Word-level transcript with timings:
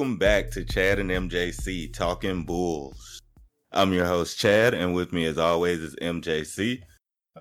Welcome 0.00 0.16
back 0.16 0.50
to 0.52 0.64
Chad 0.64 0.98
and 0.98 1.10
MJC 1.10 1.92
Talking 1.92 2.44
Bulls. 2.44 3.20
I'm 3.70 3.92
your 3.92 4.06
host, 4.06 4.38
Chad, 4.38 4.72
and 4.72 4.94
with 4.94 5.12
me, 5.12 5.26
as 5.26 5.36
always, 5.36 5.80
is 5.80 5.94
MJC. 5.96 6.80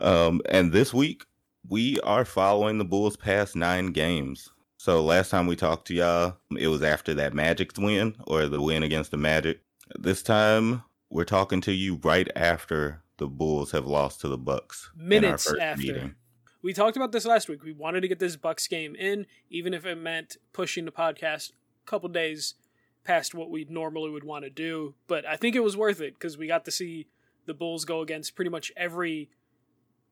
Um, 0.01 0.41
and 0.49 0.73
this 0.73 0.93
week, 0.93 1.23
we 1.69 2.01
are 2.01 2.25
following 2.25 2.77
the 2.77 2.83
Bulls 2.83 3.15
past 3.15 3.55
nine 3.55 3.93
games. 3.93 4.49
So 4.75 5.01
last 5.01 5.29
time 5.29 5.47
we 5.47 5.55
talked 5.55 5.87
to 5.87 5.93
y'all, 5.93 6.35
it 6.57 6.67
was 6.67 6.83
after 6.83 7.13
that 7.13 7.33
Magic's 7.33 7.79
win 7.79 8.17
or 8.27 8.47
the 8.47 8.61
win 8.61 8.83
against 8.83 9.11
the 9.11 9.17
Magic. 9.17 9.61
This 9.97 10.21
time, 10.21 10.83
we're 11.09 11.23
talking 11.23 11.61
to 11.61 11.71
you 11.71 12.01
right 12.03 12.27
after 12.35 13.03
the 13.19 13.27
Bulls 13.27 13.71
have 13.71 13.85
lost 13.85 14.19
to 14.19 14.27
the 14.27 14.37
Bucks. 14.37 14.91
minutes 14.97 15.49
after. 15.61 15.81
meeting. 15.81 16.15
We 16.61 16.73
talked 16.73 16.97
about 16.97 17.13
this 17.13 17.23
last 17.23 17.47
week. 17.47 17.63
We 17.63 17.71
wanted 17.71 18.01
to 18.01 18.09
get 18.09 18.19
this 18.19 18.35
Bucks 18.35 18.67
game 18.67 18.93
in, 18.95 19.27
even 19.49 19.73
if 19.73 19.85
it 19.85 19.95
meant 19.95 20.35
pushing 20.51 20.83
the 20.83 20.91
podcast 20.91 21.53
couple 21.89 22.09
days 22.09 22.55
past 23.03 23.33
what 23.33 23.49
we 23.49 23.65
normally 23.69 24.09
would 24.09 24.23
want 24.23 24.43
to 24.43 24.49
do. 24.49 24.93
But 25.07 25.25
I 25.25 25.35
think 25.35 25.55
it 25.55 25.63
was 25.63 25.75
worth 25.75 26.01
it 26.01 26.13
because 26.13 26.37
we 26.37 26.47
got 26.47 26.65
to 26.65 26.71
see 26.71 27.07
the 27.45 27.53
Bulls 27.53 27.85
go 27.85 28.01
against 28.01 28.35
pretty 28.35 28.51
much 28.51 28.71
every 28.77 29.29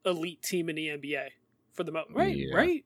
elite 0.05 0.41
team 0.41 0.69
in 0.69 0.75
the 0.75 0.87
NBA 0.87 1.27
for 1.73 1.83
the 1.83 1.91
most. 1.91 2.09
Right, 2.11 2.35
Yeah. 2.35 2.55
right. 2.55 2.85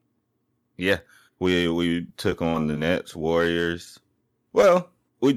Yeah, 0.78 0.98
we 1.40 1.68
we 1.70 2.08
took 2.18 2.42
on 2.42 2.68
the 2.68 2.76
Nets, 2.78 3.16
Warriors. 3.16 4.00
Well, 4.54 4.90
we 5.22 5.36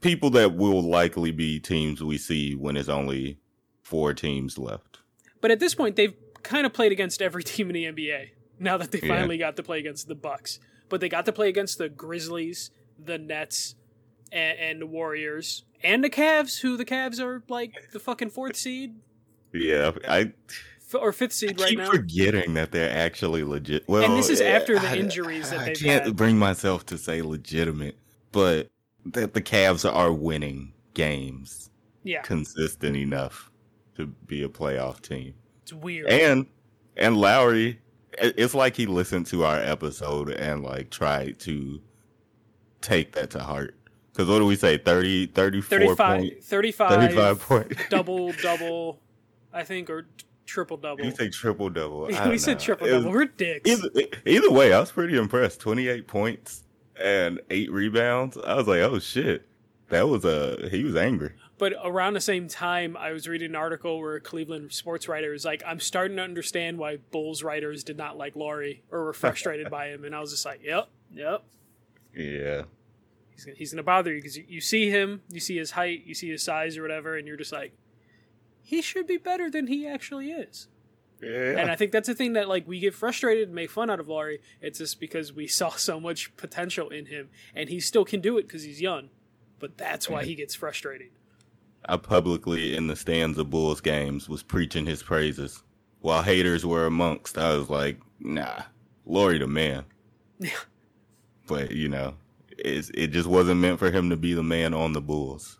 people 0.00 0.30
that 0.30 0.54
will 0.54 0.82
likely 0.82 1.30
be 1.30 1.60
teams 1.60 2.02
we 2.02 2.18
see 2.18 2.54
when 2.54 2.76
it's 2.76 2.88
only 2.88 3.38
four 3.82 4.14
teams 4.14 4.58
left. 4.58 4.98
But 5.40 5.50
at 5.50 5.60
this 5.60 5.74
point, 5.74 5.96
they've 5.96 6.14
kind 6.42 6.66
of 6.66 6.72
played 6.72 6.92
against 6.92 7.20
every 7.22 7.42
team 7.52 7.68
in 7.70 7.74
the 7.74 7.84
NBA. 7.84 8.30
Now 8.58 8.76
that 8.78 8.90
they 8.92 9.00
Yeah. 9.02 9.08
finally 9.08 9.36
got 9.38 9.56
to 9.56 9.62
play 9.62 9.78
against 9.78 10.08
the 10.08 10.14
Bucks, 10.14 10.58
but 10.88 11.00
they 11.00 11.08
got 11.08 11.24
to 11.26 11.32
play 11.32 11.48
against 11.48 11.78
the 11.78 11.88
Grizzlies, 11.88 12.70
the 13.02 13.18
Nets, 13.18 13.74
and, 14.32 14.58
and 14.58 14.80
the 14.82 14.86
Warriors, 14.86 15.64
and 15.82 16.02
the 16.04 16.10
Cavs. 16.10 16.60
Who 16.60 16.76
the 16.76 16.84
Cavs 16.84 17.20
are 17.20 17.42
like 17.48 17.90
the 17.92 18.00
fucking 18.00 18.30
fourth 18.30 18.56
seed 18.56 18.94
Yeah, 19.52 19.92
I 20.08 20.32
or 20.98 21.12
fifth 21.12 21.32
seed 21.32 21.60
right 21.60 21.76
now. 21.76 21.90
forgetting 21.90 22.54
that 22.54 22.70
they're 22.70 22.90
actually 22.96 23.42
legit. 23.42 23.88
Well, 23.88 24.04
And 24.04 24.16
this 24.16 24.28
is 24.30 24.40
after 24.40 24.78
the 24.78 24.88
I- 24.88 24.96
injuries 24.96 25.50
that 25.50 25.60
I 25.60 25.64
they've 25.66 25.76
can't 25.76 26.04
had. 26.06 26.16
bring 26.16 26.38
myself 26.38 26.86
to 26.86 26.98
say 26.98 27.20
legitimate, 27.22 27.96
but 28.30 28.68
that 29.06 29.34
the 29.34 29.42
Cavs 29.42 29.90
are 29.90 30.12
winning 30.12 30.72
games 30.94 31.68
Yeah, 32.04 32.22
consistent 32.22 32.96
enough 32.96 33.50
to 33.96 34.06
be 34.06 34.42
a 34.44 34.48
playoff 34.48 35.00
team. 35.02 35.34
it's 35.62 35.72
weird. 35.72 36.08
and 36.10 36.46
and 36.96 37.16
Lauri, 37.16 37.80
it's 38.18 38.54
like 38.54 38.76
he 38.76 38.86
listened 38.86 39.26
to 39.26 39.44
our 39.44 39.58
episode 39.58 40.30
and 40.30 40.62
like 40.62 40.90
tried 40.90 41.38
to 41.40 41.80
take 42.80 43.12
that 43.12 43.30
to 43.30 43.40
heart. 43.40 43.74
Because 44.12 44.28
what 44.28 44.38
do 44.38 44.46
we 44.46 44.56
say? 44.56 44.78
30, 44.78 45.26
34 45.26 45.78
35, 45.78 45.96
point, 45.96 46.44
35, 46.44 46.90
35 46.90 47.40
point. 47.40 47.72
double 47.90 48.32
double, 48.42 49.00
I 49.52 49.64
think, 49.64 49.90
or 49.90 50.06
triple 50.46 50.76
double. 50.76 51.04
you 51.04 51.10
say 51.10 51.28
triple 51.28 51.68
double. 51.70 52.06
we 52.28 52.38
said 52.38 52.60
triple 52.60 52.86
double. 52.86 53.10
We're 53.10 53.24
dicks. 53.24 53.68
Either, 53.68 53.90
either 54.24 54.50
way, 54.50 54.72
I 54.72 54.80
was 54.80 54.92
pretty 54.92 55.16
impressed. 55.16 55.60
Twenty 55.60 55.88
eight 55.88 56.06
points 56.06 56.62
and 57.02 57.40
eight 57.50 57.72
rebounds. 57.72 58.38
I 58.38 58.54
was 58.54 58.68
like, 58.68 58.80
oh 58.80 59.00
shit, 59.00 59.46
that 59.88 60.08
was 60.08 60.24
a 60.24 60.68
he 60.70 60.84
was 60.84 60.94
angry. 60.94 61.32
But 61.56 61.72
around 61.84 62.14
the 62.14 62.20
same 62.20 62.48
time, 62.48 62.96
I 62.96 63.12
was 63.12 63.28
reading 63.28 63.50
an 63.50 63.56
article 63.56 64.00
where 64.00 64.16
a 64.16 64.20
Cleveland 64.20 64.72
sports 64.72 65.06
writer 65.08 65.30
was 65.30 65.44
like, 65.44 65.62
I'm 65.64 65.78
starting 65.78 66.16
to 66.16 66.22
understand 66.22 66.78
why 66.78 66.96
Bulls 67.12 67.42
writers 67.44 67.84
did 67.84 67.96
not 67.96 68.16
like 68.18 68.34
Lauri 68.34 68.82
or 68.90 69.04
were 69.04 69.12
frustrated 69.12 69.70
by 69.70 69.88
him. 69.88 70.04
And 70.04 70.14
I 70.16 70.20
was 70.20 70.30
just 70.32 70.44
like, 70.44 70.62
yep, 70.64 70.88
yep. 71.12 71.44
Yeah, 72.14 72.62
He's, 73.30 73.44
gonna- 73.44 73.56
he's 73.56 73.70
going 73.72 73.76
to 73.78 73.82
bother 73.84 74.12
you 74.12 74.18
because 74.20 74.36
you, 74.36 74.44
you 74.48 74.60
see 74.60 74.90
him, 74.90 75.22
you 75.30 75.40
see 75.40 75.56
his 75.56 75.72
height, 75.72 76.02
you 76.06 76.14
see 76.14 76.28
his 76.30 76.42
size 76.42 76.76
or 76.76 76.82
whatever, 76.82 77.16
and 77.16 77.26
you're 77.26 77.36
just 77.36 77.52
like, 77.52 77.72
he 78.62 78.80
should 78.82 79.06
be 79.06 79.16
better 79.16 79.50
than 79.50 79.66
he 79.68 79.86
actually 79.86 80.30
is. 80.30 80.68
yeah. 81.22 81.58
And 81.58 81.70
I 81.70 81.76
think 81.76 81.92
that's 81.92 82.08
the 82.08 82.14
thing 82.14 82.32
that 82.34 82.48
like 82.48 82.66
we 82.66 82.78
get 82.80 82.94
frustrated 82.94 83.46
and 83.48 83.54
make 83.54 83.70
fun 83.70 83.90
out 83.90 84.00
of 84.00 84.08
Lauri. 84.08 84.40
It's 84.60 84.78
just 84.78 84.98
because 85.00 85.32
we 85.32 85.46
saw 85.46 85.70
so 85.76 86.00
much 86.00 86.36
potential 86.36 86.88
in 86.88 87.06
him, 87.06 87.28
and 87.54 87.68
he 87.68 87.78
still 87.80 88.04
can 88.04 88.20
do 88.20 88.38
it 88.38 88.42
because 88.48 88.62
he's 88.64 88.80
young. 88.80 89.10
But 89.60 89.76
that's 89.78 90.08
why 90.08 90.24
he 90.24 90.34
gets 90.34 90.54
frustrated. 90.54 91.08
I 91.86 91.96
publicly 91.96 92.74
in 92.76 92.86
the 92.86 92.96
stands 92.96 93.38
of 93.38 93.50
Bulls 93.50 93.80
games 93.80 94.28
was 94.28 94.42
preaching 94.42 94.86
his 94.86 95.02
praises 95.02 95.62
while 96.00 96.22
haters 96.22 96.64
were 96.64 96.86
amongst. 96.86 97.38
I 97.38 97.56
was 97.56 97.70
like, 97.70 98.00
nah, 98.20 98.62
Lauri 99.06 99.38
the 99.38 99.46
man. 99.46 99.84
Yeah. 100.38 100.50
But 101.46 101.72
you 101.72 101.88
know, 101.88 102.14
it's, 102.50 102.90
it 102.94 103.08
just 103.08 103.28
wasn't 103.28 103.60
meant 103.60 103.78
for 103.78 103.90
him 103.90 104.10
to 104.10 104.16
be 104.16 104.34
the 104.34 104.42
man 104.42 104.74
on 104.74 104.92
the 104.92 105.00
Bulls. 105.00 105.58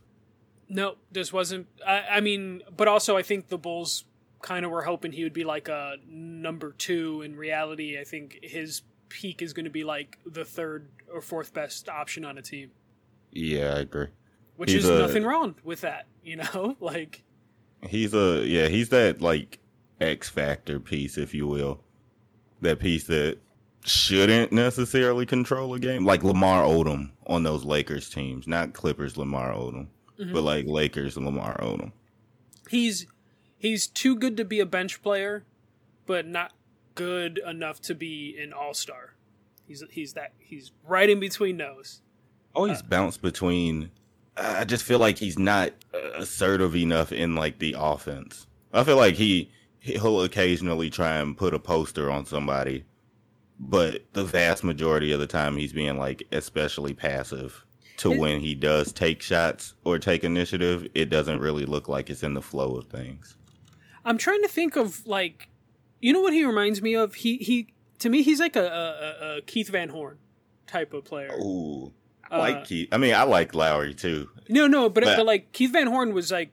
No, 0.69 0.97
this 1.13 1.33
wasn't. 1.33 1.67
I, 1.87 2.05
I 2.13 2.21
mean, 2.21 2.63
but 2.75 2.89
also 2.89 3.17
I 3.17 3.23
think 3.23 3.49
the 3.49 3.59
Bulls 3.59 4.05
kind 4.41 4.65
of 4.65 4.71
were 4.71 4.83
hoping 4.83 5.13
he 5.13 5.25
would 5.25 5.33
be 5.33 5.45
like 5.45 5.69
a 5.69 5.97
number 6.07 6.73
two. 6.73 7.23
In 7.23 7.37
reality, 7.37 7.99
I 7.99 8.05
think 8.05 8.39
his 8.43 8.83
peak 9.09 9.43
is 9.43 9.53
going 9.53 9.65
to 9.65 9.71
be 9.71 9.85
like 9.85 10.19
the 10.27 10.45
third 10.45 10.89
or 11.13 11.21
fourth 11.21 11.55
best 11.55 11.89
option 11.89 12.25
on 12.25 12.37
a 12.37 12.43
team, 12.43 12.73
Yeah, 13.31 13.75
I 13.75 13.81
agree. 13.81 14.09
Which 14.57 14.71
He's 14.73 14.85
is 14.85 14.91
a- 14.91 14.99
nothing 14.99 15.25
wrong 15.25 15.55
with 15.65 15.81
that. 15.83 16.07
You 16.23 16.37
know, 16.37 16.77
like 16.81 17.23
He's 17.89 18.15
a 18.15 18.45
yeah, 18.47 18.69
he's 18.69 18.89
that 18.91 19.21
like 19.21 19.59
X 20.01 20.29
factor 20.29 20.81
piece, 20.81 21.19
if 21.19 21.35
you 21.35 21.47
will. 21.47 21.81
That 22.61 22.79
piece 22.81 23.05
that 23.09 23.39
shouldn't 23.85 24.51
necessarily 24.53 25.27
control 25.27 25.75
a 25.75 25.79
game, 25.79 26.05
like 26.07 26.25
Lamar 26.25 26.63
Odom 26.65 27.11
on 27.27 27.43
those 27.43 27.65
Lakers 27.65 28.09
teams, 28.09 28.47
not 28.49 28.73
Clippers 28.73 29.17
Lamar 29.17 29.53
Odom, 29.53 29.89
Mm-hmm. 30.19 30.33
but 30.33 30.43
like 30.43 30.67
Lakers 30.67 31.17
Lamar 31.19 31.59
Odom. 31.61 31.91
he's 32.71 33.07
he's 33.59 33.87
too 33.87 34.15
good 34.17 34.37
to 34.37 34.45
be 34.45 34.61
a 34.61 34.67
bench 34.67 35.03
player, 35.03 35.45
but 36.07 36.25
not 36.27 36.53
good 36.95 37.41
enough 37.47 37.81
to 37.83 37.95
be 37.95 38.37
an 38.41 38.53
all 38.53 38.73
star. 38.75 39.15
He's 39.67 39.83
he's 39.91 40.13
that 40.15 40.33
he's 40.39 40.71
right 40.87 41.11
in 41.11 41.19
between 41.21 41.57
those. 41.59 42.01
always 42.55 42.81
bounce 42.81 43.17
between. 43.17 43.91
I 44.37 44.65
just 44.65 44.85
feel 44.85 44.99
like 44.99 45.19
he's 45.19 45.39
not 45.39 45.71
uh, 45.95 45.99
assertive 46.17 46.75
enough 46.75 47.13
in 47.13 47.35
like 47.37 47.59
the 47.59 47.77
offense. 47.79 48.47
I 48.73 48.83
feel 48.85 48.97
like 48.97 49.15
he 49.15 49.51
he'll 49.81 50.23
occasionally 50.23 50.91
try 50.91 51.17
and 51.19 51.37
put 51.37 51.55
a 51.55 51.59
poster 51.59 52.11
on 52.11 52.27
somebody, 52.27 52.85
but 53.61 54.03
the 54.15 54.25
vast 54.25 54.65
majority 54.65 55.13
of 55.13 55.21
the 55.21 55.27
time 55.27 55.57
he's 55.57 55.73
being 55.73 55.97
like 55.99 56.23
especially 56.33 56.95
passive. 56.95 57.65
To 57.99 58.11
It- 58.13 58.19
when 58.19 58.41
he 58.41 58.57
does 58.57 58.93
take 58.93 59.23
shots 59.23 59.75
or 59.85 60.01
take 60.01 60.25
initiative, 60.25 60.89
it 60.95 61.11
doesn't 61.11 61.39
really 61.39 61.65
look 61.65 61.89
like 61.89 62.11
it's 62.11 62.25
in 62.25 62.35
the 62.35 62.43
flow 62.43 62.75
of 62.75 62.87
things. 62.89 63.37
I'm 64.05 64.19
trying 64.19 64.43
to 64.43 64.49
think 64.49 64.75
of 64.77 65.07
like, 65.07 65.49
you 66.01 66.13
know 66.13 66.21
what 66.21 66.33
he 66.33 66.45
reminds 66.45 66.83
me 66.83 66.95
of? 66.95 67.15
He 67.15 67.37
he 67.37 67.69
to 68.01 68.09
me 68.09 68.23
he's 68.23 68.41
like 68.41 68.57
a, 68.57 68.67
a, 68.67 69.37
a- 69.37 69.41
Keith 69.43 69.69
Van 69.69 69.91
Horn 69.91 70.19
type 70.67 70.93
of 70.93 71.05
player. 71.05 71.31
Ooh, 71.41 71.93
Uh, 72.35 72.39
like 72.39 72.65
Keith. 72.65 72.89
I 72.93 72.99
mean, 72.99 73.15
I 73.15 73.23
like 73.25 73.55
Lauri 73.55 73.95
too. 73.95 74.29
No, 74.49 74.67
no, 74.67 74.89
but 74.89 75.05
But- 75.05 75.17
but 75.17 75.27
like 75.27 75.53
Keith 75.53 75.73
Van 75.73 75.87
Horn 75.87 76.13
was 76.15 76.31
like, 76.31 76.51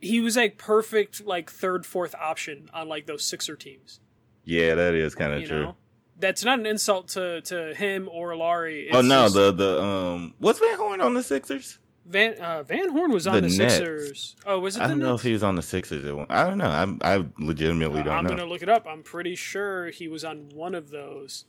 he 0.00 0.20
was 0.20 0.36
like 0.36 0.58
perfect 0.58 1.24
like 1.26 1.50
third 1.50 1.84
fourth 1.86 2.14
option 2.14 2.68
on 2.72 2.88
like 2.88 3.06
those 3.06 3.24
Sixer 3.24 3.56
teams. 3.56 4.00
Yeah, 4.44 4.74
that 4.74 4.94
is 4.94 5.14
kind 5.14 5.32
of 5.32 5.44
true. 5.44 5.62
know, 5.62 5.76
that's 6.18 6.44
not 6.44 6.58
an 6.58 6.66
insult 6.66 7.08
to 7.08 7.40
to 7.42 7.74
him 7.74 8.08
or 8.10 8.34
Lauri. 8.36 8.88
oh 8.92 9.00
no, 9.02 9.24
just- 9.24 9.34
the 9.34 9.52
the 9.52 9.82
um, 9.82 10.34
what's 10.38 10.58
Van 10.58 10.76
Horn 10.76 11.00
on 11.00 11.14
the 11.14 11.22
Sixers? 11.22 11.78
Van 12.06 12.38
uh, 12.40 12.62
Van 12.62 12.88
Horn 12.90 13.10
was 13.12 13.26
on 13.26 13.34
The 13.34 13.40
the, 13.42 13.50
Sixers. 13.50 14.34
Oh, 14.46 14.58
was 14.60 14.76
it 14.76 14.80
I 14.82 14.86
the 14.86 14.94
don't 14.94 15.00
know 15.00 15.14
if 15.14 15.20
he 15.20 15.32
was 15.34 15.42
on 15.42 15.56
the 15.56 15.62
Sixers. 15.62 16.06
I 16.30 16.44
don't 16.44 16.56
know. 16.56 16.64
I'm, 16.70 16.98
I 17.02 17.22
legitimately 17.38 17.98
don't 18.02 18.06
know. 18.06 18.12
I'm 18.12 18.24
know. 18.24 18.30
gonna 18.30 18.46
look 18.46 18.62
it 18.62 18.68
up. 18.70 18.86
I'm 18.88 19.02
pretty 19.02 19.34
sure 19.34 19.90
he 19.90 20.08
was 20.08 20.24
on 20.24 20.48
one 20.54 20.74
of 20.74 20.88
those. 20.90 21.44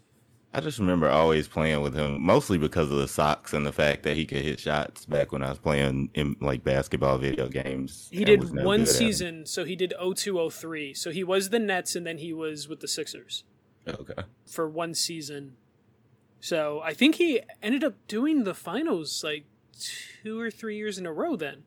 I 0.52 0.62
just 0.62 0.80
remember 0.80 1.08
always 1.08 1.48
playing 1.48 1.82
with 1.82 1.94
him, 1.94 2.22
mostly 2.24 2.58
because 2.58 2.92
of 2.92 2.98
the 2.98 3.08
socks 3.08 3.54
and 3.54 3.66
the 3.66 3.72
fact 3.72 4.02
that 4.04 4.16
he 4.18 4.26
could 4.26 4.42
hit 4.42 4.60
shots. 4.60 5.06
Back 5.06 5.32
when 5.32 5.44
I 5.44 5.50
was 5.50 5.60
playing 5.60 6.10
in 6.16 6.36
like 6.42 6.64
basketball 6.64 7.20
video 7.20 7.48
games, 7.48 8.10
He 8.12 8.26
did 8.26 8.40
one 8.52 8.52
good 8.52 8.66
at 8.66 8.80
'em. 8.80 8.86
season, 8.88 9.46
so 9.46 9.64
he 9.64 9.76
did 9.76 9.94
0203. 10.00 10.94
So 10.96 11.12
he 11.12 11.24
was 11.24 11.50
the 11.50 11.60
Nets 11.60 11.96
and 11.96 12.06
then 12.06 12.18
he 12.18 12.34
was 12.34 12.68
with 12.68 12.80
the 12.80 12.88
Sixers 12.88 13.44
Okay. 13.88 14.24
for 14.48 14.68
one 14.68 14.96
season. 14.96 15.56
So 16.42 16.82
I 16.82 16.94
think 16.96 17.16
he 17.16 17.42
ended 17.62 17.84
up 17.84 17.96
doing 18.08 18.44
the 18.44 18.56
finals 18.56 19.24
like 19.24 19.46
two 20.24 20.40
or 20.40 20.50
three 20.50 20.78
years 20.78 20.98
in 20.98 21.06
a 21.06 21.14
row 21.14 21.36
then. 21.36 21.64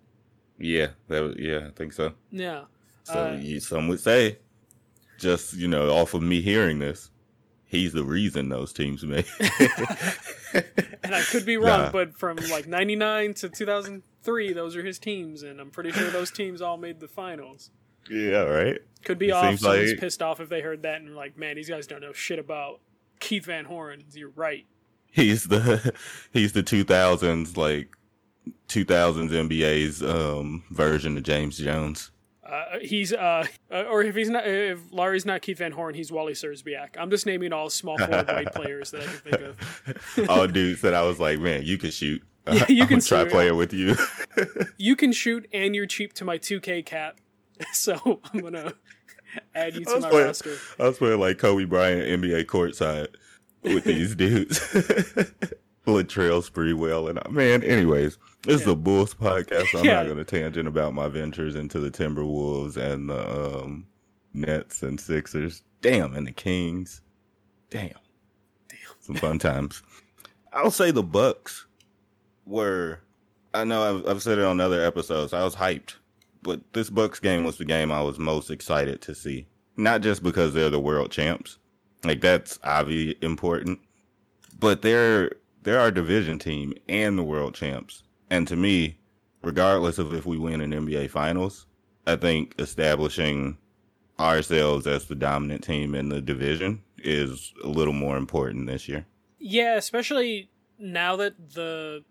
Yeah, 0.58 0.88
that 1.08 1.20
was, 1.20 1.36
yeah, 1.38 1.68
I 1.68 1.70
think 1.70 1.92
so. 1.92 2.14
Yeah. 2.32 2.64
So 3.04 3.12
Uh, 3.30 3.38
you, 3.40 3.60
some 3.60 3.86
would 3.88 4.00
say, 4.00 4.38
just 5.20 5.54
you 5.54 5.68
know, 5.68 5.90
off 5.92 6.14
of 6.14 6.22
me 6.22 6.40
hearing 6.40 6.80
this, 6.80 7.10
he's 7.72 7.92
the 7.92 8.04
reason 8.04 8.48
those 8.50 8.72
teams 8.72 9.02
made. 9.04 9.24
And 11.04 11.14
I 11.16 11.22
could 11.22 11.44
be 11.44 11.56
wrong, 11.56 11.80
Nah. 11.86 11.90
but 11.90 12.14
from 12.16 12.36
like 12.50 12.68
99 12.68 13.34
to 13.34 13.48
2003, 13.48 14.52
those 14.52 14.76
are 14.76 14.84
his 14.84 14.98
teams. 15.00 15.42
And 15.42 15.60
I'm 15.60 15.70
pretty 15.70 15.90
sure 15.90 16.08
those 16.10 16.30
teams 16.30 16.62
all 16.62 16.76
made 16.76 17.00
the 17.00 17.08
finals. 17.08 17.70
yeah, 18.08 18.42
right. 18.42 18.78
Could 19.04 19.18
be 19.18 19.28
It 19.28 19.32
off. 19.32 19.58
Someone's 19.58 19.90
like- 19.90 19.98
pissed 19.98 20.22
off 20.22 20.38
if 20.38 20.48
they 20.48 20.60
heard 20.60 20.82
that 20.82 21.00
and 21.00 21.16
like, 21.16 21.36
man, 21.36 21.56
these 21.56 21.68
guys 21.68 21.88
don't 21.88 22.02
know 22.02 22.12
shit 22.12 22.38
about 22.38 22.78
Keith 23.18 23.46
Van 23.46 23.64
Horn. 23.64 24.04
You're 24.12 24.30
right. 24.30 24.64
He's 25.10 25.44
the 25.44 25.92
he's 26.32 26.52
the 26.52 26.62
2000s 26.62 27.56
like 27.56 27.88
2000s 28.68 29.30
NBA's 29.30 30.02
um 30.04 30.62
version 30.70 31.16
of 31.16 31.24
James 31.24 31.58
Jones. 31.58 32.11
Uh, 32.52 32.78
he's 32.82 33.14
uh, 33.14 33.46
uh, 33.70 33.84
or 33.90 34.02
if 34.02 34.14
he's 34.14 34.28
not, 34.28 34.46
if 34.46 34.78
Lauri's 34.92 35.24
not 35.24 35.40
Keith 35.40 35.56
Van 35.56 35.72
Horn, 35.72 35.94
he's 35.94 36.12
Wally 36.12 36.34
Szczerbiak. 36.34 36.96
I'm 36.98 37.08
just 37.08 37.24
naming 37.24 37.50
all 37.54 37.70
small 37.70 37.96
forward 37.96 38.28
white 38.28 38.52
players 38.54 38.90
that 38.90 39.00
I 39.00 39.06
can 39.06 39.14
think 39.14 40.18
of. 40.18 40.28
all 40.28 40.46
dudes 40.46 40.82
that 40.82 40.92
I 40.92 41.00
was 41.02 41.18
like, 41.18 41.38
man, 41.38 41.62
you 41.64 41.78
can 41.78 41.90
shoot. 41.90 42.22
Yeah, 42.52 42.64
you 42.68 42.82
I'm 42.82 42.88
can 42.88 43.00
try 43.00 43.24
playing 43.24 43.56
with 43.56 43.72
you. 43.72 43.94
You 44.76 44.96
can 44.96 45.12
shoot, 45.12 45.48
and 45.52 45.76
you're 45.76 45.86
cheap 45.86 46.12
to 46.14 46.24
my 46.24 46.38
2K 46.38 46.84
cap, 46.84 47.20
so 47.72 48.20
I'm 48.34 48.40
gonna 48.40 48.74
add 49.54 49.76
you 49.76 49.84
to 49.84 50.00
my 50.00 50.10
playing- 50.10 50.26
roster. 50.26 50.56
I 50.80 50.88
was 50.88 50.98
playing 50.98 51.20
like 51.20 51.38
Kobe 51.38 51.64
Bryant 51.66 52.20
NBA 52.20 52.46
courtside 52.46 53.06
with 53.62 53.84
these 53.84 54.16
dudes. 54.16 54.58
Latrell 55.86 56.48
Sprewell 56.48 57.10
and 57.10 57.18
I, 57.18 57.28
man, 57.28 57.62
anyways, 57.64 58.18
this 58.42 58.60
is 58.62 58.66
a 58.66 58.74
Bulls 58.76 59.14
podcast. 59.14 59.68
So 59.68 59.78
I'm 59.80 59.84
Yeah. 59.84 59.94
not 59.94 60.04
going 60.06 60.18
to 60.18 60.24
tangent 60.24 60.68
about 60.68 60.94
my 60.94 61.08
ventures 61.08 61.56
into 61.56 61.80
the 61.80 61.90
Timberwolves 61.90 62.76
and 62.76 63.08
the 63.10 63.60
um, 63.62 63.86
Nets 64.32 64.82
and 64.82 65.00
Sixers. 65.00 65.62
Damn, 65.80 66.14
and 66.14 66.26
the 66.26 66.32
Kings. 66.32 67.00
Damn, 67.70 67.88
Damn. 68.68 68.78
some 69.00 69.16
fun 69.16 69.38
times. 69.40 69.82
I'll 70.52 70.70
say 70.70 70.90
the 70.90 71.02
Bucks 71.02 71.66
were. 72.46 73.00
I 73.54 73.64
know 73.64 73.98
I've, 73.98 74.06
I've 74.08 74.22
said 74.22 74.38
it 74.38 74.44
on 74.44 74.60
other 74.60 74.82
episodes. 74.84 75.32
I 75.32 75.42
was 75.44 75.56
hyped, 75.56 75.96
but 76.42 76.60
this 76.72 76.88
Bucks 76.90 77.18
game 77.20 77.44
was 77.44 77.58
the 77.58 77.64
game 77.64 77.90
I 77.90 78.02
was 78.02 78.18
most 78.18 78.50
excited 78.50 79.00
to 79.02 79.14
see. 79.14 79.46
Not 79.76 80.00
just 80.02 80.22
because 80.22 80.54
they're 80.54 80.70
the 80.70 80.78
world 80.80 81.10
champs, 81.10 81.58
like 82.04 82.20
that's 82.20 82.58
obviously 82.62 83.16
important, 83.22 83.80
but 84.58 84.82
they're 84.82 85.32
they're 85.62 85.80
our 85.80 85.90
division 85.90 86.38
team 86.38 86.74
and 86.88 87.18
the 87.18 87.22
world 87.22 87.54
champs. 87.54 88.02
And 88.30 88.48
to 88.48 88.56
me, 88.56 88.98
regardless 89.42 89.98
of 89.98 90.14
if 90.14 90.26
we 90.26 90.38
win 90.38 90.60
an 90.60 90.72
NBA 90.72 91.10
Finals, 91.10 91.66
I 92.06 92.16
think 92.16 92.54
establishing 92.58 93.58
ourselves 94.18 94.86
as 94.86 95.06
the 95.06 95.14
dominant 95.14 95.64
team 95.64 95.94
in 95.94 96.08
the 96.08 96.20
division 96.20 96.82
is 96.98 97.52
a 97.62 97.68
little 97.68 97.92
more 97.92 98.16
important 98.16 98.66
this 98.66 98.88
year. 98.88 99.06
Yeah, 99.38 99.76
especially 99.76 100.50
now 100.78 101.16
that 101.16 101.54
the 101.54 102.04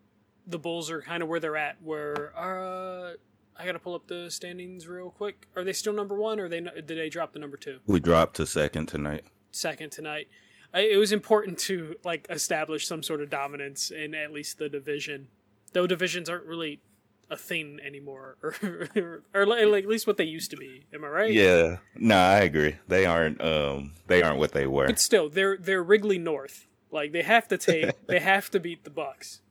the 0.48 0.60
Bulls 0.60 0.90
are 0.90 1.02
kind 1.02 1.22
of 1.22 1.30
where 1.30 1.40
they're 1.40 1.58
at. 1.58 1.82
Where 1.82 2.34
uh, 2.38 3.14
I 3.58 3.66
gotta 3.66 3.80
pull 3.80 3.96
up 3.96 4.08
the 4.08 4.30
standings 4.30 4.88
real 4.88 5.10
quick. 5.10 5.48
Are 5.56 5.64
they 5.64 5.74
still 5.74 5.94
number 5.94 6.16
one, 6.16 6.40
or 6.40 6.50
they 6.50 6.60
did 6.62 6.88
they 6.88 7.10
drop 7.10 7.34
the 7.34 7.40
number 7.40 7.58
two? 7.58 7.80
We 7.86 8.00
dropped 8.00 8.36
to 8.38 8.46
second 8.46 8.88
tonight. 8.88 9.24
second 9.52 9.92
tonight. 9.92 10.28
It 10.74 10.98
was 10.98 11.12
important 11.12 11.58
to 11.60 11.96
like 12.04 12.28
establish 12.30 12.88
some 12.88 13.04
sort 13.04 13.22
of 13.22 13.30
dominance 13.30 13.92
in 13.92 14.16
at 14.16 14.32
least 14.32 14.58
the 14.58 14.70
division, 14.70 15.28
though 15.74 15.86
divisions 15.86 16.30
aren't 16.30 16.46
really 16.46 16.82
a 17.30 17.38
thing 17.38 17.80
anymore, 17.86 18.38
or 18.44 18.88
or, 18.96 19.24
or 19.34 19.46
like, 19.46 19.84
at 19.84 19.90
least 19.90 20.08
what 20.08 20.18
they 20.18 20.24
used 20.26 20.52
to 20.52 20.58
be. 20.58 20.86
Am 20.94 21.04
I 21.04 21.08
right? 21.08 21.34
Yeah, 21.34 21.78
no, 21.96 22.18
I 22.18 22.40
agree. 22.40 22.76
They 22.88 23.06
aren't 23.06 23.42
um 23.42 23.94
they 24.08 24.22
aren't 24.22 24.40
what 24.40 24.52
they 24.54 24.68
were. 24.68 24.88
But 24.88 25.00
still, 25.00 25.30
they're 25.30 25.58
they're 25.58 25.84
Wrigley 25.84 26.18
North. 26.20 26.68
Like 26.92 27.12
they 27.12 27.22
have 27.24 27.48
to 27.50 27.58
take, 27.58 27.92
they 28.08 28.20
have 28.20 28.50
to 28.52 28.60
beat 28.60 28.84
the 28.84 28.90
Bucks 28.90 29.42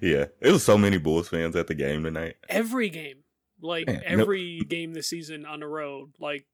Yeah, 0.00 0.26
it 0.40 0.52
was 0.52 0.62
so 0.62 0.76
many 0.76 0.98
Bulls 0.98 1.28
fans 1.28 1.56
at 1.56 1.66
the 1.66 1.74
game 1.74 2.04
tonight. 2.04 2.36
every 2.48 2.90
game. 2.90 3.18
Like 3.62 3.86
Man, 3.86 4.02
every 4.04 4.60
game 4.60 4.92
this 4.92 5.08
season 5.08 5.46
on 5.46 5.60
the 5.60 5.66
road, 5.66 6.12
like 6.20 6.44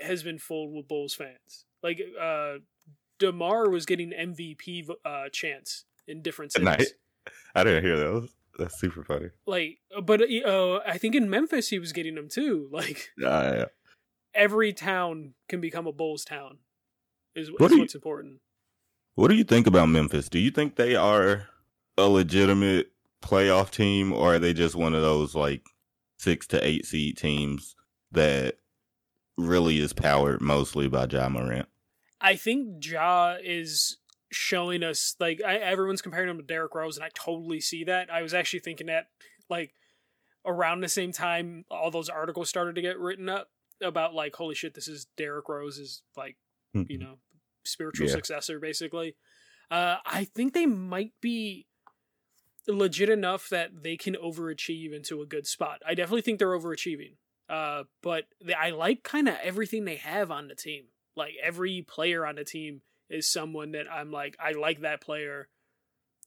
has 0.00 0.24
been 0.24 0.38
full 0.38 0.74
with 0.74 0.88
Bulls 0.88 1.14
fans. 1.14 1.64
Like 1.82 2.00
uh 2.20 2.54
Demar 3.22 3.70
was 3.70 3.86
getting 3.86 4.10
MVP 4.12 4.88
uh 5.04 5.28
chance 5.30 5.84
in 6.06 6.22
different 6.22 6.52
cities. 6.52 6.68
Tonight? 6.68 6.86
I 7.54 7.64
didn't 7.64 7.84
hear 7.84 7.96
that. 7.96 8.28
That's 8.58 8.78
super 8.78 9.02
funny. 9.04 9.28
like 9.46 9.78
but 10.04 10.20
uh, 10.20 10.80
i 10.86 10.98
think 10.98 11.14
in 11.14 11.30
memphis 11.30 11.68
he 11.70 11.78
was 11.78 11.92
getting 11.92 12.14
them 12.16 12.28
too 12.28 12.68
like 12.78 13.08
Uh, 13.24 13.64
every 14.34 14.72
town 14.74 15.32
can 15.48 15.60
become 15.60 15.86
a 15.86 15.92
bulls 15.92 16.22
town 16.24 16.58
is, 17.34 17.50
What 17.50 17.70
is 17.70 17.72
you- 17.76 17.78
what's 17.80 17.94
important 17.94 18.40
what 19.14 19.28
do 19.28 19.34
you 19.34 19.44
think 19.44 19.66
about 19.66 19.90
Memphis? 19.90 20.28
Do 20.30 20.38
you 20.38 20.50
think 20.50 20.76
they 20.76 20.94
are 20.96 21.46
a 21.98 22.08
legitimate 22.08 22.92
playoff 23.22 23.70
team, 23.70 24.10
or 24.10 24.34
are 24.34 24.38
they 24.38 24.54
just 24.54 24.74
one 24.74 24.94
of 24.94 25.02
those 25.02 25.34
like 25.34 25.62
six 26.18 26.46
to 26.48 26.66
eight 26.66 26.86
seed 26.86 27.18
teams 27.18 27.76
that 28.12 28.56
really 29.36 29.78
is 29.80 29.92
powered 29.92 30.40
mostly 30.40 30.88
by 30.88 31.04
Ja 31.04 31.28
Morant? 31.28 31.68
I 32.22 32.36
think 32.36 32.84
ja 32.86 33.36
is 33.42 33.98
showing 34.30 34.82
us 34.82 35.14
like 35.20 35.42
I, 35.46 35.56
everyone's 35.56 36.00
comparing 36.00 36.30
him 36.30 36.38
to 36.38 36.42
derrick 36.42 36.74
rose 36.74 36.96
and 36.96 37.04
i 37.04 37.10
totally 37.14 37.60
see 37.60 37.84
that. 37.84 38.10
I 38.10 38.22
was 38.22 38.32
actually 38.32 38.60
thinking 38.60 38.86
that 38.86 39.08
like 39.50 39.74
around 40.46 40.80
the 40.80 40.88
same 40.88 41.12
time 41.12 41.64
all 41.70 41.90
those 41.90 42.08
articles 42.08 42.48
started 42.48 42.74
to 42.76 42.82
get 42.82 42.98
written 42.98 43.28
up 43.28 43.48
about 43.82 44.14
like 44.14 44.34
holy 44.34 44.54
shit 44.54 44.72
this 44.74 44.88
is 44.88 45.06
derrick 45.18 45.48
rose's 45.48 46.02
like 46.16 46.36
you 46.88 46.98
know 46.98 47.18
spiritual 47.64 48.06
Yeah. 48.06 48.12
successor 48.14 48.58
basically. 48.58 49.16
Uh 49.70 49.96
i 50.06 50.24
think 50.24 50.54
they 50.54 50.66
might 50.66 51.12
be 51.20 51.66
legit 52.68 53.08
enough 53.10 53.48
that 53.50 53.82
they 53.82 53.96
can 53.96 54.14
overachieve 54.14 54.94
into 54.94 55.20
a 55.20 55.26
good 55.26 55.46
spot. 55.46 55.82
I 55.86 55.94
definitely 55.94 56.22
think 56.22 56.38
they're 56.38 56.58
overachieving. 56.58 57.16
Uh 57.48 57.84
but 58.02 58.24
they, 58.44 58.54
i 58.54 58.70
like 58.70 59.02
kind 59.02 59.28
of 59.28 59.34
everything 59.42 59.84
they 59.84 59.96
have 59.96 60.30
on 60.30 60.48
the 60.48 60.54
team 60.54 60.84
like 61.16 61.34
every 61.42 61.82
player 61.82 62.26
on 62.26 62.36
the 62.36 62.44
team 62.44 62.82
is 63.10 63.30
someone 63.30 63.72
that 63.72 63.90
i'm 63.92 64.10
like 64.10 64.36
i 64.40 64.52
like 64.52 64.80
that 64.80 65.00
player 65.00 65.48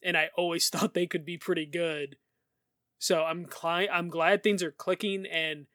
and 0.04 0.16
i 0.16 0.30
always 0.38 0.70
thought 0.72 0.94
they 0.94 1.08
could 1.08 1.26
be 1.26 1.38
pretty 1.38 1.66
good. 1.66 2.18
So 2.98 3.24
i'm 3.24 3.46
cli- 3.46 3.90
i'm 3.90 4.10
glad 4.10 4.42
things 4.44 4.64
are 4.64 4.72
clicking 4.72 5.26
and 5.26 5.66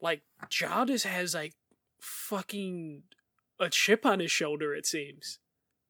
like 0.00 0.22
Ja 0.60 0.84
just 0.84 1.06
has 1.06 1.34
like 1.34 1.54
fucking 2.00 3.04
a 3.60 3.68
chip 3.70 4.04
on 4.04 4.20
his 4.20 4.30
shoulder 4.30 4.74
it 4.74 4.86
seems. 4.86 5.38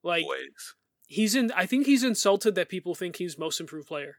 Like 0.02 0.24
Always. 0.24 0.74
he's 1.06 1.34
in 1.34 1.50
i 1.52 1.66
think 1.66 1.86
he's 1.86 2.04
insulted 2.04 2.54
that 2.54 2.68
people 2.68 2.94
think 2.94 3.16
he's 3.16 3.38
most 3.38 3.60
improved 3.60 3.88
player 3.88 4.16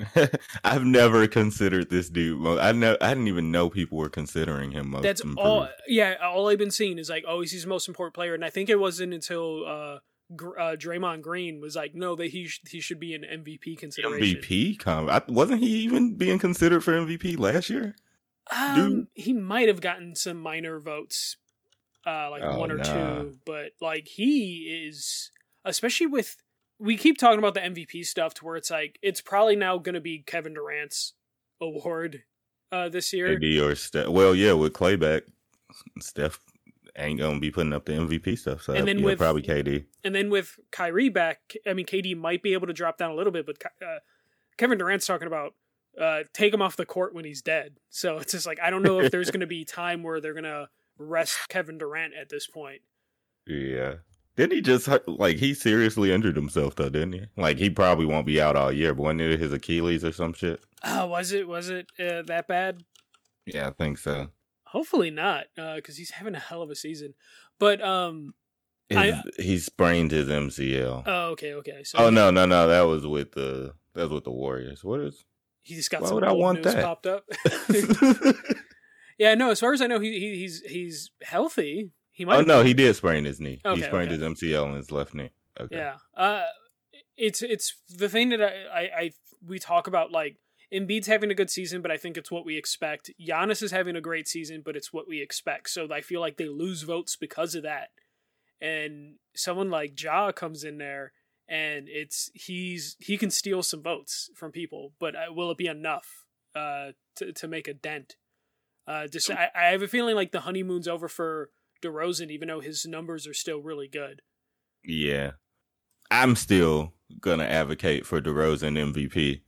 I've 0.64 0.84
never 0.84 1.26
considered 1.28 1.88
this 1.90 2.08
dude. 2.10 2.44
I 2.58 2.72
know 2.72 2.96
I 3.00 3.10
didn't 3.10 3.28
even 3.28 3.50
know 3.52 3.70
people 3.70 3.98
were 3.98 4.08
considering 4.08 4.72
him 4.72 4.90
most. 4.90 5.02
that's 5.02 5.20
improved. 5.20 5.38
all 5.40 5.68
yeah 5.86 6.16
all 6.22 6.48
i've 6.48 6.58
been 6.58 6.70
seeing 6.72 6.98
is 6.98 7.08
like 7.08 7.24
oh 7.28 7.40
he's 7.42 7.62
the 7.62 7.68
most 7.68 7.86
important 7.88 8.14
player 8.14 8.34
and 8.34 8.44
i 8.44 8.50
think 8.50 8.68
it 8.68 8.78
wasn't 8.80 9.14
until 9.14 9.64
uh, 9.66 9.98
Gr- 10.34 10.58
uh 10.58 10.76
Draymond 10.76 11.22
Green 11.22 11.60
was 11.60 11.76
like 11.76 11.94
no 11.94 12.16
that 12.16 12.28
he 12.28 12.46
sh- 12.48 12.60
he 12.68 12.80
should 12.80 12.98
be 12.98 13.14
an 13.14 13.22
MVP 13.22 13.78
consideration 13.78 14.40
MVP. 14.40 14.78
Com- 14.80 15.08
I, 15.08 15.22
wasn't 15.28 15.60
he 15.60 15.68
even 15.84 16.16
being 16.16 16.38
considered 16.38 16.82
for 16.82 16.92
MVP 16.92 17.38
last 17.38 17.70
year? 17.70 17.94
um, 18.54 18.74
Dude. 18.74 19.06
he 19.14 19.32
might 19.32 19.68
have 19.68 19.80
gotten 19.80 20.14
some 20.16 20.38
minor 20.40 20.80
votes 20.80 21.36
uh 22.06 22.30
like 22.30 22.42
Oh, 22.42 22.58
one 22.58 22.70
or 22.72 22.78
nah. 22.78 22.82
two 22.84 23.38
but 23.46 23.72
like 23.80 24.08
he 24.08 24.86
is 24.88 25.30
especially 25.64 26.06
with 26.06 26.36
we 26.78 26.96
keep 26.96 27.18
talking 27.18 27.38
about 27.38 27.54
the 27.54 27.60
MVP 27.60 28.04
stuff 28.04 28.34
to 28.34 28.44
where 28.44 28.56
it's 28.56 28.70
like 28.70 28.98
it's 29.02 29.20
probably 29.20 29.56
now 29.56 29.78
going 29.78 29.94
to 29.94 30.00
be 30.00 30.20
Kevin 30.26 30.54
Durant's 30.54 31.14
award 31.60 32.24
uh 32.72 32.88
this 32.88 33.12
year 33.12 33.32
AD 33.36 33.44
or 33.62 33.74
Steph. 33.74 34.08
Well, 34.08 34.34
yeah, 34.34 34.52
with 34.52 34.72
Klay 34.72 34.98
back, 34.98 35.22
Steph 36.00 36.40
ain't 36.96 37.18
gonna 37.20 37.40
be 37.40 37.50
putting 37.50 37.72
up 37.72 37.84
the 37.84 37.92
MVP 37.92 38.38
stuff. 38.38 38.62
So 38.62 38.72
And 38.72 38.86
then 38.86 38.98
yeah, 38.98 39.04
with- 39.04 39.18
probably 39.18 39.42
KD. 39.42 39.86
And 40.02 40.14
then 40.14 40.30
with 40.30 40.58
Kyrie 40.70 41.08
back, 41.08 41.54
I 41.66 41.72
mean, 41.74 41.86
KD 41.86 42.16
might 42.16 42.42
be 42.42 42.52
able 42.52 42.66
to 42.66 42.72
drop 42.72 42.98
down 42.98 43.10
a 43.10 43.14
little 43.14 43.32
bit, 43.32 43.46
but 43.46 43.56
uh, 43.80 43.98
Kevin 44.56 44.78
Durant's 44.78 45.06
talking 45.06 45.26
about 45.26 45.54
uh, 46.00 46.24
take 46.32 46.52
him 46.52 46.60
off 46.60 46.76
the 46.76 46.84
court 46.86 47.14
when 47.14 47.24
he's 47.24 47.40
dead. 47.40 47.76
So 47.90 48.18
it's 48.18 48.32
just 48.32 48.46
like 48.46 48.58
I 48.60 48.70
don't 48.70 48.82
know 48.82 49.00
if 49.00 49.10
there's 49.12 49.30
going 49.32 49.40
to 49.40 49.46
be 49.46 49.64
time 49.64 50.02
where 50.02 50.20
they're 50.20 50.34
going 50.34 50.44
to 50.44 50.68
rest 50.98 51.48
Kevin 51.48 51.78
Durant 51.78 52.14
at 52.14 52.28
this 52.28 52.46
point. 52.46 52.82
Yeah. 53.46 53.94
Didn't 54.36 54.52
he 54.56 54.60
just 54.62 54.88
like 55.06 55.36
he 55.36 55.54
seriously 55.54 56.10
injured 56.12 56.36
himself 56.36 56.74
though? 56.74 56.88
Didn't 56.88 57.12
he? 57.12 57.26
Like 57.36 57.58
he 57.58 57.70
probably 57.70 58.06
won't 58.06 58.26
be 58.26 58.40
out 58.40 58.56
all 58.56 58.72
year, 58.72 58.94
but 58.94 59.02
wasn't 59.02 59.20
it 59.22 59.38
his 59.40 59.52
Achilles 59.52 60.04
or 60.04 60.12
some 60.12 60.32
shit? 60.32 60.60
Uh, 60.82 61.06
was 61.08 61.32
it 61.32 61.46
was 61.46 61.70
it 61.70 61.86
uh, 62.00 62.22
that 62.26 62.46
bad? 62.48 62.82
Yeah, 63.46 63.68
I 63.68 63.70
think 63.70 63.98
so. 63.98 64.28
Hopefully 64.66 65.10
not, 65.10 65.44
because 65.54 65.96
he's 65.96 66.10
having 66.10 66.34
a 66.34 66.38
hell 66.40 66.62
of 66.62 66.70
a 66.70 66.74
season. 66.74 67.14
But 67.60 67.80
um, 67.80 68.34
His, 68.88 68.98
I- 68.98 69.22
he 69.38 69.58
sprained 69.58 70.10
his 70.10 70.28
MCL. 70.28 71.04
oh 71.06 71.26
okay, 71.32 71.54
okay. 71.54 71.84
So 71.84 71.98
oh 71.98 72.10
no, 72.10 72.30
no, 72.32 72.44
no! 72.44 72.66
That 72.66 72.82
was 72.82 73.06
with 73.06 73.32
the 73.32 73.74
that 73.94 74.02
was 74.02 74.10
with 74.10 74.24
the 74.24 74.32
Warriors. 74.32 74.82
What 74.82 75.00
is? 75.00 75.24
he 75.62 75.76
just 75.76 75.90
got 75.90 76.02
Why 76.02 76.08
some 76.08 76.14
would 76.16 76.24
I 76.24 76.32
want 76.32 76.62
news 76.64 76.74
that? 76.74 76.84
popped 76.84 77.06
up. 77.06 77.24
yeah, 79.18 79.34
no. 79.34 79.50
As 79.50 79.60
far 79.60 79.72
as 79.72 79.80
I 79.80 79.86
know, 79.86 80.00
he, 80.00 80.18
he 80.18 80.38
he's 80.38 80.60
he's 80.62 81.10
healthy. 81.22 81.90
He 82.14 82.24
might. 82.24 82.36
oh 82.36 82.42
no, 82.42 82.62
he 82.62 82.72
did 82.72 82.94
sprain 82.96 83.24
his 83.24 83.40
knee. 83.40 83.60
Okay, 83.64 83.80
he 83.80 83.86
sprained 83.86 84.10
okay. 84.12 84.22
his 84.22 84.40
MCL 84.40 84.68
in 84.68 84.74
his 84.76 84.90
left 84.90 85.14
knee. 85.14 85.30
Okay. 85.60 85.76
Yeah. 85.76 85.96
Uh 86.16 86.44
it's 87.16 87.42
it's 87.42 87.76
the 87.88 88.08
thing 88.08 88.30
that 88.30 88.40
I, 88.40 88.46
I, 88.72 88.80
I 88.98 89.10
we 89.46 89.58
talk 89.58 89.86
about 89.86 90.10
like 90.10 90.36
Embiid's 90.72 91.06
having 91.06 91.30
a 91.30 91.34
good 91.34 91.50
season, 91.50 91.82
but 91.82 91.90
I 91.90 91.96
think 91.96 92.16
it's 92.16 92.30
what 92.30 92.46
we 92.46 92.56
expect. 92.56 93.10
Giannis 93.20 93.62
is 93.62 93.70
having 93.70 93.96
a 93.96 94.00
great 94.00 94.26
season, 94.26 94.62
but 94.64 94.76
it's 94.76 94.92
what 94.92 95.06
we 95.06 95.20
expect. 95.20 95.70
So 95.70 95.86
I 95.92 96.00
feel 96.00 96.20
like 96.20 96.36
they 96.36 96.48
lose 96.48 96.82
votes 96.82 97.16
because 97.16 97.54
of 97.54 97.62
that. 97.64 97.90
And 98.60 99.16
someone 99.34 99.70
like 99.70 100.00
Ja 100.00 100.32
comes 100.32 100.64
in 100.64 100.78
there 100.78 101.12
and 101.48 101.88
it's 101.88 102.30
he's 102.34 102.96
he 102.98 103.18
can 103.18 103.30
steal 103.30 103.62
some 103.62 103.82
votes 103.82 104.30
from 104.34 104.52
people, 104.52 104.92
but 104.98 105.14
uh, 105.14 105.32
will 105.32 105.50
it 105.50 105.58
be 105.58 105.66
enough 105.66 106.24
uh, 106.54 106.92
to 107.16 107.32
to 107.32 107.48
make 107.48 107.68
a 107.68 107.74
dent? 107.74 108.16
Uh, 108.86 109.06
just 109.06 109.30
I, 109.30 109.48
I 109.54 109.64
have 109.66 109.82
a 109.82 109.88
feeling 109.88 110.14
like 110.14 110.32
the 110.32 110.40
honeymoon's 110.40 110.88
over 110.88 111.08
for 111.08 111.50
DeRozan, 111.84 112.30
even 112.30 112.48
though 112.48 112.60
his 112.60 112.84
numbers 112.86 113.26
are 113.26 113.34
still 113.34 113.60
really 113.60 113.88
good. 113.88 114.22
Yeah, 114.84 115.32
I'm 116.10 116.34
still 116.36 116.92
gonna 117.20 117.44
advocate 117.44 118.06
for 118.06 118.20
DeRozan 118.20 118.76
MVP, 118.92 119.42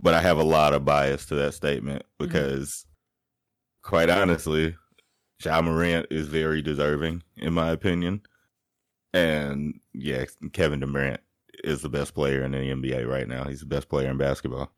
but 0.00 0.14
I 0.14 0.20
have 0.20 0.38
a 0.38 0.44
lot 0.44 0.72
of 0.72 0.84
bias 0.84 1.26
to 1.26 1.34
that 1.36 1.54
statement 1.54 2.02
Mm-hmm. 2.20 2.26
because, 2.26 2.86
quite 3.82 4.10
honestly, 4.10 4.76
Ja 5.42 5.60
Morant 5.62 6.06
is 6.10 6.28
very 6.28 6.62
deserving, 6.62 7.22
in 7.36 7.52
my 7.54 7.70
opinion. 7.70 8.22
And 9.12 9.80
yeah, 9.92 10.24
Kevin 10.52 10.80
Durant 10.80 11.20
is 11.64 11.82
the 11.82 11.88
best 11.88 12.14
player 12.14 12.42
in 12.42 12.52
the 12.52 12.58
NBA 12.58 13.08
right 13.08 13.26
now. 13.26 13.44
He's 13.44 13.60
the 13.60 13.66
best 13.66 13.88
player 13.88 14.10
in 14.10 14.18
basketball. 14.18 14.72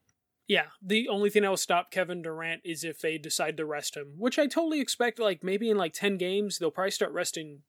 Yeah, 0.48 0.66
the 0.82 1.08
only 1.08 1.30
thing 1.30 1.42
that 1.42 1.50
will 1.50 1.56
stop 1.56 1.90
Kevin 1.90 2.22
Durant 2.22 2.62
is 2.64 2.84
if 2.84 3.00
they 3.00 3.16
decide 3.16 3.56
to 3.56 3.64
rest 3.64 3.96
him, 3.96 4.14
which 4.18 4.38
I 4.38 4.46
totally 4.46 4.80
expect. 4.80 5.18
Like 5.18 5.44
maybe 5.44 5.70
in 5.70 5.76
like 5.76 5.92
ten 5.92 6.16
games, 6.16 6.58
they'll 6.58 6.70
probably 6.70 6.90
start 6.90 7.12
resting 7.12 7.60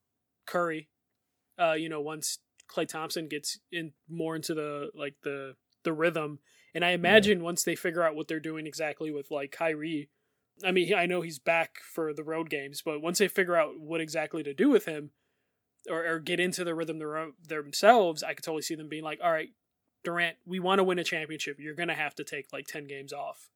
Curry. 0.45 0.89
Uh, 1.59 1.73
you 1.73 1.87
know, 1.87 2.01
once 2.01 2.39
Klay 2.67 2.87
Thompson 2.87 3.27
gets 3.27 3.59
in 3.71 3.93
more 4.09 4.35
into 4.35 4.53
the 4.53 4.89
like 4.95 5.15
the 5.23 5.55
the 5.83 5.93
rhythm, 5.93 6.39
and 6.73 6.83
I 6.83 6.91
imagine 6.91 7.43
once 7.43 7.63
they 7.63 7.75
figure 7.75 8.03
out 8.03 8.15
what 8.15 8.27
they're 8.27 8.39
doing 8.39 8.65
exactly 8.65 9.11
with 9.11 9.29
like 9.29 9.51
Kyrie. 9.51 10.09
I 10.63 10.71
mean, 10.71 10.93
I 10.93 11.05
know 11.05 11.21
he's 11.21 11.39
back 11.39 11.77
for 11.79 12.13
the 12.13 12.23
road 12.23 12.49
games, 12.49 12.81
but 12.83 13.01
once 13.01 13.17
they 13.17 13.27
figure 13.27 13.55
out 13.55 13.79
what 13.79 14.01
exactly 14.01 14.43
to 14.43 14.53
do 14.53 14.69
with 14.69 14.85
him, 14.85 15.11
or, 15.89 16.05
or 16.05 16.19
get 16.19 16.39
into 16.39 16.63
the 16.63 16.75
rhythm 16.75 16.99
their, 16.99 17.31
themselves, 17.47 18.23
I 18.23 18.33
could 18.33 18.43
totally 18.43 18.61
see 18.61 18.75
them 18.75 18.87
being 18.87 19.03
like, 19.03 19.19
"All 19.23 19.31
right, 19.31 19.49
Durant, 20.03 20.37
we 20.45 20.59
want 20.59 20.79
to 20.79 20.83
win 20.83 20.99
a 20.99 21.03
championship. 21.03 21.57
You're 21.59 21.75
going 21.75 21.89
to 21.89 21.93
have 21.95 22.15
to 22.15 22.23
take 22.23 22.51
like 22.51 22.67
10 22.67 22.85
games 22.85 23.13
off. 23.13 23.49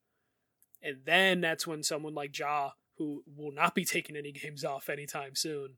And 0.82 0.98
then 1.06 1.42
that's 1.42 1.66
when 1.68 1.84
someone 1.84 2.14
like 2.14 2.38
Ja, 2.38 2.72
who 2.98 3.24
will 3.36 3.52
not 3.52 3.76
be 3.76 3.84
taking 3.86 4.16
any 4.16 4.32
games 4.32 4.64
off 4.64 4.90
anytime 4.90 5.36
soon, 5.36 5.78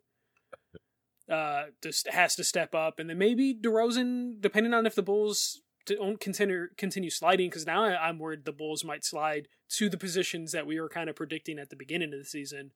uh, 1.32 1.64
just 1.82 2.08
has 2.10 2.36
to 2.36 2.44
step 2.44 2.76
up. 2.76 3.00
And 3.00 3.10
then 3.10 3.18
maybe 3.18 3.54
DeRozan, 3.54 4.42
depending 4.42 4.74
on 4.74 4.86
if 4.86 4.96
the 4.96 5.04
Bulls 5.04 5.62
don't 5.86 6.20
continue 6.20 6.68
continue 6.78 7.10
sliding, 7.10 7.50
because 7.50 7.66
now 7.66 7.84
I'm 7.84 8.20
worried 8.20 8.46
the 8.46 8.52
Bulls 8.52 8.84
might 8.84 9.04
slide 9.06 9.48
to 9.78 9.90
the 9.90 9.98
positions 9.98 10.52
that 10.52 10.68
we 10.68 10.80
were 10.80 10.90
kind 10.90 11.10
of 11.10 11.16
predicting 11.16 11.58
at 11.60 11.70
the 11.70 11.76
beginning 11.76 12.14
of 12.14 12.20
the 12.20 12.26
season. 12.26 12.72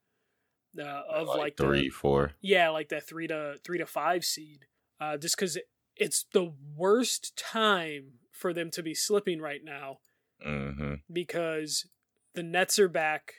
Uh, 0.80 1.04
of 1.08 1.28
like, 1.28 1.56
the- 1.58 1.64
three, 1.66 1.90
four. 1.90 2.32
yeah, 2.42 2.70
like 2.70 2.90
that 2.90 3.08
three 3.08 3.28
to 3.28 3.56
three 3.64 3.78
to 3.78 3.86
five 3.86 4.26
seed. 4.26 4.66
Uh, 5.00 5.18
just 5.18 5.36
because 5.36 5.58
it's 5.96 6.26
the 6.34 6.54
worst 6.76 7.36
time 7.38 8.14
for 8.32 8.54
them 8.54 8.70
to 8.72 8.84
be 8.84 8.94
slipping 8.94 9.40
right 9.42 9.62
now 9.64 10.00
Mm-hmm. 10.46 10.96
because 11.12 11.86
the 12.34 12.44
Nets 12.44 12.78
are 12.78 12.90
back. 12.90 13.36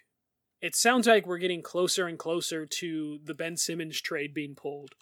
It 0.63 0.75
sounds 0.75 1.07
like 1.07 1.27
we're 1.27 1.37
getting 1.39 1.61
closer 1.61 2.07
and 2.07 2.19
closer 2.19 2.65
to 2.65 3.19
the 3.23 3.35
Ben 3.35 3.59
Simmons 3.59 4.01
trade 4.01 4.33
being 4.33 4.55
pulled. 4.55 4.95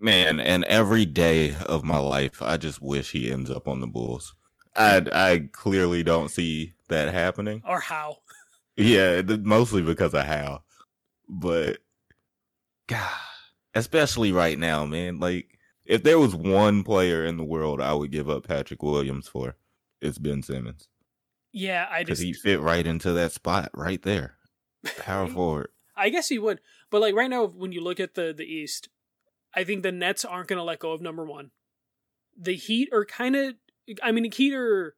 Man, 0.00 0.40
and 0.40 0.64
every 0.64 1.04
day 1.04 1.54
of 1.66 1.84
my 1.84 1.98
life, 1.98 2.40
I 2.40 2.56
just 2.56 2.80
wish 2.80 3.10
he 3.12 3.30
ends 3.30 3.50
up 3.50 3.68
on 3.68 3.80
the 3.80 3.86
Bulls. 3.86 4.34
I 4.74 5.02
I 5.12 5.48
clearly 5.52 6.02
don't 6.02 6.30
see 6.30 6.72
that 6.88 7.12
happening. 7.12 7.62
Or 7.66 7.80
how? 7.80 8.18
Yeah, 8.74 9.20
mostly 9.42 9.82
because 9.82 10.14
of 10.14 10.24
how. 10.24 10.62
But 11.28 11.76
God, 12.86 13.10
especially 13.74 14.32
right 14.32 14.58
now, 14.58 14.86
man. 14.86 15.20
Like, 15.20 15.58
if 15.84 16.02
there 16.02 16.18
was 16.18 16.34
one 16.34 16.84
player 16.84 17.24
in 17.24 17.36
the 17.36 17.44
world 17.44 17.80
I 17.80 17.94
would 17.94 18.10
give 18.10 18.28
up 18.28 18.46
Patrick 18.46 18.82
Williams 18.82 19.28
for, 19.28 19.56
it's 20.00 20.18
Ben 20.18 20.42
Simmons 20.42 20.88
Yeah, 21.52 21.86
I 21.90 22.02
because 22.02 22.18
just 22.18 22.26
he 22.26 22.32
fit 22.32 22.60
right 22.60 22.86
into 22.86 23.12
that 23.12 23.32
spot 23.32 23.70
right 23.74 24.02
there. 24.02 24.36
Power 24.98 25.26
forward. 25.28 25.68
I 25.96 26.08
guess 26.08 26.28
he 26.28 26.38
would. 26.38 26.60
But 26.90 27.00
like 27.00 27.14
right 27.14 27.30
now, 27.30 27.46
when 27.46 27.72
you 27.72 27.82
look 27.82 28.00
at 28.00 28.14
the 28.14 28.32
the 28.36 28.44
East, 28.44 28.88
I 29.54 29.64
think 29.64 29.82
the 29.82 29.92
Nets 29.92 30.24
aren't 30.24 30.48
going 30.48 30.58
to 30.58 30.64
let 30.64 30.78
go 30.78 30.92
of 30.92 31.00
number 31.00 31.24
one. 31.24 31.50
The 32.36 32.54
Heat 32.54 32.88
are 32.92 33.04
kind 33.04 33.36
of. 33.36 33.54
I 34.02 34.12
mean, 34.12 34.24
the 34.24 34.30
Heat 34.30 34.54
are 34.54 34.94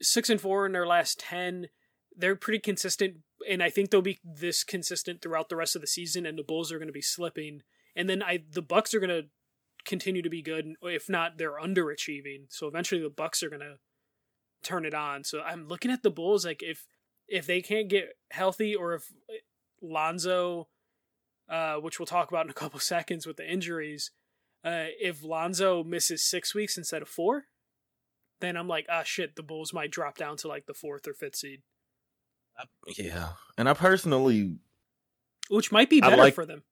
six 0.00 0.30
and 0.30 0.40
four 0.40 0.66
in 0.66 0.72
their 0.72 0.86
last 0.86 1.20
ten. 1.20 1.68
They're 2.16 2.36
pretty 2.36 2.60
consistent, 2.60 3.18
and 3.48 3.62
I 3.62 3.70
think 3.70 3.90
they'll 3.90 4.02
be 4.02 4.20
this 4.24 4.64
consistent 4.64 5.20
throughout 5.20 5.48
the 5.48 5.56
rest 5.56 5.74
of 5.74 5.82
the 5.82 5.88
season. 5.88 6.26
And 6.26 6.38
the 6.38 6.44
Bulls 6.44 6.72
are 6.72 6.78
going 6.78 6.88
to 6.88 6.92
be 6.92 7.02
slipping, 7.02 7.62
and 7.94 8.08
then 8.08 8.22
I 8.22 8.44
the 8.50 8.62
Bucks 8.62 8.94
are 8.94 9.00
going 9.00 9.10
to 9.10 9.28
continue 9.84 10.22
to 10.22 10.30
be 10.30 10.42
good. 10.42 10.74
If 10.82 11.08
not, 11.08 11.38
they're 11.38 11.58
underachieving. 11.60 12.46
So 12.48 12.66
eventually, 12.66 13.02
the 13.02 13.10
Bucks 13.10 13.42
are 13.42 13.48
going 13.50 13.60
to 13.60 13.78
turn 14.62 14.84
it 14.84 14.94
on. 14.94 15.24
So 15.24 15.40
I'm 15.42 15.68
looking 15.68 15.90
at 15.90 16.02
the 16.02 16.10
Bulls 16.10 16.44
like 16.46 16.62
if 16.62 16.86
if 17.28 17.46
they 17.46 17.60
can't 17.62 17.88
get 17.88 18.16
healthy 18.30 18.74
or 18.74 18.94
if 18.94 19.12
Lonzo, 19.82 20.68
uh, 21.48 21.76
which 21.76 21.98
we'll 21.98 22.06
talk 22.06 22.30
about 22.30 22.46
in 22.46 22.50
a 22.50 22.54
couple 22.54 22.80
seconds 22.94 23.26
with 23.26 23.36
the 23.36 23.50
injuries, 23.50 24.10
uh, 24.64 24.86
if 25.00 25.22
Lonzo 25.22 25.84
misses 25.84 26.22
six 26.22 26.54
weeks 26.54 26.76
instead 26.78 27.02
of 27.02 27.08
four, 27.08 27.44
then 28.40 28.56
I'm 28.56 28.68
like, 28.68 28.86
ah, 28.90 29.02
shit, 29.04 29.36
the 29.36 29.42
Bulls 29.42 29.72
might 29.72 29.90
drop 29.90 30.16
down 30.16 30.36
to 30.38 30.48
like 30.48 30.66
the 30.66 30.74
fourth 30.74 31.06
or 31.06 31.14
fifth 31.14 31.36
seed, 31.36 31.62
Yeah, 32.96 33.30
and 33.58 33.68
I 33.68 33.74
personally, 33.74 34.56
which 35.48 35.72
might 35.72 35.90
be 35.90 36.00
better 36.00 36.16
like- 36.16 36.34
for 36.34 36.46
them. 36.46 36.62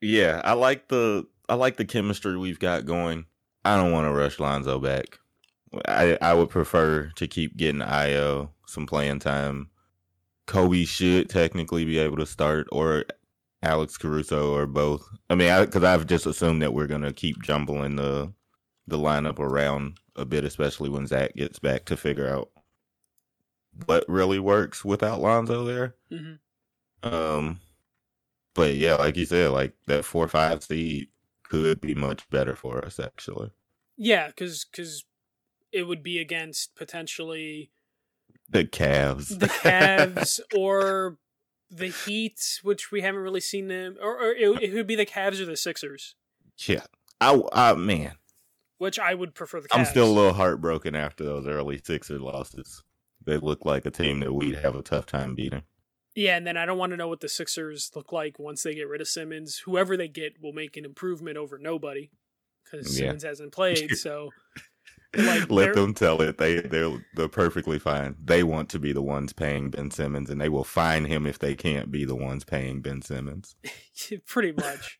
yeah, 0.00 0.40
I 0.44 0.52
like 0.54 0.88
the 0.88 1.26
I 1.48 1.54
like 1.54 1.76
the 1.76 1.84
chemistry 1.84 2.36
we've 2.36 2.58
got 2.58 2.86
going. 2.86 3.26
I 3.64 3.76
don't 3.76 3.92
want 3.92 4.06
to 4.06 4.12
rush 4.12 4.40
Lonzo 4.40 4.78
back. 4.78 5.18
I 5.86 6.18
I 6.20 6.34
would 6.34 6.50
prefer 6.50 7.10
to 7.16 7.26
keep 7.28 7.56
getting 7.56 7.80
Ayo 7.80 8.50
some 8.66 8.86
playing 8.86 9.20
time. 9.20 9.70
Coby 10.46 10.86
should 10.86 11.28
technically 11.30 11.84
be 11.84 11.98
able 11.98 12.16
to 12.16 12.26
start, 12.26 12.66
or 12.72 13.04
Alex 13.62 13.96
Caruso, 13.96 14.54
or 14.54 14.66
both. 14.66 15.08
I 15.30 15.34
mean, 15.34 15.64
because 15.64 15.84
I've 15.84 16.06
just 16.06 16.26
assumed 16.26 16.62
that 16.62 16.74
we're 16.74 16.86
gonna 16.88 17.12
keep 17.12 17.42
jumbling 17.42 17.96
the 17.96 18.32
the 18.86 18.98
lineup 18.98 19.38
around 19.38 19.98
a 20.16 20.24
bit, 20.24 20.44
especially 20.44 20.90
when 20.90 21.06
Zach 21.06 21.34
gets 21.34 21.58
back 21.58 21.84
to 21.86 21.96
figure 21.96 22.28
out 22.28 22.50
what 23.86 24.04
really 24.08 24.38
works 24.38 24.84
without 24.84 25.20
Lonzo 25.20 25.64
there. 25.64 25.94
hmm 26.10 26.34
Um, 27.02 27.60
but 28.54 28.74
yeah, 28.74 28.96
like 28.96 29.16
you 29.16 29.24
said, 29.24 29.50
like 29.50 29.74
that 29.86 30.04
four 30.04 30.28
five 30.28 30.62
seed 30.62 31.08
could 31.52 31.82
be 31.82 31.94
much 31.94 32.28
better 32.30 32.56
for 32.56 32.82
us 32.82 32.98
actually. 32.98 33.50
Yeah, 33.98 34.28
because 34.28 34.64
because 34.64 35.04
it 35.70 35.82
would 35.82 36.02
be 36.02 36.18
against 36.18 36.74
potentially 36.74 37.70
The 38.48 38.64
Cavs, 38.64 39.38
the 39.38 39.48
Cavs 39.48 40.40
or 40.56 41.18
the 41.70 41.88
Heat, 41.88 42.60
which 42.62 42.90
we 42.90 43.02
haven't 43.02 43.20
really 43.20 43.40
seen 43.40 43.68
them, 43.68 43.96
or, 44.00 44.18
or 44.18 44.32
it, 44.32 44.62
it 44.62 44.74
would 44.74 44.86
be 44.86 44.96
the 44.96 45.04
Cavs 45.04 45.40
or 45.40 45.44
the 45.44 45.56
Sixers, 45.58 46.14
yeah, 46.66 46.84
I, 47.20 47.38
I 47.52 47.74
man, 47.74 48.14
which 48.78 48.98
I 48.98 49.12
would 49.12 49.34
prefer 49.34 49.60
the 49.60 49.68
Cavs. 49.68 49.78
I'm 49.78 49.84
still 49.84 50.10
a 50.10 50.12
little 50.12 50.32
heartbroken 50.32 50.94
after 50.94 51.22
those 51.22 51.46
early 51.46 51.78
Sixer 51.84 52.18
losses. 52.18 52.82
They 53.24 53.36
look 53.36 53.66
like 53.66 53.84
a 53.84 53.90
team 53.90 54.20
that 54.20 54.32
we'd 54.32 54.56
have 54.56 54.74
a 54.74 54.82
tough 54.82 55.04
time 55.04 55.34
beating. 55.34 55.64
Yeah, 56.14 56.36
and 56.36 56.46
then 56.46 56.56
I 56.56 56.66
don't 56.66 56.78
want 56.78 56.90
to 56.90 56.96
know 56.96 57.08
what 57.08 57.20
the 57.20 57.28
Sixers 57.28 57.90
look 57.94 58.12
like 58.12 58.38
once 58.38 58.62
they 58.62 58.74
get 58.74 58.88
rid 58.88 59.00
of 59.00 59.08
Simmons. 59.08 59.62
Whoever 59.64 59.96
they 59.96 60.08
get 60.08 60.42
will 60.42 60.52
make 60.52 60.76
an 60.76 60.84
improvement 60.84 61.36
over 61.38 61.58
nobody 61.58 62.10
because 62.64 62.98
Yeah. 62.98 63.06
Simmons 63.06 63.24
hasn't 63.24 63.52
played. 63.52 63.90
So, 63.96 64.30
Like, 65.14 65.50
Let 65.50 65.74
them 65.74 65.92
tell 65.92 66.22
it. 66.22 66.38
They 66.38 66.60
they're 66.60 67.04
they're 67.14 67.28
perfectly 67.28 67.78
fine. 67.78 68.16
They 68.22 68.42
want 68.42 68.70
to 68.70 68.78
be 68.78 68.92
the 68.92 69.02
ones 69.02 69.34
paying 69.34 69.68
Ben 69.68 69.90
Simmons, 69.90 70.30
and 70.30 70.40
they 70.40 70.48
will 70.48 70.64
fine 70.64 71.04
him 71.04 71.26
if 71.26 71.38
they 71.38 71.54
can't 71.54 71.90
be 71.90 72.06
the 72.06 72.16
ones 72.16 72.44
paying 72.44 72.80
Ben 72.80 73.02
Simmons. 73.02 73.54
pretty 74.26 74.52
much. 74.52 74.98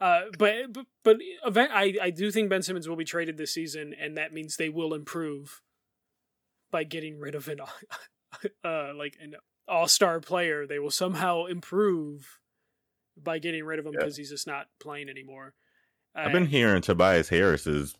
Uh, 0.00 0.22
but 0.38 0.72
but, 0.72 0.86
but 1.02 1.16
event, 1.44 1.70
I 1.72 1.94
I 2.00 2.10
do 2.10 2.30
think 2.30 2.50
Ben 2.50 2.62
Simmons 2.62 2.88
will 2.88 2.96
be 2.96 3.04
traded 3.04 3.36
this 3.36 3.52
season, 3.54 3.94
and 4.00 4.16
that 4.16 4.32
means 4.32 4.56
they 4.56 4.68
will 4.68 4.94
improve 4.94 5.60
by 6.70 6.84
getting 6.84 7.18
rid 7.18 7.34
of 7.34 7.48
an 7.48 7.60
uh 8.64 8.92
like 8.96 9.16
an 9.20 9.34
all 9.68 9.88
star 9.88 10.20
player. 10.20 10.66
They 10.66 10.78
will 10.78 10.90
somehow 10.90 11.46
improve 11.46 12.38
by 13.16 13.38
getting 13.38 13.64
rid 13.64 13.78
of 13.78 13.86
him 13.86 13.92
Yeah. 13.94 14.00
because 14.00 14.16
he's 14.16 14.30
just 14.30 14.46
not 14.46 14.68
playing 14.80 15.08
anymore. 15.08 15.54
Uh, 16.14 16.20
I've 16.26 16.32
been 16.32 16.46
hearing 16.46 16.82
Tobias 16.82 17.28
Harris 17.28 17.66
is 17.66 17.96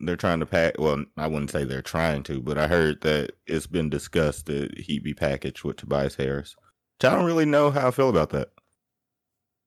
they're 0.00 0.16
trying 0.16 0.40
to 0.40 0.46
pack. 0.46 0.74
Well, 0.78 1.04
I 1.16 1.26
wouldn't 1.26 1.50
say 1.50 1.64
they're 1.64 1.82
trying 1.82 2.22
to, 2.24 2.40
but 2.40 2.58
I 2.58 2.68
heard 2.68 3.00
that 3.02 3.32
it's 3.46 3.66
been 3.66 3.88
discussed 3.90 4.46
that 4.46 4.78
he'd 4.78 5.02
be 5.02 5.14
packaged 5.14 5.64
with 5.64 5.76
Tobias 5.76 6.16
Harris. 6.16 6.54
Which 7.00 7.10
I 7.10 7.14
don't 7.16 7.24
really 7.24 7.46
know 7.46 7.70
how 7.70 7.88
I 7.88 7.90
feel 7.90 8.08
about 8.10 8.30
that. 8.30 8.50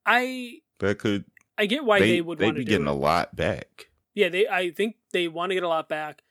I 0.05 0.59
That 0.79 0.99
could 0.99 1.25
I 1.57 1.65
get 1.65 1.85
why 1.85 1.99
they, 1.99 2.11
they, 2.13 2.21
would 2.21 2.37
they'd 2.37 2.45
want 2.45 2.55
to 2.57 2.61
be 2.61 2.65
getting 2.65 2.87
it. 2.87 2.91
a 2.91 2.93
lot 2.93 3.35
back. 3.35 3.87
Yeah, 4.13 4.29
they. 4.29 4.47
I 4.47 4.71
think 4.71 4.95
they 5.11 5.27
want 5.27 5.49
to 5.49 5.55
get 5.55 5.63
a 5.63 5.67
lot 5.69 5.89
back. 5.89 6.21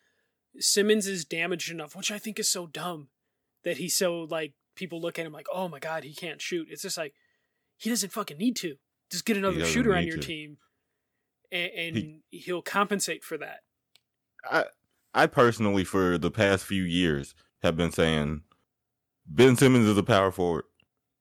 Simmons 0.58 1.06
is 1.06 1.24
damaged 1.24 1.70
enough, 1.70 1.96
which 1.96 2.10
I 2.10 2.18
think 2.18 2.38
is 2.38 2.50
so 2.50 2.66
dumb 2.66 3.08
that 3.64 3.78
he's 3.78 3.96
so 3.96 4.20
like 4.20 4.52
people 4.75 5.00
look 5.00 5.19
at 5.19 5.26
him 5.26 5.33
like, 5.33 5.47
oh 5.52 5.69
my 5.69 5.78
god, 5.78 6.04
he 6.04 6.14
can't 6.14 6.40
shoot. 6.40 6.69
It's 6.71 6.83
just 6.83 6.99
like 6.99 7.14
he 7.76 7.90
doesn't 7.90 8.12
fucking 8.12 8.38
need 8.38 8.57
to. 8.57 8.76
Just 9.11 9.25
get 9.25 9.37
another 9.37 9.64
shooter 9.64 9.95
on 9.95 10.07
your 10.07 10.16
to. 10.16 10.23
team, 10.23 10.57
and, 11.52 11.71
and 11.76 12.21
he'll 12.31 12.62
compensate 12.62 13.23
for 13.23 13.38
that. 13.38 13.61
I 14.50 14.64
I 15.12 15.26
personally 15.26 15.85
for 15.85 16.19
the 16.19 16.31
past 16.31 16.64
few 16.64 16.83
years 16.83 17.35
have 17.62 17.76
been 17.76 17.93
saying 17.93 18.43
Ben 19.26 19.57
Simmons 19.57 19.87
is 19.87 19.99
a 19.99 20.02
power 20.02 20.31
forward. 20.31 20.64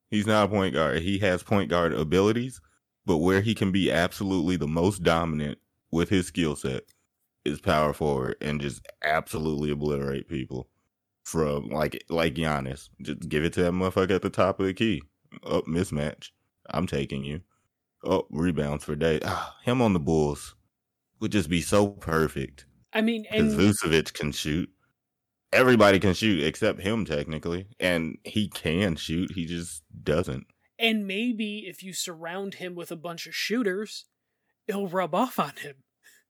He's 0.09 0.27
not 0.27 0.45
a 0.45 0.47
point 0.47 0.73
guard. 0.73 1.01
He 1.01 1.19
has 1.19 1.43
point 1.43 1.69
guard 1.69 1.93
abilities, 1.93 2.61
but 3.05 3.17
where 3.17 3.41
he 3.41 3.55
can 3.55 3.71
be 3.71 3.91
absolutely 3.91 4.55
the 4.55 4.67
most 4.67 5.03
dominant 5.03 5.59
with 5.91 6.09
his 6.09 6.27
skill 6.27 6.55
set 6.55 6.83
is 7.45 7.59
power 7.59 7.93
forward 7.93 8.35
and 8.41 8.61
just 8.61 8.85
absolutely 9.03 9.69
obliterate 9.69 10.27
people 10.27 10.69
from 11.23 11.69
like 11.69 12.03
like 12.09 12.35
Giannis. 12.35 12.89
Just 13.01 13.27
give 13.29 13.43
it 13.43 13.53
to 13.53 13.63
that 13.63 13.71
motherfucker 13.73 14.15
at 14.15 14.21
the 14.21 14.29
top 14.29 14.59
of 14.59 14.65
the 14.65 14.73
key. 14.73 15.01
Up 15.43 15.63
oh, 15.67 15.69
mismatch. 15.69 16.29
I'm 16.69 16.87
taking 16.87 17.23
you. 17.23 17.41
Oh, 18.03 18.27
rebounds 18.29 18.83
for 18.83 18.95
day. 18.95 19.19
Ah, 19.23 19.55
him 19.63 19.81
on 19.81 19.93
the 19.93 19.99
Bulls 19.99 20.55
would 21.19 21.31
just 21.31 21.49
be 21.49 21.61
so 21.61 21.87
perfect. 21.87 22.65
I 22.91 23.01
mean, 23.01 23.25
and 23.31 23.51
Vucevic 23.51 24.13
can 24.13 24.31
shoot. 24.31 24.69
Everybody 25.51 25.99
can 25.99 26.13
shoot 26.13 26.43
except 26.43 26.81
him, 26.81 27.05
technically, 27.05 27.67
and 27.79 28.17
he 28.23 28.49
can 28.49 28.95
shoot. 28.95 29.31
He 29.33 29.45
just 29.45 29.83
doesn't. 30.03 30.45
And 30.77 31.07
maybe 31.07 31.59
if 31.67 31.83
you 31.83 31.93
surround 31.93 32.55
him 32.55 32.75
with 32.75 32.91
a 32.91 32.95
bunch 32.95 33.25
of 33.27 33.35
shooters, 33.35 34.05
it'll 34.67 34.87
rub 34.87 35.15
off 35.15 35.39
on 35.39 35.53
him. 35.61 35.75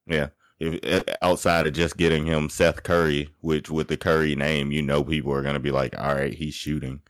Yeah. 0.06 0.28
If, 0.60 0.80
eh, 0.84 1.14
outside 1.20 1.66
of 1.66 1.72
just 1.72 1.96
getting 1.96 2.26
him 2.26 2.48
Seth 2.48 2.82
Curry, 2.82 3.30
which 3.40 3.70
with 3.70 3.88
the 3.88 3.96
Curry 3.96 4.34
name, 4.36 4.70
you 4.70 4.82
know 4.82 5.02
people 5.02 5.32
are 5.32 5.42
going 5.42 5.54
to 5.54 5.60
be 5.60 5.70
like, 5.70 5.98
all 5.98 6.14
right, 6.14 6.34
he's 6.34 6.54
shooting. 6.54 7.02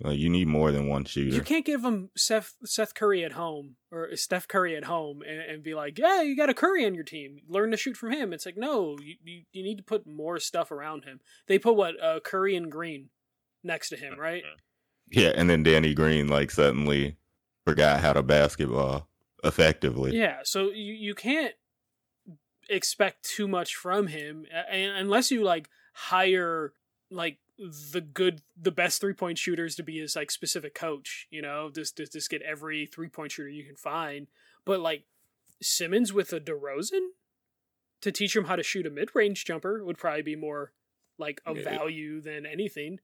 Like, 0.00 0.18
you 0.18 0.28
need 0.28 0.46
more 0.46 0.72
than 0.72 0.88
one 0.88 1.06
shooter. 1.06 1.34
You 1.34 1.40
can't 1.40 1.64
give 1.64 1.82
him 1.82 2.10
Seth 2.14 2.54
Seth 2.64 2.94
Curry 2.94 3.24
at 3.24 3.32
home 3.32 3.76
or 3.90 4.14
Steph 4.14 4.46
Curry 4.46 4.76
at 4.76 4.84
home 4.84 5.22
and, 5.26 5.40
and, 5.40 5.62
be 5.62 5.74
like, 5.74 5.98
yeah, 5.98 6.20
you 6.20 6.36
got 6.36 6.50
a 6.50 6.54
Curry 6.54 6.84
on 6.84 6.94
your 6.94 7.02
team. 7.02 7.38
Learn 7.48 7.70
to 7.70 7.78
shoot 7.78 7.96
from 7.96 8.12
him. 8.12 8.34
It's 8.34 8.44
like, 8.44 8.58
no, 8.58 8.98
you, 9.00 9.14
you, 9.24 9.42
you 9.52 9.62
need 9.62 9.78
to 9.78 9.82
put 9.82 10.06
more 10.06 10.38
stuff 10.38 10.70
around 10.70 11.04
him. 11.04 11.20
They 11.48 11.58
put 11.58 11.76
what 11.76 11.94
uh, 12.02 12.20
Curry 12.20 12.56
and 12.56 12.70
Green 12.70 13.08
next 13.64 13.88
to 13.88 13.96
him, 13.96 14.16
right? 14.18 14.42
Yeah, 15.10 15.32
and 15.34 15.48
then 15.48 15.62
Danny 15.62 15.94
Green 15.94 16.28
like 16.28 16.50
suddenly 16.50 17.16
forgot 17.64 18.00
how 18.00 18.12
to 18.12 18.22
basketball 18.22 19.08
effectively. 19.44 20.14
Yeah, 20.14 20.40
so 20.44 20.70
you 20.72 20.92
you 20.92 21.14
can't 21.14 21.54
expect 22.68 23.24
too 23.24 23.46
much 23.48 23.74
from 23.74 24.08
him 24.08 24.46
unless 24.70 25.30
you 25.30 25.42
like 25.42 25.68
hire 25.94 26.72
like 27.10 27.38
the 27.58 28.00
good 28.00 28.42
the 28.60 28.70
best 28.70 29.00
three 29.00 29.14
point 29.14 29.38
shooters 29.38 29.74
to 29.76 29.82
be 29.82 29.98
his 29.98 30.14
like 30.14 30.30
specific 30.30 30.74
coach 30.74 31.26
you 31.30 31.40
know 31.40 31.70
just, 31.74 31.96
just 31.96 32.12
just 32.12 32.30
get 32.30 32.42
every 32.42 32.86
three 32.86 33.08
point 33.08 33.32
shooter 33.32 33.48
you 33.48 33.64
can 33.64 33.76
find. 33.76 34.26
But 34.64 34.80
like 34.80 35.04
simmons 35.62 36.12
with 36.12 36.32
a 36.32 36.40
DeRozan 36.40 37.08
to 38.02 38.12
teach 38.12 38.36
him 38.36 38.44
how 38.44 38.56
to 38.56 38.62
shoot 38.62 38.86
a 38.86 38.90
mid-range 38.90 39.44
jumper 39.44 39.82
would 39.82 39.96
probably 39.96 40.22
be 40.22 40.36
more 40.36 40.72
like 41.18 41.40
a 41.46 41.54
value 41.54 42.20
than 42.20 42.44
anything. 42.44 42.98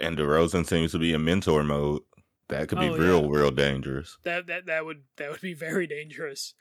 And 0.00 0.18
DeRozan 0.18 0.66
seems 0.66 0.92
to 0.92 0.98
be 0.98 1.12
in 1.12 1.24
mentor 1.24 1.62
mode. 1.62 2.02
That 2.48 2.68
could 2.68 2.80
be 2.80 2.88
oh, 2.88 2.96
real 2.96 3.22
yeah. 3.22 3.28
real 3.30 3.50
dangerous. 3.52 4.18
That 4.24 4.48
that 4.48 4.66
that 4.66 4.84
would 4.84 5.02
that 5.16 5.30
would 5.30 5.40
be 5.40 5.54
very 5.54 5.86
dangerous 5.86 6.54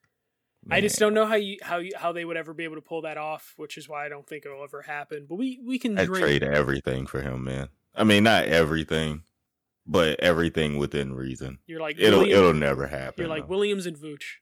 Man. 0.65 0.77
I 0.77 0.81
just 0.81 0.99
don't 0.99 1.13
know 1.13 1.25
how 1.25 1.35
you 1.35 1.57
how 1.61 1.77
you, 1.77 1.91
how 1.95 2.11
they 2.11 2.25
would 2.25 2.37
ever 2.37 2.53
be 2.53 2.65
able 2.65 2.75
to 2.75 2.81
pull 2.81 3.03
that 3.03 3.17
off, 3.17 3.53
which 3.57 3.77
is 3.77 3.87
why 3.87 4.05
I 4.05 4.09
don't 4.09 4.27
think 4.27 4.45
it'll 4.45 4.63
ever 4.63 4.81
happen. 4.81 5.25
But 5.27 5.35
we 5.35 5.59
we 5.65 5.79
can 5.79 5.95
trade 5.95 6.43
everything 6.43 7.07
for 7.07 7.21
him, 7.21 7.45
man. 7.45 7.69
I 7.95 8.03
mean, 8.03 8.23
not 8.23 8.45
everything, 8.45 9.23
but 9.87 10.19
everything 10.19 10.77
within 10.77 11.13
reason. 11.13 11.59
You're 11.65 11.79
like 11.79 11.97
it'll 11.97 12.19
William, 12.19 12.37
it'll 12.37 12.53
never 12.53 12.87
happen. 12.87 13.15
You're 13.17 13.29
like 13.29 13.43
though. 13.43 13.55
Williams 13.55 13.85
and 13.85 13.97
Vooch. 13.97 14.39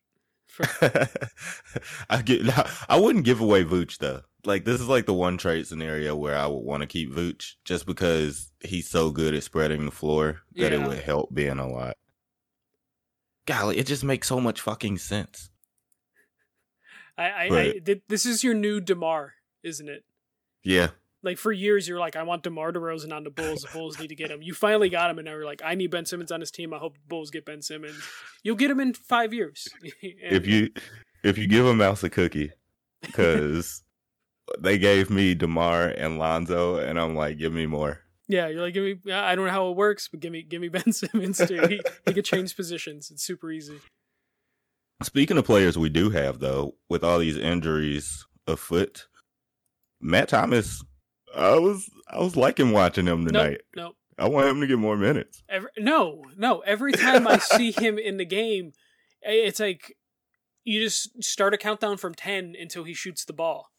I 2.09 2.21
get. 2.23 2.41
I 2.89 2.99
wouldn't 2.99 3.25
give 3.25 3.39
away 3.39 3.63
Vooch 3.63 3.99
though. 3.99 4.21
Like 4.43 4.65
this 4.65 4.81
is 4.81 4.87
like 4.87 5.05
the 5.05 5.13
one 5.13 5.37
trade 5.37 5.67
scenario 5.67 6.15
where 6.15 6.35
I 6.35 6.47
would 6.47 6.63
want 6.63 6.81
to 6.81 6.87
keep 6.87 7.11
Vooch 7.11 7.53
just 7.63 7.85
because 7.85 8.51
he's 8.61 8.89
so 8.89 9.11
good 9.11 9.35
at 9.35 9.43
spreading 9.43 9.85
the 9.85 9.91
floor 9.91 10.41
that 10.55 10.71
yeah. 10.71 10.79
it 10.79 10.87
would 10.87 10.99
help 10.99 11.33
Ben 11.33 11.59
a 11.59 11.69
lot. 11.69 11.95
Golly, 13.45 13.77
it 13.77 13.87
just 13.87 14.03
makes 14.03 14.27
so 14.27 14.41
much 14.41 14.61
fucking 14.61 14.97
sense. 14.97 15.49
I, 17.17 17.29
I, 17.29 17.49
right. 17.49 17.83
I 17.87 18.01
this 18.07 18.25
is 18.25 18.43
your 18.43 18.53
new 18.53 18.79
Demar, 18.79 19.33
isn't 19.63 19.89
it? 19.89 20.03
Yeah. 20.63 20.89
Like 21.23 21.37
for 21.37 21.51
years, 21.51 21.87
you're 21.87 21.99
like, 21.99 22.15
I 22.15 22.23
want 22.23 22.43
Demar 22.43 22.71
Derozan 22.71 23.11
on 23.11 23.23
the 23.23 23.31
Bulls. 23.31 23.61
The 23.61 23.69
Bulls 23.73 23.99
need 23.99 24.09
to 24.09 24.15
get 24.15 24.29
him. 24.29 24.41
You 24.41 24.53
finally 24.53 24.89
got 24.89 25.09
him, 25.09 25.17
and 25.17 25.25
now 25.25 25.31
you're 25.31 25.45
like, 25.45 25.61
I 25.65 25.73
need 25.75 25.91
Ben 25.91 26.05
Simmons 26.05 26.31
on 26.31 26.39
his 26.39 26.51
team. 26.51 26.73
I 26.73 26.77
hope 26.77 26.93
the 26.93 27.07
Bulls 27.07 27.31
get 27.31 27.43
Ben 27.43 27.61
Simmons. 27.61 27.99
You'll 28.43 28.55
get 28.55 28.69
him 28.69 28.79
in 28.79 28.93
five 28.93 29.33
years. 29.33 29.67
if 30.01 30.45
you 30.45 30.69
if 31.23 31.37
you 31.37 31.47
give 31.47 31.65
a 31.65 31.73
mouse 31.73 32.03
a 32.03 32.09
cookie, 32.09 32.51
because 33.01 33.83
they 34.59 34.77
gave 34.77 35.09
me 35.09 35.33
Demar 35.33 35.87
and 35.87 36.19
Lonzo, 36.19 36.77
and 36.77 36.99
I'm 36.99 37.15
like, 37.15 37.39
give 37.39 37.51
me 37.51 37.65
more. 37.65 38.01
Yeah, 38.27 38.47
you're 38.47 38.61
like, 38.61 38.73
give 38.73 38.83
me. 38.83 39.11
I 39.11 39.35
don't 39.35 39.45
know 39.45 39.51
how 39.51 39.69
it 39.69 39.77
works, 39.77 40.09
but 40.09 40.19
give 40.19 40.31
me, 40.31 40.43
give 40.43 40.61
me 40.61 40.67
Ben 40.67 40.91
Simmons 40.93 41.37
too. 41.37 41.65
He, 41.67 41.81
he 42.05 42.13
could 42.13 42.25
change 42.25 42.55
positions. 42.55 43.09
It's 43.09 43.23
super 43.23 43.51
easy. 43.51 43.79
Speaking 45.03 45.37
of 45.37 45.45
players 45.45 45.77
we 45.77 45.89
do 45.89 46.09
have 46.09 46.39
though, 46.39 46.75
with 46.89 47.03
all 47.03 47.19
these 47.19 47.37
injuries 47.37 48.25
afoot, 48.47 49.07
Matt 50.01 50.29
Thomas, 50.29 50.83
I 51.35 51.59
was 51.59 51.89
I 52.09 52.19
was 52.19 52.35
liking 52.35 52.71
watching 52.71 53.05
him 53.05 53.25
tonight. 53.25 53.61
No, 53.75 53.83
nope, 53.83 53.95
I 54.17 54.27
want 54.27 54.47
him 54.47 54.61
to 54.61 54.67
get 54.67 54.79
more 54.79 54.97
minutes. 54.97 55.43
Every, 55.47 55.69
no, 55.77 56.23
no. 56.35 56.59
Every 56.59 56.93
time 56.93 57.27
I 57.27 57.37
see 57.37 57.71
him 57.77 57.99
in 57.99 58.17
the 58.17 58.25
game, 58.25 58.71
it's 59.21 59.59
like 59.59 59.95
you 60.63 60.81
just 60.81 61.23
start 61.23 61.53
a 61.53 61.57
countdown 61.57 61.97
from 61.97 62.15
ten 62.15 62.55
until 62.59 62.83
he 62.83 62.93
shoots 62.93 63.23
the 63.23 63.33
ball 63.33 63.69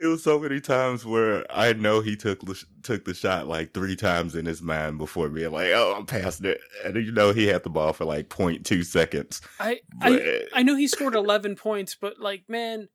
it 0.00 0.06
was 0.06 0.22
so 0.22 0.38
many 0.38 0.60
times 0.60 1.04
where 1.04 1.46
I 1.50 1.72
know 1.72 2.00
he 2.00 2.16
took 2.16 2.44
the, 2.44 2.62
took 2.82 3.04
the 3.04 3.14
shot 3.14 3.46
like 3.46 3.72
three 3.72 3.96
times 3.96 4.34
in 4.34 4.44
his 4.44 4.60
mind 4.60 4.98
before 4.98 5.28
being 5.28 5.52
like, 5.52 5.68
"Oh, 5.68 5.94
I'm 5.96 6.06
passing 6.06 6.46
it," 6.46 6.60
and 6.84 6.96
you 6.96 7.12
know 7.12 7.32
he 7.32 7.46
had 7.46 7.62
the 7.62 7.70
ball 7.70 7.92
for 7.92 8.04
like 8.04 8.28
0.2 8.28 8.84
seconds. 8.84 9.40
I 9.60 9.80
but... 10.00 10.12
I 10.12 10.42
I 10.52 10.62
know 10.62 10.74
he 10.74 10.88
scored 10.88 11.14
11 11.14 11.56
points, 11.56 11.96
but 11.98 12.18
like, 12.18 12.44
man, 12.48 12.88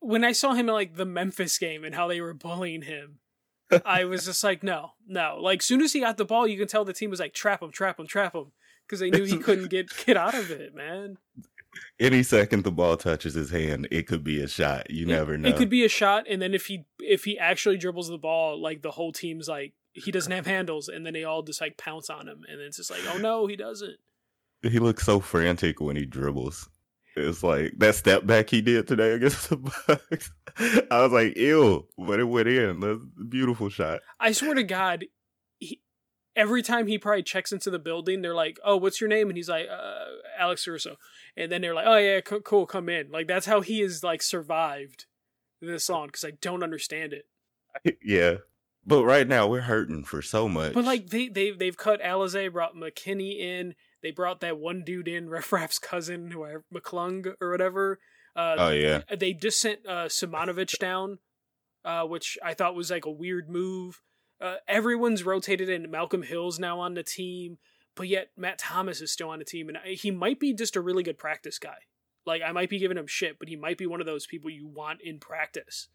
when 0.00 0.24
I 0.24 0.32
saw 0.32 0.52
him 0.52 0.68
in 0.68 0.74
like 0.74 0.96
the 0.96 1.06
Memphis 1.06 1.58
game 1.58 1.82
and 1.84 1.94
how 1.94 2.08
they 2.08 2.20
were 2.20 2.34
bullying 2.34 2.82
him, 2.82 3.18
I 3.84 4.04
was 4.04 4.26
just 4.26 4.44
like, 4.44 4.62
no, 4.62 4.92
no. 5.06 5.38
Like, 5.40 5.60
as 5.60 5.66
soon 5.66 5.80
as 5.80 5.92
he 5.92 6.00
got 6.00 6.18
the 6.18 6.24
ball, 6.24 6.46
you 6.46 6.58
can 6.58 6.68
tell 6.68 6.84
the 6.84 6.92
team 6.92 7.10
was 7.10 7.20
like, 7.20 7.34
trap 7.34 7.62
him, 7.62 7.72
trap 7.72 7.98
him, 7.98 8.06
trap 8.06 8.34
him, 8.34 8.52
because 8.86 9.00
they 9.00 9.10
knew 9.10 9.24
he 9.24 9.38
couldn't 9.38 9.70
get 9.70 9.90
get 10.04 10.16
out 10.16 10.34
of 10.34 10.50
it, 10.50 10.74
man 10.74 11.16
any 11.98 12.22
second 12.22 12.64
the 12.64 12.70
ball 12.70 12.96
touches 12.96 13.34
his 13.34 13.50
hand, 13.50 13.88
it 13.90 14.06
could 14.06 14.24
be 14.24 14.40
a 14.42 14.48
shot. 14.48 14.90
You 14.90 15.06
it, 15.06 15.08
never 15.08 15.36
know. 15.36 15.48
It 15.48 15.56
could 15.56 15.70
be 15.70 15.84
a 15.84 15.88
shot, 15.88 16.24
and 16.28 16.40
then 16.40 16.54
if 16.54 16.66
he 16.66 16.86
if 17.00 17.24
he 17.24 17.38
actually 17.38 17.76
dribbles 17.78 18.08
the 18.08 18.18
ball, 18.18 18.60
like 18.60 18.82
the 18.82 18.90
whole 18.90 19.12
team's 19.12 19.48
like 19.48 19.74
he 19.92 20.10
doesn't 20.10 20.32
have 20.32 20.46
handles, 20.46 20.88
and 20.88 21.06
then 21.06 21.14
they 21.14 21.24
all 21.24 21.42
just 21.42 21.60
like 21.60 21.76
pounce 21.76 22.10
on 22.10 22.28
him, 22.28 22.42
and 22.48 22.60
it's 22.60 22.76
just 22.76 22.90
like, 22.90 23.00
oh 23.12 23.18
no, 23.18 23.46
he 23.46 23.56
doesn't. 23.56 23.96
He 24.62 24.78
looks 24.78 25.04
so 25.04 25.20
frantic 25.20 25.80
when 25.80 25.96
he 25.96 26.04
dribbles. 26.04 26.68
It's 27.16 27.42
like 27.42 27.72
that 27.78 27.94
step 27.94 28.26
back 28.26 28.50
he 28.50 28.60
did 28.60 28.86
today 28.86 29.12
against 29.12 29.48
the 29.48 29.56
Bucks. 29.86 30.30
I 30.90 31.02
was 31.02 31.12
like, 31.12 31.36
ew, 31.36 31.86
but 31.96 32.20
it 32.20 32.24
went 32.24 32.48
in. 32.48 32.80
That's 32.80 33.00
a 33.20 33.24
beautiful 33.24 33.70
shot. 33.70 34.00
I 34.20 34.32
swear 34.32 34.54
to 34.54 34.62
God, 34.62 35.06
every 36.36 36.62
time 36.62 36.86
he 36.86 36.98
probably 36.98 37.22
checks 37.22 37.50
into 37.50 37.70
the 37.70 37.78
building, 37.78 38.20
they're 38.20 38.34
like, 38.34 38.60
"Oh, 38.64 38.76
what's 38.76 39.00
your 39.00 39.08
name?" 39.08 39.28
And 39.28 39.36
he's 39.36 39.48
like, 39.48 39.66
uh, 39.68 40.04
"Alex 40.38 40.66
Russo." 40.66 40.96
And 41.36 41.50
then 41.50 41.62
they're 41.62 41.74
like, 41.74 41.86
"Oh 41.86 41.96
yeah, 41.96 42.20
cool, 42.20 42.66
come 42.66 42.88
in." 42.88 43.10
Like 43.10 43.26
that's 43.26 43.46
how 43.46 43.62
he 43.62 43.80
has 43.80 44.04
like 44.04 44.22
survived 44.22 45.06
this 45.60 45.84
song 45.84 46.06
because 46.06 46.24
I 46.24 46.32
don't 46.40 46.62
understand 46.62 47.12
it. 47.12 47.26
Yeah, 48.02 48.36
but 48.86 49.04
right 49.04 49.26
now 49.26 49.46
we're 49.48 49.62
hurting 49.62 50.04
for 50.04 50.22
so 50.22 50.48
much. 50.48 50.74
But 50.74 50.84
like 50.84 51.08
they 51.08 51.28
they 51.28 51.50
they've 51.50 51.76
cut 51.76 52.00
Alize, 52.02 52.52
brought 52.52 52.76
McKinney 52.76 53.38
in. 53.38 53.74
They 54.02 54.10
brought 54.12 54.40
that 54.40 54.58
one 54.58 54.84
dude 54.84 55.08
in, 55.08 55.28
Refraf's 55.30 55.78
cousin, 55.78 56.30
who 56.30 56.44
I, 56.44 56.56
McClung 56.72 57.34
or 57.40 57.50
whatever. 57.50 57.98
Uh, 58.36 58.56
oh 58.58 58.70
yeah. 58.70 59.02
They 59.14 59.32
just 59.32 59.60
sent 59.60 59.80
uh, 59.86 60.06
Simonovic 60.06 60.78
down, 60.78 61.18
uh, 61.84 62.04
which 62.04 62.36
I 62.44 62.52
thought 62.52 62.74
was 62.74 62.90
like 62.90 63.06
a 63.06 63.10
weird 63.10 63.48
move. 63.48 64.02
Uh, 64.40 64.56
everyone's 64.68 65.24
rotated 65.24 65.68
in. 65.68 65.90
Malcolm 65.90 66.22
Hill's 66.22 66.58
now 66.58 66.78
on 66.80 66.94
the 66.94 67.02
team, 67.02 67.58
but 67.94 68.08
yet 68.08 68.30
Matt 68.36 68.58
Thomas 68.58 69.00
is 69.00 69.10
still 69.10 69.30
on 69.30 69.38
the 69.38 69.44
team, 69.44 69.68
and 69.68 69.78
he 69.84 70.10
might 70.10 70.38
be 70.38 70.52
just 70.52 70.76
a 70.76 70.80
really 70.80 71.02
good 71.02 71.18
practice 71.18 71.58
guy. 71.58 71.78
Like 72.26 72.42
I 72.42 72.52
might 72.52 72.68
be 72.68 72.78
giving 72.78 72.98
him 72.98 73.06
shit, 73.06 73.38
but 73.38 73.48
he 73.48 73.56
might 73.56 73.78
be 73.78 73.86
one 73.86 74.00
of 74.00 74.06
those 74.06 74.26
people 74.26 74.50
you 74.50 74.66
want 74.66 75.00
in 75.00 75.18
practice. 75.18 75.88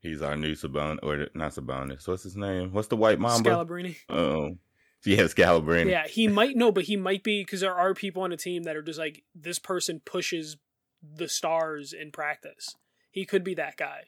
He's 0.00 0.22
our 0.22 0.36
new 0.36 0.54
Sabonis, 0.54 0.98
or 1.02 1.28
not 1.34 1.52
Sabonis. 1.52 2.06
What's 2.08 2.24
his 2.24 2.36
name? 2.36 2.72
What's 2.72 2.88
the 2.88 2.96
white 2.96 3.18
mamba? 3.18 3.50
Scalabrine. 3.50 3.96
Oh, 4.08 4.58
yeah, 5.04 5.22
Scalabrine. 5.22 5.88
Yeah, 5.88 6.06
he 6.06 6.28
might 6.28 6.56
know, 6.56 6.72
but 6.72 6.84
he 6.84 6.96
might 6.96 7.22
be 7.22 7.42
because 7.42 7.60
there 7.60 7.74
are 7.74 7.94
people 7.94 8.22
on 8.22 8.30
the 8.30 8.36
team 8.36 8.64
that 8.64 8.76
are 8.76 8.82
just 8.82 8.98
like 8.98 9.22
this 9.34 9.58
person 9.58 10.00
pushes 10.04 10.56
the 11.02 11.28
stars 11.28 11.92
in 11.92 12.10
practice. 12.10 12.76
He 13.10 13.24
could 13.24 13.44
be 13.44 13.54
that 13.54 13.76
guy. 13.76 14.04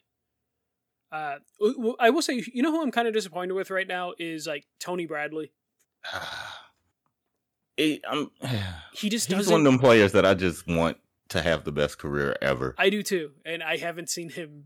Uh, 1.11 1.35
I 1.99 2.09
will 2.09 2.21
say, 2.21 2.43
you 2.53 2.61
know 2.61 2.71
who 2.71 2.81
I'm 2.81 2.91
kind 2.91 3.07
of 3.07 3.13
disappointed 3.13 3.53
with 3.53 3.71
right 3.71 3.87
now 3.87 4.13
is 4.19 4.45
like 4.47 4.65
Tony 4.79 5.05
Bradley. 5.05 5.51
it, 7.77 8.01
I'm, 8.09 8.29
he 8.93 9.09
just 9.09 9.31
he's 9.31 9.47
one 9.47 9.61
of 9.61 9.65
them 9.65 9.79
players 9.79 10.11
that 10.13 10.25
I 10.25 10.33
just 10.33 10.67
want 10.67 10.97
to 11.29 11.41
have 11.41 11.63
the 11.63 11.71
best 11.71 11.97
career 11.97 12.35
ever. 12.41 12.75
I 12.77 12.89
do 12.89 13.03
too, 13.03 13.31
and 13.45 13.63
I 13.63 13.77
haven't 13.77 14.09
seen 14.09 14.29
him 14.29 14.65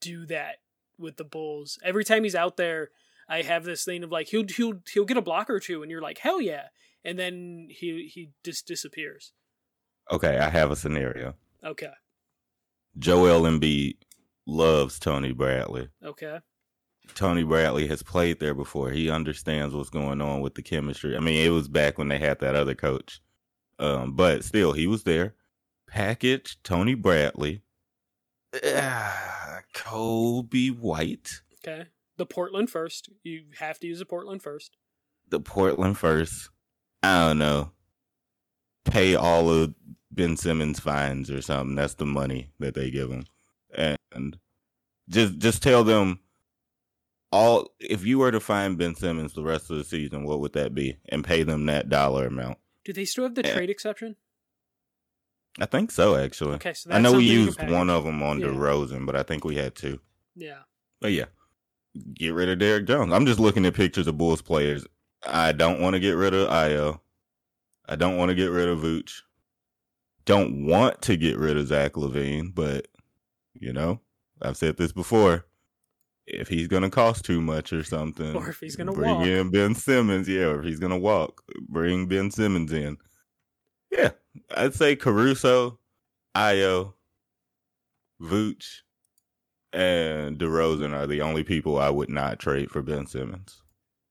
do 0.00 0.26
that 0.26 0.56
with 0.98 1.16
the 1.16 1.24
Bulls. 1.24 1.78
Every 1.84 2.04
time 2.04 2.24
he's 2.24 2.34
out 2.34 2.56
there, 2.56 2.90
I 3.28 3.42
have 3.42 3.64
this 3.64 3.84
thing 3.84 4.02
of 4.02 4.10
like 4.10 4.28
he'll 4.28 4.46
he'll 4.46 4.80
he'll 4.92 5.04
get 5.04 5.16
a 5.16 5.22
block 5.22 5.50
or 5.50 5.60
two, 5.60 5.82
and 5.82 5.90
you're 5.90 6.02
like 6.02 6.18
hell 6.18 6.40
yeah, 6.40 6.68
and 7.04 7.18
then 7.18 7.68
he 7.70 8.10
he 8.12 8.30
just 8.44 8.66
disappears. 8.66 9.32
Okay, 10.10 10.38
I 10.38 10.50
have 10.50 10.70
a 10.70 10.76
scenario. 10.76 11.34
Okay. 11.64 11.92
Joel 12.98 13.42
Embiid 13.42 13.96
loves 14.46 14.98
Tony 14.98 15.32
Bradley. 15.32 15.88
Okay. 16.04 16.38
Tony 17.14 17.44
Bradley 17.44 17.86
has 17.86 18.02
played 18.02 18.40
there 18.40 18.54
before. 18.54 18.90
He 18.90 19.10
understands 19.10 19.74
what's 19.74 19.90
going 19.90 20.20
on 20.20 20.40
with 20.40 20.54
the 20.54 20.62
chemistry. 20.62 21.16
I 21.16 21.20
mean, 21.20 21.44
it 21.46 21.50
was 21.50 21.68
back 21.68 21.98
when 21.98 22.08
they 22.08 22.18
had 22.18 22.40
that 22.40 22.54
other 22.54 22.74
coach. 22.74 23.20
Um, 23.78 24.14
but 24.14 24.44
still, 24.44 24.72
he 24.72 24.86
was 24.86 25.04
there. 25.04 25.34
Package 25.88 26.58
Tony 26.62 26.94
Bradley. 26.94 27.62
Uh, 28.52 29.60
Coby 29.74 30.76
White. 30.76 31.42
Okay. 31.64 31.86
The 32.16 32.26
Portland 32.26 32.70
first. 32.70 33.08
You 33.22 33.44
have 33.58 33.78
to 33.80 33.86
use 33.86 33.98
the 33.98 34.06
Portland 34.06 34.42
first. 34.42 34.76
The 35.28 35.40
Portland 35.40 35.98
first. 35.98 36.50
I 37.02 37.28
don't 37.28 37.38
know. 37.38 37.72
Pay 38.84 39.14
all 39.14 39.50
of 39.50 39.74
Ben 40.10 40.36
Simmons 40.36 40.80
fines 40.80 41.30
or 41.30 41.42
something. 41.42 41.76
That's 41.76 41.94
the 41.94 42.06
money 42.06 42.50
that 42.58 42.74
they 42.74 42.90
give 42.90 43.10
him. 43.10 43.26
And 44.16 44.38
just 45.08 45.38
just 45.38 45.62
tell 45.62 45.84
them 45.84 46.20
all 47.32 47.70
if 47.80 48.04
you 48.04 48.18
were 48.18 48.32
to 48.32 48.40
find 48.40 48.78
Ben 48.78 48.94
Simmons 48.94 49.34
the 49.34 49.42
rest 49.42 49.70
of 49.70 49.78
the 49.78 49.84
season, 49.84 50.24
what 50.24 50.40
would 50.40 50.52
that 50.54 50.74
be? 50.74 50.98
And 51.08 51.24
pay 51.24 51.42
them 51.42 51.66
that 51.66 51.88
dollar 51.88 52.26
amount. 52.26 52.58
Do 52.84 52.92
they 52.92 53.04
still 53.04 53.24
have 53.24 53.34
the 53.34 53.42
yeah. 53.44 53.54
trade 53.54 53.70
exception? 53.70 54.16
I 55.58 55.66
think 55.66 55.90
so, 55.90 56.16
actually. 56.16 56.54
Okay, 56.56 56.74
so 56.74 56.90
I 56.90 56.98
know 56.98 57.12
we 57.12 57.24
used 57.24 57.62
one 57.70 57.88
of 57.88 58.04
them 58.04 58.22
on 58.22 58.40
yeah. 58.40 58.48
DeRozan, 58.48 59.06
but 59.06 59.16
I 59.16 59.22
think 59.22 59.44
we 59.44 59.56
had 59.56 59.74
two. 59.74 60.00
Yeah. 60.34 60.60
But 61.00 61.12
yeah, 61.12 61.26
get 62.14 62.34
rid 62.34 62.48
of 62.48 62.58
Derrick 62.58 62.86
Jones. 62.86 63.12
I'm 63.12 63.26
just 63.26 63.40
looking 63.40 63.64
at 63.64 63.74
pictures 63.74 64.06
of 64.06 64.18
Bulls 64.18 64.42
players. 64.42 64.86
I 65.26 65.52
don't 65.52 65.80
want 65.80 65.94
to 65.94 66.00
get 66.00 66.12
rid 66.12 66.34
of 66.34 66.48
Ayo. 66.48 67.00
I 67.88 67.96
don't 67.96 68.16
want 68.16 68.28
to 68.28 68.34
get 68.34 68.50
rid 68.50 68.68
of 68.68 68.80
Vooch. 68.80 69.22
Don't 70.24 70.66
want 70.66 71.00
to 71.02 71.16
get 71.16 71.38
rid 71.38 71.56
of 71.56 71.68
Zach 71.68 71.92
LaVine, 71.92 72.54
but 72.54 72.88
you 73.54 73.72
know, 73.72 74.00
I've 74.42 74.56
said 74.56 74.76
this 74.76 74.92
before. 74.92 75.46
If 76.26 76.48
he's 76.48 76.66
gonna 76.66 76.90
cost 76.90 77.24
too 77.24 77.40
much 77.40 77.72
or 77.72 77.84
something, 77.84 78.34
or 78.34 78.48
if 78.48 78.58
he's 78.58 78.74
gonna 78.74 78.92
bring 78.92 79.14
walk. 79.14 79.26
in 79.26 79.50
Ben 79.50 79.74
Simmons, 79.76 80.28
yeah, 80.28 80.46
or 80.46 80.58
if 80.60 80.64
he's 80.64 80.80
gonna 80.80 80.98
walk, 80.98 81.42
bring 81.68 82.08
Ben 82.08 82.30
Simmons 82.32 82.72
in. 82.72 82.98
Yeah, 83.92 84.10
I'd 84.54 84.74
say 84.74 84.96
Caruso, 84.96 85.78
Ayo, 86.34 86.94
Vooch, 88.20 88.80
and 89.72 90.36
DeRozan 90.36 90.92
are 90.92 91.06
the 91.06 91.22
only 91.22 91.44
people 91.44 91.78
I 91.78 91.90
would 91.90 92.10
not 92.10 92.40
trade 92.40 92.70
for 92.70 92.82
Ben 92.82 93.06
Simmons. 93.06 93.62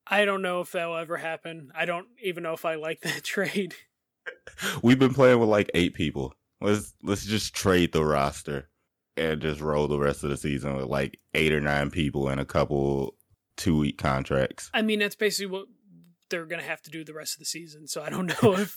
I 0.08 0.24
don't 0.24 0.42
know 0.42 0.62
if 0.62 0.72
that'll 0.72 0.96
ever 0.96 1.18
happen. 1.18 1.72
I 1.76 1.86
don't 1.86 2.08
even 2.24 2.44
know 2.44 2.54
if 2.54 2.64
I 2.64 2.76
like 2.76 3.02
that 3.02 3.24
trade. 3.26 3.76
We've 4.82 5.00
been 5.00 5.14
playing 5.14 5.40
with 5.40 5.50
like 5.50 5.70
eight 5.74 5.96
people. 5.96 6.34
Let's 6.62 6.94
let's 7.04 7.26
just 7.26 7.54
trade 7.54 7.92
the 7.92 8.06
roster 8.06 8.70
and 9.18 9.42
just 9.42 9.62
roll 9.62 9.88
the 9.88 10.00
rest 10.00 10.24
of 10.24 10.30
the 10.30 10.38
season 10.38 10.76
with 10.76 10.86
like 10.86 11.20
eight 11.34 11.54
or 11.54 11.62
nine 11.62 11.90
people 11.90 12.28
and 12.28 12.40
a 12.40 12.46
couple 12.46 13.16
two 13.58 13.78
week 13.78 13.98
contracts. 13.98 14.70
I 14.74 14.82
mean, 14.82 15.00
that's 15.00 15.16
basically 15.16 15.52
what 15.52 15.68
they're 16.30 16.46
going 16.46 16.62
to 16.62 16.68
have 16.68 16.82
to 16.82 16.90
do 16.90 17.04
the 17.04 17.14
rest 17.14 17.36
of 17.36 17.40
the 17.40 17.46
season. 17.46 17.88
So 17.88 18.02
I 18.02 18.10
don't 18.10 18.28
know 18.44 18.58
if 18.58 18.76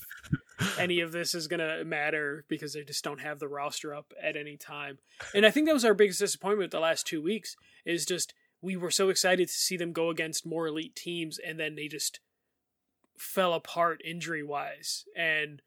any 0.78 1.00
of 1.00 1.12
this 1.12 1.34
is 1.34 1.48
going 1.48 1.60
to 1.60 1.84
matter 1.84 2.44
because 2.48 2.72
they 2.72 2.84
just 2.84 3.04
don't 3.04 3.20
have 3.20 3.38
the 3.38 3.48
roster 3.48 3.94
up 3.94 4.12
at 4.22 4.36
any 4.36 4.56
time. 4.56 4.98
And 5.34 5.46
I 5.46 5.50
think 5.50 5.66
that 5.66 5.74
was 5.74 5.84
our 5.84 5.94
biggest 5.94 6.20
disappointment 6.20 6.70
the 6.70 6.80
last 6.80 7.06
two 7.06 7.22
weeks 7.22 7.56
is 7.84 8.06
just 8.06 8.34
we 8.60 8.76
were 8.76 8.90
so 8.90 9.08
excited 9.08 9.48
to 9.48 9.54
see 9.54 9.76
them 9.76 9.92
go 9.92 10.10
against 10.10 10.46
more 10.46 10.66
elite 10.66 10.96
teams 10.96 11.38
and 11.38 11.58
then 11.58 11.76
they 11.76 11.88
just 11.88 12.20
fell 13.16 13.54
apart 13.54 14.00
injury 14.04 14.42
wise. 14.42 15.04
And 15.16 15.62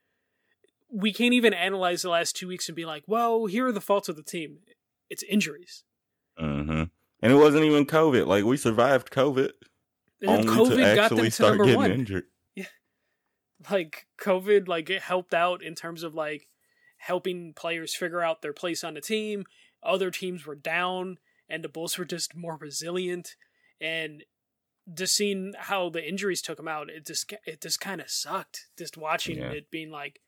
we 0.91 1.13
can't 1.13 1.33
even 1.33 1.53
analyze 1.53 2.01
the 2.01 2.09
last 2.09 2.35
two 2.35 2.47
weeks 2.47 2.67
and 2.67 2.75
be 2.75 2.85
like, 2.85 3.03
well, 3.07 3.45
here 3.45 3.67
are 3.67 3.71
the 3.71 3.81
faults 3.81 4.09
of 4.09 4.15
the 4.15 4.23
team. 4.23 4.59
It's 5.09 5.23
injuries. 5.23 5.83
Mm-hmm. 6.39 6.83
And 7.23 7.31
it 7.31 7.35
wasn't 7.35 7.65
even 7.65 7.85
COVID. 7.85 8.27
Like 8.27 8.43
we 8.43 8.57
survived 8.57 9.11
COVID. 9.11 9.51
And 10.21 10.47
COVID 10.47 10.95
got 10.95 11.09
them 11.15 11.29
to 11.29 11.41
number 11.41 11.75
one. 11.75 11.91
Injured. 11.91 12.25
Yeah. 12.55 12.65
Like 13.69 14.07
COVID, 14.19 14.67
like 14.67 14.89
it 14.89 15.01
helped 15.01 15.33
out 15.33 15.63
in 15.63 15.75
terms 15.75 16.03
of 16.03 16.13
like 16.13 16.47
helping 16.97 17.53
players 17.53 17.95
figure 17.95 18.21
out 18.21 18.41
their 18.41 18.53
place 18.53 18.83
on 18.83 18.93
the 18.93 19.01
team. 19.01 19.45
Other 19.83 20.11
teams 20.11 20.45
were 20.45 20.55
down, 20.55 21.17
and 21.49 21.63
the 21.63 21.69
Bulls 21.69 21.97
were 21.97 22.05
just 22.05 22.35
more 22.35 22.57
resilient. 22.57 23.35
And 23.79 24.23
just 24.93 25.15
seeing 25.15 25.53
how 25.57 25.89
the 25.89 26.07
injuries 26.07 26.41
took 26.41 26.57
them 26.57 26.67
out, 26.67 26.89
it 26.89 27.05
just 27.05 27.33
it 27.45 27.61
just 27.61 27.79
kind 27.79 28.01
of 28.01 28.09
sucked. 28.09 28.67
Just 28.77 28.97
watching 28.97 29.37
yeah. 29.37 29.49
it 29.51 29.71
being 29.71 29.89
like 29.89 30.19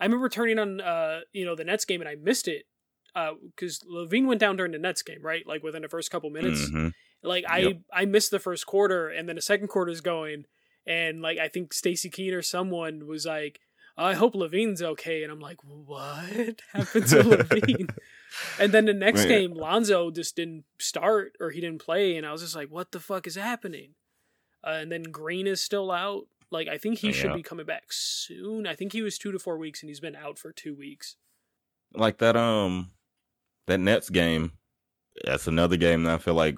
I 0.00 0.04
remember 0.04 0.28
turning 0.28 0.58
on 0.58 0.80
uh 0.80 1.20
you 1.32 1.44
know 1.44 1.54
the 1.54 1.64
Nets 1.64 1.84
game 1.84 2.00
and 2.00 2.08
I 2.08 2.14
missed 2.16 2.48
it 2.48 2.66
because 3.14 3.80
uh, 3.82 3.92
LaVine 3.92 4.26
went 4.26 4.40
down 4.40 4.56
during 4.56 4.72
the 4.72 4.78
Nets 4.78 5.02
game, 5.02 5.22
right? 5.22 5.46
Like 5.46 5.62
within 5.62 5.82
the 5.82 5.88
first 5.88 6.10
couple 6.10 6.30
minutes. 6.30 6.68
Mm-hmm. 6.68 6.88
Like 7.22 7.44
I 7.48 7.58
yep. 7.58 7.80
I 7.92 8.04
missed 8.04 8.30
the 8.30 8.38
first 8.38 8.66
quarter 8.66 9.08
and 9.08 9.28
then 9.28 9.36
the 9.36 9.42
second 9.42 9.68
quarter 9.68 9.90
is 9.90 10.00
going 10.00 10.44
and 10.86 11.22
like 11.22 11.38
I 11.38 11.48
think 11.48 11.72
Stacey 11.72 12.10
King 12.10 12.34
or 12.34 12.42
someone 12.42 13.06
was 13.06 13.26
like, 13.26 13.60
I 13.96 14.14
hope 14.14 14.34
LaVine's 14.34 14.82
okay, 14.82 15.22
and 15.22 15.30
I'm 15.30 15.40
like, 15.40 15.58
what 15.62 16.60
happened 16.72 17.06
to 17.08 17.22
LaVine? 17.22 17.94
and 18.58 18.72
then 18.72 18.86
the 18.86 18.92
next 18.92 19.20
Man. 19.20 19.28
game, 19.28 19.54
Lonzo 19.54 20.10
just 20.10 20.36
didn't 20.36 20.64
start 20.78 21.36
or 21.40 21.50
he 21.50 21.60
didn't 21.60 21.84
play, 21.84 22.16
and 22.16 22.26
I 22.26 22.32
was 22.32 22.42
just 22.42 22.56
like, 22.56 22.70
what 22.70 22.90
the 22.90 23.00
fuck 23.00 23.26
is 23.26 23.36
happening? 23.36 23.90
Uh, 24.66 24.78
and 24.80 24.90
then 24.90 25.04
Green 25.04 25.46
is 25.46 25.60
still 25.60 25.92
out. 25.92 26.26
Like 26.54 26.68
I 26.68 26.78
think 26.78 26.98
he 26.98 27.08
yeah. 27.08 27.12
should 27.12 27.34
be 27.34 27.42
coming 27.42 27.66
back 27.66 27.86
soon. 27.90 28.64
I 28.66 28.76
think 28.76 28.92
he 28.92 29.02
was 29.02 29.18
two 29.18 29.32
to 29.32 29.40
four 29.40 29.58
weeks, 29.58 29.82
and 29.82 29.90
he's 29.90 29.98
been 29.98 30.14
out 30.14 30.38
for 30.38 30.52
two 30.52 30.76
weeks. 30.76 31.16
Like 31.92 32.18
that, 32.18 32.36
um, 32.36 32.92
that 33.66 33.78
Nets 33.78 34.08
game. 34.08 34.52
That's 35.24 35.48
another 35.48 35.76
game 35.76 36.04
that 36.04 36.14
I 36.14 36.18
feel 36.18 36.34
like 36.34 36.56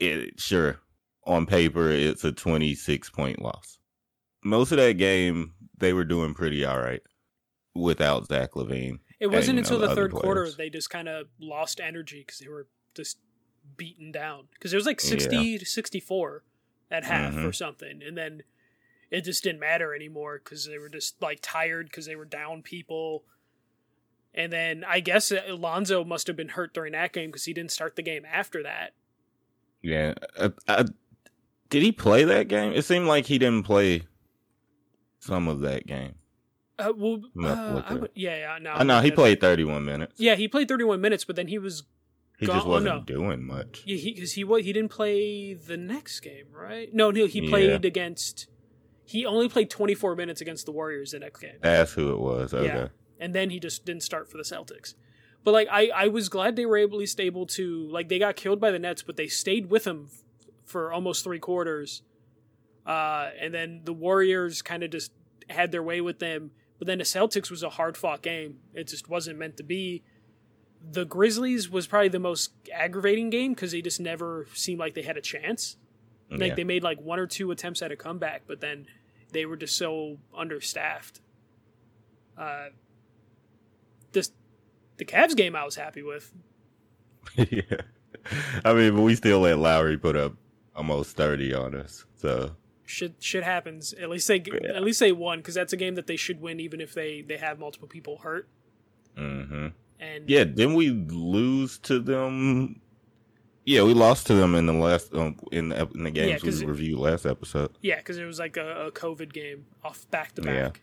it. 0.00 0.40
Sure, 0.40 0.80
on 1.24 1.46
paper, 1.46 1.88
it's 1.88 2.24
a 2.24 2.32
twenty 2.32 2.74
six 2.74 3.10
point 3.10 3.40
loss. 3.40 3.78
Most 4.42 4.72
of 4.72 4.78
that 4.78 4.98
game, 4.98 5.54
they 5.78 5.92
were 5.92 6.04
doing 6.04 6.34
pretty 6.34 6.64
all 6.64 6.80
right 6.80 7.02
without 7.76 8.26
Zach 8.26 8.52
LaVine. 8.52 8.98
It 9.20 9.28
wasn't 9.28 9.58
and, 9.58 9.66
until 9.66 9.78
know, 9.78 9.82
the, 9.82 9.88
the 9.90 9.94
third 9.94 10.10
players. 10.10 10.22
quarter 10.22 10.50
they 10.50 10.68
just 10.68 10.90
kind 10.90 11.08
of 11.08 11.28
lost 11.40 11.80
energy 11.80 12.24
because 12.26 12.40
they 12.40 12.48
were 12.48 12.66
just 12.96 13.18
beaten 13.76 14.10
down. 14.10 14.48
Because 14.52 14.72
it 14.72 14.76
was 14.76 14.86
like 14.86 15.00
sixty 15.00 15.36
yeah. 15.36 15.58
to 15.58 15.64
sixty 15.64 16.00
four 16.00 16.42
at 16.90 17.04
half 17.04 17.34
mm-hmm. 17.34 17.46
or 17.46 17.52
something, 17.52 18.00
and 18.04 18.18
then 18.18 18.42
it 19.10 19.22
just 19.22 19.42
didn't 19.42 19.60
matter 19.60 19.94
anymore 19.94 20.40
because 20.42 20.66
they 20.66 20.78
were 20.78 20.88
just 20.88 21.20
like 21.22 21.38
tired 21.42 21.86
because 21.86 22.06
they 22.06 22.16
were 22.16 22.24
down 22.24 22.62
people. 22.62 23.24
And 24.34 24.52
then 24.52 24.84
I 24.86 25.00
guess 25.00 25.32
Alonzo 25.32 26.04
must 26.04 26.26
have 26.26 26.36
been 26.36 26.50
hurt 26.50 26.74
during 26.74 26.92
that 26.92 27.12
game 27.12 27.30
because 27.30 27.44
he 27.44 27.52
didn't 27.52 27.72
start 27.72 27.96
the 27.96 28.02
game 28.02 28.24
after 28.30 28.62
that. 28.62 28.92
Yeah, 29.82 30.14
I, 30.38 30.52
I, 30.68 30.84
did 31.70 31.82
he 31.82 31.92
play 31.92 32.24
that 32.24 32.48
game? 32.48 32.72
It 32.72 32.84
seemed 32.84 33.06
like 33.06 33.26
he 33.26 33.38
didn't 33.38 33.64
play 33.64 34.02
some 35.20 35.48
of 35.48 35.60
that 35.60 35.86
game. 35.86 36.14
Uh, 36.78 36.92
well, 36.96 37.20
uh, 37.42 37.82
would, 38.00 38.10
yeah, 38.14 38.36
yeah, 38.36 38.58
no. 38.60 38.72
I 38.72 38.84
know 38.84 39.00
he 39.00 39.10
played 39.10 39.40
thirty-one 39.40 39.84
minutes. 39.84 40.14
Yeah, 40.18 40.34
he 40.34 40.46
played 40.46 40.68
thirty-one 40.68 41.00
minutes, 41.00 41.24
but 41.24 41.36
then 41.36 41.48
he 41.48 41.58
was. 41.58 41.84
He 42.38 42.46
gone, 42.46 42.56
just 42.56 42.68
wasn't 42.68 42.92
oh, 42.92 42.98
no. 42.98 43.04
doing 43.04 43.44
much. 43.44 43.82
Yeah, 43.84 43.96
because 44.04 44.32
he, 44.32 44.44
he 44.44 44.62
he 44.62 44.72
didn't 44.72 44.90
play 44.90 45.54
the 45.54 45.76
next 45.76 46.20
game, 46.20 46.46
right? 46.52 46.92
No, 46.94 47.10
no, 47.10 47.26
he 47.26 47.48
played 47.48 47.82
yeah. 47.82 47.88
against 47.88 48.46
he 49.08 49.24
only 49.24 49.48
played 49.48 49.70
24 49.70 50.16
minutes 50.16 50.42
against 50.42 50.66
the 50.66 50.72
Warriors 50.72 51.12
the 51.12 51.18
next 51.18 51.40
game. 51.40 51.54
That's 51.62 51.92
who 51.92 52.12
it 52.12 52.18
was. 52.18 52.52
Okay. 52.52 52.66
Yeah. 52.66 52.88
And 53.18 53.34
then 53.34 53.48
he 53.48 53.58
just 53.58 53.86
didn't 53.86 54.02
start 54.02 54.30
for 54.30 54.36
the 54.36 54.42
Celtics. 54.42 54.94
But 55.44 55.52
like 55.52 55.68
I, 55.70 55.88
I 55.88 56.08
was 56.08 56.28
glad 56.28 56.56
they 56.56 56.66
were 56.66 56.76
at 56.76 56.92
least 56.92 57.18
able 57.18 57.46
to 57.46 57.88
like 57.88 58.10
they 58.10 58.18
got 58.18 58.36
killed 58.36 58.60
by 58.60 58.70
the 58.70 58.78
Nets, 58.78 59.02
but 59.02 59.16
they 59.16 59.26
stayed 59.26 59.70
with 59.70 59.86
him 59.86 60.10
for 60.66 60.92
almost 60.92 61.24
three 61.24 61.38
quarters. 61.38 62.02
Uh, 62.84 63.30
and 63.40 63.54
then 63.54 63.80
the 63.84 63.94
Warriors 63.94 64.60
kind 64.60 64.82
of 64.82 64.90
just 64.90 65.10
had 65.48 65.72
their 65.72 65.82
way 65.82 66.02
with 66.02 66.18
them. 66.18 66.50
But 66.78 66.86
then 66.86 66.98
the 66.98 67.04
Celtics 67.04 67.50
was 67.50 67.62
a 67.62 67.70
hard 67.70 67.96
fought 67.96 68.20
game. 68.20 68.58
It 68.74 68.88
just 68.88 69.08
wasn't 69.08 69.38
meant 69.38 69.56
to 69.56 69.62
be. 69.62 70.04
The 70.92 71.06
Grizzlies 71.06 71.70
was 71.70 71.86
probably 71.86 72.08
the 72.08 72.20
most 72.20 72.52
aggravating 72.72 73.30
game 73.30 73.54
because 73.54 73.72
they 73.72 73.80
just 73.80 74.00
never 74.00 74.46
seemed 74.52 74.78
like 74.80 74.94
they 74.94 75.02
had 75.02 75.16
a 75.16 75.22
chance. 75.22 75.76
Like 76.30 76.50
yeah. 76.50 76.54
they 76.56 76.64
made 76.64 76.82
like 76.82 77.00
one 77.00 77.18
or 77.18 77.26
two 77.26 77.50
attempts 77.50 77.80
at 77.80 77.90
a 77.90 77.96
comeback, 77.96 78.42
but 78.46 78.60
then 78.60 78.86
they 79.32 79.46
were 79.46 79.56
just 79.56 79.76
so 79.76 80.18
understaffed. 80.36 81.20
Uh, 82.36 82.68
this 84.12 84.32
the 84.96 85.04
Cavs 85.04 85.36
game 85.36 85.56
I 85.56 85.64
was 85.64 85.76
happy 85.76 86.02
with. 86.02 86.32
yeah, 87.36 87.82
I 88.64 88.72
mean, 88.72 88.94
but 88.94 89.02
we 89.02 89.14
still 89.14 89.40
let 89.40 89.58
Lauri 89.58 89.96
put 89.96 90.16
up 90.16 90.34
almost 90.74 91.16
thirty 91.16 91.54
on 91.54 91.74
us. 91.74 92.04
So 92.16 92.52
shit, 92.84 93.14
shit 93.20 93.44
happens. 93.44 93.92
At 93.92 94.10
least 94.10 94.28
they 94.28 94.42
yeah. 94.44 94.74
at 94.74 94.82
least 94.82 95.00
they 95.00 95.12
won 95.12 95.38
because 95.38 95.54
that's 95.54 95.72
a 95.72 95.76
game 95.76 95.94
that 95.96 96.06
they 96.06 96.16
should 96.16 96.40
win, 96.40 96.60
even 96.60 96.80
if 96.80 96.94
they 96.94 97.22
they 97.22 97.36
have 97.36 97.58
multiple 97.58 97.88
people 97.88 98.18
hurt. 98.18 98.48
Mm-hmm. 99.16 99.68
And 100.00 100.30
yeah, 100.30 100.44
didn't 100.44 100.74
we 100.74 100.90
lose 100.90 101.78
to 101.80 101.98
them 101.98 102.80
Yeah, 103.68 103.82
we 103.82 103.92
lost 103.92 104.26
to 104.28 104.34
them 104.34 104.54
in 104.54 104.64
the 104.64 104.72
last 104.72 105.12
um, 105.12 105.36
in 105.52 105.68
the 105.68 105.86
in 105.94 106.04
the 106.04 106.10
Yeah, 106.10 106.38
we 106.42 106.64
reviewed 106.64 106.98
last 106.98 107.26
episode. 107.26 107.70
Yeah, 107.82 107.96
because 107.96 108.16
it 108.16 108.24
was 108.24 108.38
like 108.38 108.56
a, 108.56 108.86
a 108.86 108.92
COVID 108.92 109.30
game 109.30 109.66
off 109.84 110.10
back 110.10 110.34
to 110.36 110.42
Yeah. 110.42 110.62
back. 110.68 110.80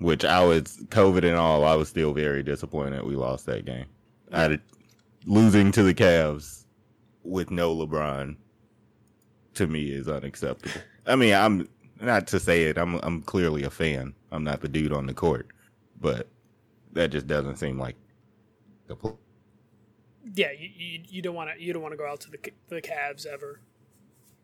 Which 0.00 0.24
I 0.24 0.44
was 0.44 0.78
COVID 0.88 1.22
and 1.24 1.36
all, 1.36 1.64
I 1.64 1.76
was 1.76 1.88
still 1.88 2.12
very 2.12 2.42
disappointed 2.42 3.04
we 3.04 3.14
lost 3.14 3.46
that 3.46 3.66
game. 3.66 3.86
I 4.32 4.58
losing 5.26 5.70
to 5.72 5.84
the 5.84 5.94
Cavs 5.94 6.64
with 7.22 7.52
no 7.52 7.76
LeBron 7.76 8.34
to 9.54 9.66
me 9.68 9.92
is 9.92 10.08
unacceptable. 10.08 10.80
I 11.06 11.14
mean, 11.14 11.34
I'm 11.34 11.68
not 12.00 12.26
to 12.28 12.40
say 12.40 12.64
it. 12.64 12.78
I'm 12.78 12.96
I'm 13.04 13.22
clearly 13.22 13.62
a 13.62 13.70
fan. 13.70 14.14
I'm 14.32 14.42
not 14.42 14.60
the 14.60 14.68
dude 14.68 14.92
on 14.92 15.06
the 15.06 15.14
court, 15.14 15.46
but 16.00 16.26
that 16.94 17.12
just 17.12 17.28
doesn't 17.28 17.58
seem 17.58 17.78
like 17.78 17.94
the 18.88 18.96
pl- 18.96 19.20
Yeah, 20.34 20.50
you, 20.52 20.68
you, 20.76 21.00
you 21.08 21.22
don't 21.22 21.34
want 21.34 21.50
to 21.54 21.62
you 21.62 21.72
don't 21.72 21.82
want 21.82 21.92
to 21.92 21.98
go 21.98 22.06
out 22.06 22.20
to 22.22 22.30
the 22.30 22.38
the 22.68 22.82
Cavs 22.82 23.26
ever, 23.26 23.60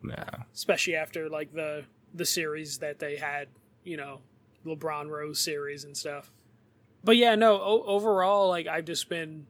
nah. 0.03 0.15
especially 0.55 0.97
after 0.97 1.29
like 1.29 1.53
the 1.53 1.85
the 2.15 2.25
series 2.25 2.79
that 2.79 2.99
they 2.99 3.17
had, 3.17 3.49
you 3.85 3.97
know, 3.97 4.21
LeBron 4.65 5.09
Rose 5.11 5.41
series 5.41 5.85
and 5.85 5.97
stuff. 5.97 6.33
But 7.05 7.17
yeah, 7.17 7.35
no. 7.35 7.61
O- 7.61 7.85
overall, 7.87 8.49
like 8.49 8.67
I've 8.67 8.85
just 8.85 9.09
been 9.09 9.47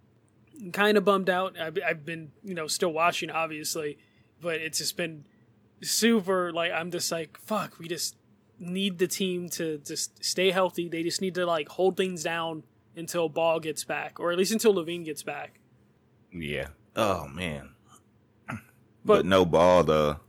kind 0.72 0.98
of 0.98 1.04
bummed 1.04 1.30
out. 1.30 1.58
I've, 1.58 1.78
I've 1.86 2.04
been 2.04 2.32
you 2.44 2.54
know 2.54 2.66
still 2.66 2.92
watching, 2.92 3.30
obviously, 3.30 3.98
but 4.40 4.56
it's 4.56 4.78
just 4.78 4.96
been 4.96 5.24
super. 5.82 6.52
Like 6.52 6.72
I'm 6.72 6.90
just 6.90 7.10
like 7.10 7.38
fuck. 7.38 7.78
We 7.78 7.88
just 7.88 8.16
need 8.58 8.98
the 8.98 9.06
team 9.06 9.48
to 9.50 9.78
just 9.78 10.24
stay 10.24 10.50
healthy. 10.50 10.88
They 10.88 11.02
just 11.02 11.20
need 11.20 11.34
to 11.36 11.46
like 11.46 11.68
hold 11.68 11.96
things 11.96 12.22
down 12.22 12.64
until 12.96 13.28
Ball 13.28 13.60
gets 13.60 13.84
back, 13.84 14.18
or 14.20 14.32
at 14.32 14.38
least 14.38 14.52
until 14.52 14.74
LaVine 14.74 15.04
gets 15.04 15.22
back. 15.22 15.60
Yeah. 16.40 16.68
Oh 16.94 17.28
man. 17.28 17.70
But, 18.48 18.58
But- 19.04 19.26
no 19.26 19.44
ball 19.44 19.84
though. 19.84 20.20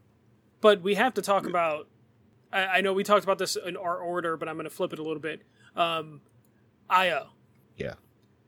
But 0.62 0.82
we 0.82 0.96
have 0.96 1.13
to 1.15 1.22
talk 1.22 1.46
about. 1.48 1.88
I, 2.52 2.65
I 2.65 2.82
know 2.82 2.93
we 2.93 3.04
talked 3.04 3.24
about 3.24 3.38
this 3.38 3.56
in 3.56 3.78
our 3.78 3.98
order, 3.98 4.38
but 4.38 4.48
I'm 4.50 4.56
going 4.56 4.63
to 4.63 4.70
flip 4.70 4.91
it 4.93 5.00
a 5.00 5.04
little 5.04 5.20
bit. 5.20 5.41
Um, 5.76 6.22
Ayo, 6.89 7.28
Yeah. 7.76 7.93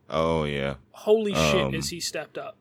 Oh 0.10 0.44
yeah. 0.46 0.76
holy 0.92 1.34
shit, 1.36 1.66
Um, 1.66 1.74
is 1.76 1.90
he 1.90 2.00
stepped 2.00 2.38
up? 2.38 2.58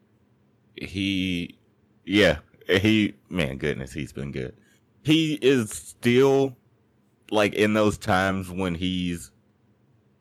he 0.80 1.56
yeah 2.04 2.38
he 2.68 3.14
man 3.28 3.56
goodness 3.58 3.92
he's 3.92 4.12
been 4.12 4.30
good 4.30 4.54
he 5.02 5.34
is 5.42 5.70
still 5.70 6.56
like 7.32 7.52
in 7.54 7.74
those 7.74 7.98
times 7.98 8.48
when 8.48 8.76
he's 8.76 9.32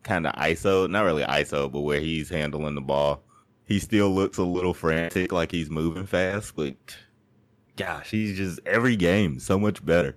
kind 0.02 0.26
of 0.26 0.34
iso 0.34 0.90
not 0.90 1.04
really 1.06 1.22
iso 1.24 1.72
but 1.72 1.82
where 1.82 2.00
he's 2.00 2.30
handling 2.30 2.74
the 2.74 2.82
ball 2.82 3.22
he 3.68 3.80
still 3.80 4.10
looks 4.10 4.38
a 4.38 4.44
little 4.44 4.74
frantic 4.74 5.32
like 5.32 5.52
he's 5.52 5.70
moving 5.70 6.06
fast 6.06 6.56
but 6.56 6.76
gosh 7.76 8.12
he's 8.12 8.38
just 8.38 8.60
every 8.66 8.96
game 8.96 9.40
so 9.40 9.60
much 9.60 9.86
better 9.86 10.16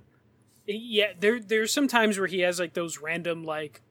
Yeah, 0.66 1.12
there 1.18 1.40
there's 1.40 1.72
some 1.72 1.88
times 1.88 2.16
where 2.18 2.28
he 2.28 2.40
has 2.40 2.60
like 2.60 2.74
those 2.74 2.98
random 2.98 3.44
like. 3.44 3.82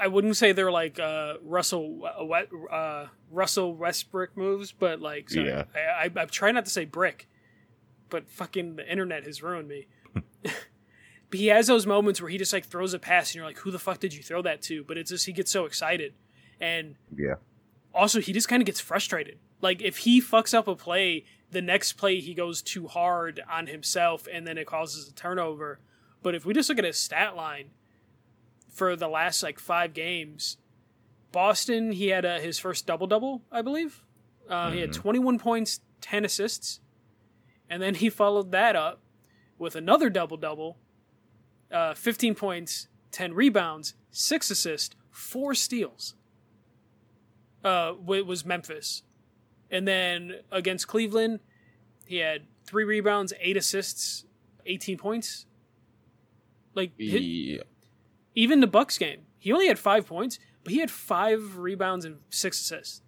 I 0.00 0.06
wouldn't 0.06 0.36
say 0.36 0.52
they're 0.52 0.70
like 0.70 1.00
uh, 1.00 1.34
Russell 1.42 2.02
uh, 2.04 2.72
uh, 2.72 3.08
Russell 3.32 3.74
Westbrook 3.74 4.36
moves, 4.36 4.70
but 4.70 5.00
like 5.00 5.28
sorry, 5.28 5.48
Yeah. 5.48 5.64
I, 5.74 6.04
I 6.04 6.10
I'm 6.20 6.28
trying 6.28 6.54
not 6.54 6.66
to 6.66 6.70
say 6.70 6.84
brick, 6.84 7.26
but 8.08 8.28
fucking 8.28 8.76
the 8.76 8.88
internet 8.88 9.24
has 9.24 9.42
ruined 9.42 9.66
me. 9.66 9.88
but 10.42 10.52
he 11.32 11.48
has 11.48 11.66
those 11.66 11.84
moments 11.84 12.20
where 12.20 12.30
he 12.30 12.38
just 12.38 12.52
like 12.52 12.64
throws 12.64 12.94
a 12.94 13.00
pass 13.00 13.30
and 13.30 13.36
you're 13.36 13.44
like, 13.44 13.58
who 13.58 13.72
the 13.72 13.78
fuck 13.80 13.98
did 13.98 14.14
you 14.14 14.22
throw 14.22 14.40
that 14.42 14.62
to? 14.62 14.84
But 14.84 14.98
it's 14.98 15.10
just 15.10 15.26
he 15.26 15.32
gets 15.32 15.50
so 15.50 15.64
excited, 15.64 16.14
and 16.60 16.94
yeah 17.16 17.34
also 17.94 18.20
he 18.20 18.32
just 18.32 18.48
kind 18.48 18.62
of 18.62 18.66
gets 18.66 18.80
frustrated. 18.80 19.38
Like 19.60 19.82
if 19.82 19.98
he 19.98 20.20
fucks 20.20 20.54
up 20.54 20.68
a 20.68 20.76
play, 20.76 21.24
the 21.50 21.62
next 21.62 21.94
play 21.94 22.20
he 22.20 22.34
goes 22.34 22.62
too 22.62 22.86
hard 22.86 23.40
on 23.50 23.66
himself 23.66 24.28
and 24.32 24.46
then 24.46 24.58
it 24.58 24.66
causes 24.66 25.08
a 25.08 25.14
turnover. 25.14 25.80
But 26.22 26.34
if 26.34 26.44
we 26.44 26.54
just 26.54 26.68
look 26.68 26.78
at 26.78 26.84
his 26.84 26.96
stat 26.98 27.36
line 27.36 27.70
for 28.70 28.96
the 28.96 29.08
last 29.08 29.42
like 29.42 29.58
five 29.58 29.94
games, 29.94 30.58
Boston 31.32 31.92
he 31.92 32.08
had 32.08 32.24
uh, 32.24 32.38
his 32.38 32.58
first 32.58 32.86
double 32.86 33.06
double, 33.06 33.42
I 33.50 33.62
believe. 33.62 34.04
Uh, 34.48 34.70
He 34.70 34.80
had 34.80 34.92
21 34.92 35.38
points, 35.38 35.80
10 36.00 36.24
assists, 36.24 36.80
and 37.68 37.82
then 37.82 37.96
he 37.96 38.08
followed 38.08 38.50
that 38.52 38.76
up 38.76 39.00
with 39.58 39.76
another 39.76 40.08
double 40.08 40.36
double, 40.36 40.78
uh, 41.70 41.92
15 41.94 42.34
points, 42.34 42.88
10 43.10 43.34
rebounds, 43.34 43.94
six 44.10 44.50
assists, 44.50 44.94
four 45.10 45.54
steals 45.54 46.14
uh, 47.64 47.94
wa- 48.00 48.22
was 48.22 48.44
Memphis. 48.44 49.02
And 49.70 49.86
then 49.86 50.36
against 50.50 50.86
Cleveland, 50.88 51.40
he 52.06 52.16
had 52.18 52.46
three 52.64 52.84
rebounds, 52.84 53.32
eight 53.40 53.56
assists, 53.56 54.24
18 54.66 54.96
points. 54.98 55.46
Like 56.74 56.92
yeah 56.96 57.62
even 58.34 58.60
the 58.60 58.66
Bucks 58.68 58.98
game, 58.98 59.22
he 59.38 59.52
only 59.52 59.66
had 59.66 59.78
five 59.78 60.06
points, 60.06 60.38
but 60.62 60.72
he 60.72 60.78
had 60.78 60.90
five 60.92 61.58
rebounds 61.58 62.04
and 62.04 62.18
six 62.30 62.60
assists. 62.60 63.02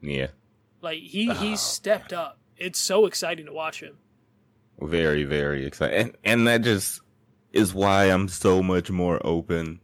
yeah 0.00 0.28
Like 0.80 1.00
he 1.00 1.28
Oh, 1.30 1.34
he 1.34 1.56
stepped 1.56 2.12
up. 2.12 2.38
It's 2.56 2.78
so 2.78 3.06
exciting 3.06 3.46
to 3.46 3.52
watch 3.52 3.80
him. 3.82 3.96
very 4.80 5.24
very 5.24 5.66
excited 5.66 5.98
and, 5.98 6.16
and 6.24 6.46
that 6.46 6.62
just 6.62 7.00
is 7.52 7.74
why 7.74 8.04
i'm 8.04 8.28
so 8.28 8.62
much 8.62 8.90
more 8.90 9.20
open 9.26 9.80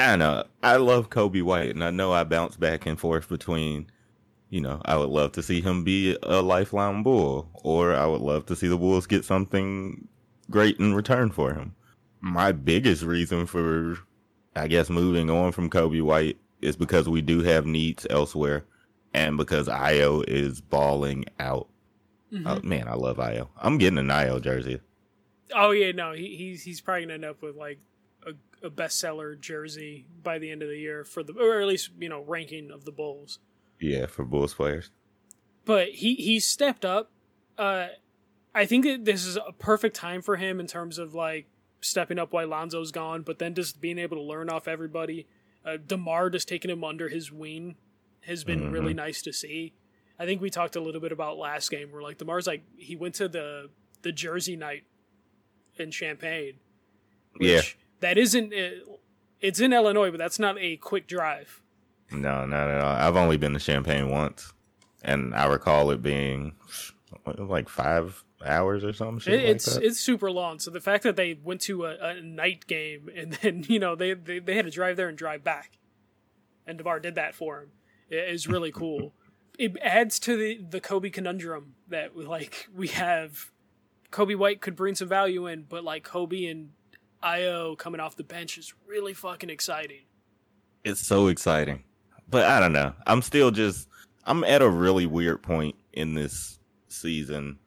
i 0.00 0.16
know 0.16 0.44
i 0.62 0.76
love 0.76 1.10
coby 1.10 1.42
white 1.42 1.70
and 1.70 1.84
i 1.84 1.90
know 1.90 2.12
i 2.12 2.24
bounce 2.24 2.56
back 2.56 2.86
and 2.86 2.98
forth 2.98 3.28
between 3.28 3.86
you 4.48 4.60
know 4.60 4.80
i 4.84 4.96
would 4.96 5.08
love 5.08 5.32
to 5.32 5.42
see 5.42 5.60
him 5.60 5.84
be 5.84 6.16
a 6.22 6.40
lifeline 6.42 7.02
bull 7.02 7.48
or 7.64 7.94
i 7.94 8.06
would 8.06 8.20
love 8.20 8.46
to 8.46 8.56
see 8.56 8.68
the 8.68 8.76
bulls 8.76 9.06
get 9.06 9.24
something 9.24 10.06
great 10.50 10.78
in 10.78 10.94
return 10.94 11.30
for 11.30 11.52
him 11.54 11.74
my 12.20 12.52
biggest 12.52 13.02
reason 13.02 13.46
for 13.46 13.96
i 14.56 14.66
guess 14.66 14.90
moving 14.90 15.30
on 15.30 15.52
from 15.52 15.70
coby 15.70 16.02
white 16.02 16.38
is 16.60 16.76
because 16.76 17.08
we 17.08 17.20
do 17.20 17.42
have 17.42 17.64
needs 17.66 18.06
elsewhere 18.10 18.64
and 19.14 19.36
because 19.36 19.68
ayo 19.68 20.24
is 20.28 20.60
balling 20.60 21.24
out 21.38 21.68
Mhm. 22.32 22.42
Oh, 22.46 22.60
man, 22.62 22.86
I 22.86 22.94
love 22.94 23.16
Ayo. 23.16 23.48
I'm 23.56 23.76
getting 23.76 23.98
an 23.98 24.06
Ayo 24.06 24.40
jersey. 24.40 24.78
Oh 25.52 25.72
yeah, 25.72 25.90
no, 25.90 26.12
he, 26.12 26.36
he's 26.36 26.62
he's 26.62 26.80
probably 26.80 27.02
gonna 27.02 27.14
end 27.14 27.24
up 27.24 27.42
with 27.42 27.56
like 27.56 27.80
a, 28.62 28.70
bestseller 28.70 29.38
jersey 29.38 30.06
by 30.22 30.38
the 30.38 30.50
end 30.50 30.62
of 30.62 30.68
the 30.68 30.78
year 30.78 31.04
for 31.04 31.22
the 31.22 31.32
or 31.34 31.60
at 31.60 31.66
least 31.68 31.90
you 31.98 32.08
know 32.08 32.22
ranking 32.22 32.70
of 32.70 32.84
the 32.84 32.92
Bulls. 32.92 33.38
Yeah, 33.80 34.06
for 34.06 34.24
Bulls 34.24 34.54
players. 34.54 34.90
but 35.64 35.88
he 35.88 36.14
he 36.16 36.40
stepped 36.40 36.84
up. 36.84 37.10
Uh, 37.58 37.88
I 38.54 38.66
think 38.66 38.84
that 38.84 39.04
this 39.04 39.24
is 39.24 39.36
a 39.36 39.52
perfect 39.58 39.94
time 39.96 40.22
for 40.22 40.36
him 40.36 40.58
in 40.60 40.66
terms 40.66 40.98
of 40.98 41.14
like 41.14 41.46
stepping 41.80 42.18
up 42.18 42.32
while 42.32 42.46
Lonzo's 42.48 42.90
gone, 42.92 43.22
but 43.22 43.38
then 43.38 43.54
just 43.54 43.80
being 43.80 43.98
able 43.98 44.16
to 44.16 44.22
learn 44.22 44.50
off 44.50 44.66
everybody. 44.68 45.26
Uh, 45.64 45.76
Demar 45.76 46.30
just 46.30 46.48
taking 46.48 46.70
him 46.70 46.82
under 46.84 47.08
his 47.08 47.30
wing 47.30 47.76
has 48.22 48.44
been 48.44 48.60
Mhm. 48.60 48.72
really 48.72 48.94
nice 48.94 49.22
to 49.22 49.32
see. 49.32 49.72
I 50.18 50.26
think 50.26 50.40
we 50.42 50.50
talked 50.50 50.76
a 50.76 50.80
little 50.80 51.00
bit 51.00 51.12
about 51.12 51.38
last 51.38 51.70
game 51.70 51.90
where 51.92 52.02
like 52.02 52.18
Demar's 52.18 52.46
like 52.46 52.64
he 52.76 52.96
went 52.96 53.14
to 53.16 53.28
the 53.28 53.70
the 54.02 54.12
Jersey 54.12 54.56
night 54.56 54.84
in 55.76 55.90
Champaign. 55.90 56.54
Yeah. 57.38 57.62
That 58.00 58.18
isn't. 58.18 58.52
Uh, 58.52 58.96
it's 59.40 59.60
in 59.60 59.72
Illinois, 59.72 60.10
but 60.10 60.18
that's 60.18 60.38
not 60.38 60.58
a 60.58 60.76
quick 60.76 61.06
drive. 61.06 61.62
No, 62.10 62.44
not 62.44 62.68
at 62.68 62.80
all. 62.80 62.96
I've 62.96 63.16
only 63.16 63.36
been 63.36 63.52
to 63.54 63.60
Champaign 63.60 64.10
once, 64.10 64.52
and 65.02 65.34
I 65.34 65.46
recall 65.46 65.90
it 65.90 66.02
being 66.02 66.54
like 67.38 67.68
five 67.68 68.24
hours 68.44 68.84
or 68.84 68.92
something. 68.92 69.32
It, 69.32 69.40
it's 69.40 69.74
that. 69.74 69.82
it's 69.82 70.00
super 70.00 70.30
long. 70.30 70.58
So 70.58 70.70
the 70.70 70.80
fact 70.80 71.04
that 71.04 71.16
they 71.16 71.34
went 71.34 71.60
to 71.62 71.86
a, 71.86 71.96
a 72.00 72.20
night 72.20 72.66
game 72.66 73.10
and 73.16 73.32
then 73.34 73.64
you 73.68 73.78
know 73.78 73.94
they, 73.94 74.14
they 74.14 74.38
they 74.38 74.54
had 74.54 74.64
to 74.64 74.70
drive 74.70 74.96
there 74.96 75.08
and 75.08 75.16
drive 75.16 75.44
back, 75.44 75.78
and 76.66 76.78
DeMar 76.78 77.00
did 77.00 77.14
that 77.14 77.34
for 77.34 77.60
him 77.60 77.70
is 78.10 78.48
really 78.48 78.72
cool. 78.72 79.14
it 79.58 79.76
adds 79.82 80.18
to 80.20 80.36
the 80.36 80.60
the 80.68 80.80
Coby 80.80 81.12
conundrum 81.12 81.74
that 81.88 82.16
like 82.16 82.68
we 82.74 82.88
have. 82.88 83.50
Coby 84.10 84.36
White 84.36 84.60
could 84.60 84.74
bring 84.74 84.96
some 84.96 85.06
value 85.06 85.46
in, 85.46 85.62
but 85.68 85.84
like 85.84 86.04
Coby 86.04 86.50
and 86.50 86.70
Ayo 87.22 87.76
coming 87.76 88.00
off 88.00 88.16
the 88.16 88.24
bench 88.24 88.56
is 88.58 88.72
really 88.86 89.12
fucking 89.14 89.50
exciting. 89.50 90.00
it's 90.84 91.00
so 91.00 91.26
exciting. 91.28 91.84
But 92.28 92.44
I 92.46 92.60
don't 92.60 92.72
know. 92.72 92.92
I'm 93.06 93.22
still 93.22 93.50
just 93.50 93.88
I'm 94.24 94.44
at 94.44 94.62
a 94.62 94.68
really 94.68 95.06
weird 95.06 95.42
point 95.42 95.74
in 95.92 96.14
this 96.14 96.58
season 96.88 97.58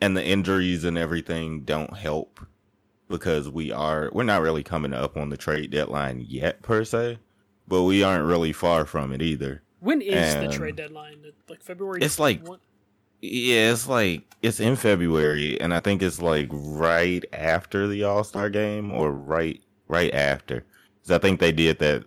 and 0.00 0.16
the 0.16 0.24
injuries 0.24 0.84
and 0.84 0.98
everything 0.98 1.62
don't 1.62 1.96
help 1.96 2.40
because 3.08 3.48
we 3.48 3.72
are 3.72 4.10
we're 4.12 4.22
not 4.24 4.42
really 4.42 4.62
coming 4.62 4.92
up 4.92 5.16
on 5.16 5.30
the 5.30 5.36
trade 5.36 5.70
deadline 5.70 6.24
yet 6.28 6.62
per 6.62 6.84
se, 6.84 7.18
but 7.66 7.82
we 7.82 8.02
aren't 8.02 8.26
really 8.26 8.52
far 8.52 8.84
from 8.84 9.12
it 9.12 9.22
either. 9.22 9.62
When 9.80 10.00
is 10.00 10.34
the 10.34 10.48
trade 10.48 10.76
deadline? 10.76 11.24
Like 11.48 11.62
February? 11.62 12.00
It's 12.02 12.18
like- 12.18 12.46
one- 12.46 12.60
Yeah, 13.22 13.72
it's 13.72 13.88
like 13.88 14.22
it's 14.42 14.60
in 14.60 14.76
February 14.76 15.60
and 15.60 15.72
I 15.72 15.80
think 15.80 16.02
it's 16.02 16.20
like 16.20 16.48
right 16.50 17.24
after 17.32 17.86
the 17.86 18.04
All-Star 18.04 18.50
game 18.50 18.90
or 18.90 19.12
right 19.12 19.62
right 19.88 20.12
after. 20.12 20.64
Cuz 21.02 21.12
I 21.12 21.18
think 21.18 21.40
they 21.40 21.52
did 21.52 21.78
that 21.78 22.04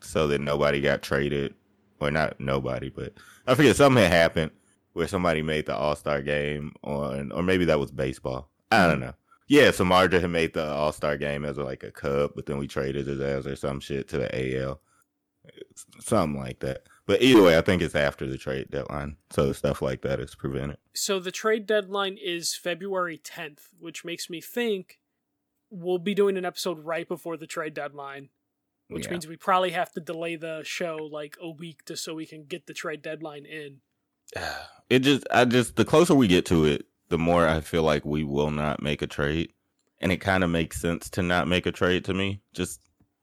so 0.00 0.26
that 0.28 0.40
nobody 0.40 0.80
got 0.80 1.02
traded 1.02 1.54
or 2.00 2.10
not 2.10 2.40
nobody, 2.40 2.88
but 2.88 3.12
I 3.46 3.54
forget 3.54 3.76
something 3.76 4.02
had 4.02 4.12
happened 4.12 4.50
where 4.94 5.08
somebody 5.08 5.42
made 5.42 5.66
the 5.66 5.76
All 5.76 5.94
Star 5.94 6.22
game 6.22 6.72
on, 6.82 7.30
or 7.32 7.42
maybe 7.42 7.66
that 7.66 7.78
was 7.78 7.90
baseball. 7.90 8.48
I 8.70 8.86
don't 8.86 8.96
hmm. 8.96 9.02
know. 9.02 9.14
Yeah, 9.46 9.68
Samardzija 9.68 10.22
had 10.22 10.30
made 10.30 10.54
the 10.54 10.66
All 10.66 10.92
Star 10.92 11.18
game 11.18 11.44
as 11.44 11.58
like 11.58 11.82
a 11.82 11.90
Cub, 11.90 12.32
but 12.34 12.46
then 12.46 12.58
we 12.58 12.66
traded 12.66 13.06
his 13.06 13.20
ass 13.20 13.46
or 13.46 13.56
some 13.56 13.80
shit 13.80 14.08
to 14.08 14.18
the 14.18 14.58
AL, 14.62 14.80
something 16.00 16.40
like 16.40 16.60
that. 16.60 16.84
But 17.06 17.20
either 17.20 17.42
way, 17.42 17.58
I 17.58 17.60
think 17.60 17.82
it's 17.82 17.94
after 17.94 18.26
the 18.26 18.38
trade 18.38 18.68
deadline, 18.70 19.16
so 19.30 19.52
stuff 19.52 19.82
like 19.82 20.00
that 20.02 20.20
is 20.20 20.34
prevented. 20.34 20.78
So 20.94 21.20
the 21.20 21.30
trade 21.30 21.66
deadline 21.66 22.16
is 22.22 22.54
February 22.54 23.18
10th, 23.18 23.68
which 23.78 24.04
makes 24.06 24.30
me 24.30 24.40
think 24.40 24.98
we'll 25.70 25.98
be 25.98 26.14
doing 26.14 26.36
an 26.38 26.44
episode 26.46 26.78
right 26.84 27.06
before 27.06 27.36
the 27.36 27.46
trade 27.46 27.74
deadline, 27.74 28.30
which 28.88 29.04
Yeah. 29.06 29.10
means 29.12 29.26
we 29.26 29.36
probably 29.36 29.72
have 29.72 29.92
to 29.92 30.00
delay 30.00 30.36
the 30.36 30.62
show 30.64 30.96
like 30.96 31.36
a 31.42 31.50
week 31.50 31.84
just 31.84 32.04
so 32.04 32.14
we 32.14 32.24
can 32.26 32.44
get 32.44 32.66
the 32.66 32.74
trade 32.74 33.02
deadline 33.02 33.44
in. 33.44 33.80
It 34.90 34.98
just, 34.98 35.26
I 35.30 35.46
just, 35.46 35.76
the 35.76 35.84
closer 35.86 36.14
we 36.14 36.28
get 36.28 36.44
to 36.46 36.66
it, 36.66 36.84
the 37.08 37.16
more 37.18 37.48
I 37.48 37.60
feel 37.62 37.82
like 37.82 38.04
we 38.04 38.22
will 38.22 38.50
not 38.50 38.82
make 38.82 39.00
a 39.00 39.06
trade, 39.06 39.52
and 39.98 40.12
it 40.12 40.18
kind 40.18 40.44
of 40.44 40.50
makes 40.50 40.78
sense 40.80 41.08
to 41.10 41.22
not 41.22 41.48
make 41.48 41.64
a 41.64 41.72
trade 41.72 42.04
to 42.04 42.12
me. 42.14 42.42
Just 42.52 42.80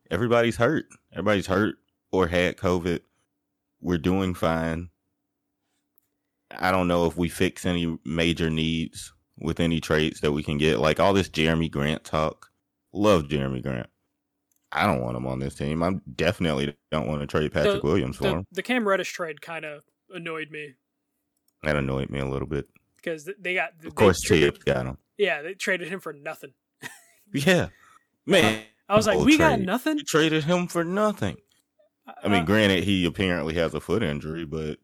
everybody's 0.09 0.57
hurt, 0.57 0.85
everybody's 1.13 1.45
hurt 1.45 1.75
or 2.11 2.27
had 2.27 2.57
COVID. 2.57 3.01
We're 3.81 3.97
doing 3.97 4.33
fine. 4.33 4.89
I 6.57 6.71
don't 6.71 6.87
know 6.87 7.05
if 7.05 7.17
we 7.17 7.29
fix 7.29 7.65
any 7.65 7.97
major 8.05 8.49
needs 8.49 9.13
with 9.39 9.59
any 9.59 9.79
trades 9.79 10.19
that 10.21 10.31
we 10.33 10.43
can 10.43 10.57
get. 10.57 10.79
Like 10.79 10.99
all 10.99 11.13
this 11.13 11.29
Jerami 11.29 11.71
Grant 11.71 12.03
talk. 12.03 12.47
Love 12.93 13.23
Jerami 13.23 13.63
Grant. 13.63 13.87
I 14.73 14.85
don't 14.85 15.01
want 15.01 15.17
him 15.17 15.27
on 15.27 15.39
this 15.39 15.55
team. 15.55 15.81
I 15.83 15.93
definitely 16.15 16.75
don't 16.91 17.07
want 17.07 17.21
to 17.21 17.27
trade 17.27 17.51
Patrick 17.51 17.81
The- 17.81 17.87
Williams 17.87 18.17
for 18.17 18.23
The, 18.23 18.29
him. 18.29 18.47
the 18.51 18.61
Cam 18.63 18.87
Reddish 18.87 19.11
trade 19.11 19.41
kind 19.41 19.65
of 19.65 19.81
annoyed 20.13 20.49
me 20.51 20.75
That 21.63 21.75
annoyed 21.75 22.09
me 22.09 22.19
a 22.19 22.25
little 22.27 22.47
bit. 22.47 22.67
because 22.97 23.29
they 23.39 23.53
got 23.53 23.71
Of 23.85 23.95
course, 23.95 24.21
they, 24.29 24.41
Thibs 24.41 24.59
got 24.63 24.85
him. 24.85 24.97
yeah 25.17 25.41
they 25.41 25.53
traded 25.53 25.87
him 25.89 25.99
for 25.99 26.13
nothing. 26.13 26.53
Yeah, 27.33 27.69
man. 28.25 28.63
I 28.89 28.95
was 28.97 29.07
like, 29.07 29.19
we 29.19 29.37
got 29.37 29.61
nothing. 29.61 29.97
You 29.99 30.03
traded 30.03 30.43
him 30.43 30.67
for 30.67 30.83
nothing. 30.83 31.37
I 32.23 32.27
mean, 32.27 32.41
Uh, 32.43 32.45
granted, 32.45 32.83
he 32.83 33.05
apparently 33.05 33.53
has 33.55 33.73
a 33.73 33.79
foot 33.79 34.03
injury, 34.03 34.45
but 34.45 34.77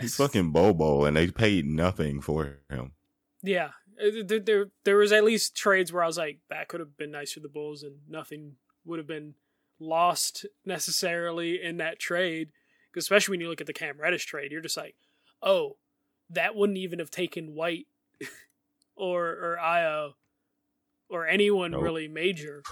he's 0.00 0.16
fucking 0.16 0.52
Bobo, 0.52 1.04
and 1.04 1.16
they 1.16 1.30
paid 1.30 1.66
nothing 1.66 2.20
for 2.20 2.58
him. 2.70 2.92
Yeah, 3.42 3.72
Uh, 4.00 4.22
there, 4.24 4.40
there 4.40 4.66
there 4.84 4.96
was 4.96 5.12
at 5.12 5.24
least 5.24 5.56
trades 5.56 5.92
where 5.92 6.02
I 6.02 6.06
was 6.06 6.18
like, 6.18 6.40
that 6.48 6.68
could 6.68 6.80
have 6.80 6.96
been 6.96 7.10
nice 7.12 7.32
for 7.32 7.40
the 7.40 7.48
Bulls, 7.48 7.82
and 7.82 8.00
nothing 8.08 8.56
would 8.84 8.98
have 8.98 9.06
been 9.06 9.34
lost 9.78 10.46
necessarily 10.64 11.62
in 11.62 11.76
that 11.78 11.98
trade. 11.98 12.50
especially 12.96 13.32
when 13.32 13.40
you 13.40 13.48
look 13.48 13.60
at 13.60 13.66
the 13.66 13.72
Cam 13.72 14.00
Reddish 14.00 14.24
trade, 14.24 14.52
you're 14.52 14.60
just 14.60 14.76
like, 14.76 14.94
oh, 15.42 15.78
that 16.30 16.54
wouldn't 16.54 16.78
even 16.78 17.00
have 17.00 17.10
taken 17.10 17.54
White 17.54 17.86
or 18.96 19.26
or 19.30 19.58
Ayo 19.60 20.14
or 21.10 21.26
anyone 21.26 21.72
Nope. 21.72 21.82
really 21.82 22.08
major. 22.08 22.62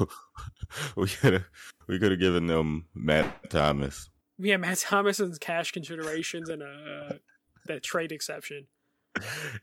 we 0.96 1.08
could 1.08 1.32
have 1.34 1.44
we 1.88 1.98
could 1.98 2.10
have 2.12 2.20
given 2.20 2.46
them 2.46 2.86
Matt 2.94 3.50
Thomas. 3.50 4.08
Yeah, 4.38 4.56
Matt 4.56 4.78
Thomason's 4.78 5.38
cash 5.38 5.72
considerations 5.72 6.48
and 6.48 6.62
a 6.62 7.20
that 7.66 7.82
trade 7.82 8.12
exception. 8.12 8.66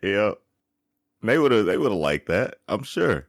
yeah, 0.02 0.32
they 1.24 1.38
would 1.38 1.52
have 1.52 1.66
they 1.66 1.78
would 1.78 1.92
have 1.92 2.00
liked 2.00 2.28
that. 2.28 2.56
I'm 2.68 2.84
sure. 2.84 3.28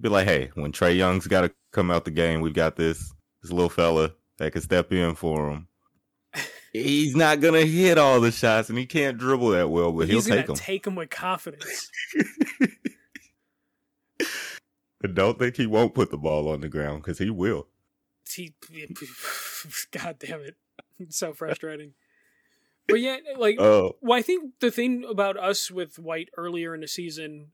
Be 0.00 0.08
like, 0.08 0.26
hey, 0.26 0.50
when 0.54 0.72
Trae 0.72 0.96
Young's 0.96 1.26
got 1.26 1.40
to 1.42 1.52
come 1.72 1.90
out 1.90 2.04
the 2.04 2.10
game, 2.12 2.40
we've 2.40 2.54
got 2.54 2.76
this 2.76 3.12
this 3.42 3.52
little 3.52 3.68
fella 3.68 4.12
that 4.38 4.52
can 4.52 4.62
step 4.62 4.92
in 4.92 5.14
for 5.14 5.50
him. 5.50 5.68
He's 6.72 7.16
not 7.16 7.40
gonna 7.40 7.64
hit 7.64 7.96
all 7.98 8.20
the 8.20 8.30
shots, 8.30 8.68
and 8.68 8.78
he 8.78 8.84
can't 8.86 9.16
dribble 9.18 9.48
that 9.50 9.70
well, 9.70 9.90
but 9.90 10.06
he'll 10.08 10.20
gonna 10.20 10.36
take 10.36 10.46
them. 10.46 10.56
take 10.56 10.86
him 10.86 10.94
with 10.94 11.10
confidence. 11.10 11.90
I 15.04 15.08
don't 15.08 15.38
think 15.38 15.56
he 15.56 15.66
won't 15.66 15.94
put 15.94 16.10
the 16.10 16.16
ball 16.16 16.48
on 16.48 16.60
the 16.60 16.68
ground 16.68 17.02
because 17.02 17.18
he 17.18 17.30
will. 17.30 17.68
he, 18.28 18.54
God 19.92 20.18
damn 20.18 20.40
it, 20.40 20.56
it's 20.98 21.16
so 21.18 21.32
frustrating. 21.32 21.92
But 22.88 23.00
yeah, 23.00 23.18
like, 23.36 23.60
Oh, 23.60 23.96
well, 24.00 24.18
I 24.18 24.22
think 24.22 24.54
the 24.60 24.70
thing 24.70 25.04
about 25.08 25.36
us 25.36 25.70
with 25.70 25.98
White 25.98 26.30
earlier 26.36 26.74
in 26.74 26.80
the 26.80 26.88
season, 26.88 27.48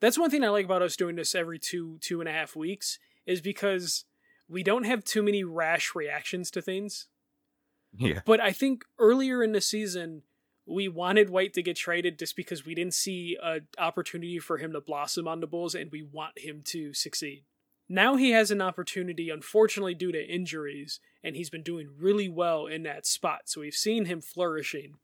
that's 0.00 0.18
one 0.18 0.30
thing 0.30 0.44
I 0.44 0.50
like 0.50 0.66
about 0.66 0.82
us 0.82 0.94
doing 0.96 1.16
this 1.16 1.34
every 1.34 1.58
two 1.58 1.98
two 2.00 2.20
and 2.20 2.28
a 2.28 2.32
half 2.32 2.54
weeks 2.54 2.98
is 3.26 3.40
because 3.40 4.04
we 4.48 4.62
don't 4.62 4.84
have 4.84 5.02
too 5.02 5.22
many 5.22 5.42
rash 5.42 5.94
reactions 5.94 6.50
to 6.50 6.60
things. 6.60 7.08
yeah. 7.96 8.20
But 8.26 8.40
I 8.40 8.52
think 8.52 8.84
earlier 8.98 9.42
in 9.42 9.52
the 9.52 9.62
season, 9.62 10.22
we 10.66 10.88
wanted 10.88 11.30
White 11.30 11.52
to 11.54 11.62
get 11.62 11.76
traded 11.76 12.18
just 12.18 12.36
because 12.36 12.64
we 12.64 12.74
didn't 12.74 12.94
see 12.94 13.36
an 13.42 13.66
opportunity 13.78 14.38
for 14.38 14.58
him 14.58 14.72
to 14.72 14.80
blossom 14.80 15.28
on 15.28 15.40
the 15.40 15.46
Bulls 15.46 15.74
and 15.74 15.90
we 15.90 16.02
want 16.02 16.38
him 16.38 16.62
to 16.66 16.94
succeed. 16.94 17.44
Now 17.88 18.16
he 18.16 18.30
has 18.30 18.50
an 18.50 18.62
opportunity, 18.62 19.28
unfortunately, 19.28 19.94
due 19.94 20.10
to 20.10 20.26
injuries, 20.26 21.00
and 21.22 21.36
he's 21.36 21.50
been 21.50 21.62
doing 21.62 21.90
really 21.98 22.30
well 22.30 22.66
in 22.66 22.82
that 22.84 23.06
spot. 23.06 23.42
So 23.44 23.60
we've 23.60 23.74
seen 23.74 24.06
him 24.06 24.22
flourishing. 24.22 24.94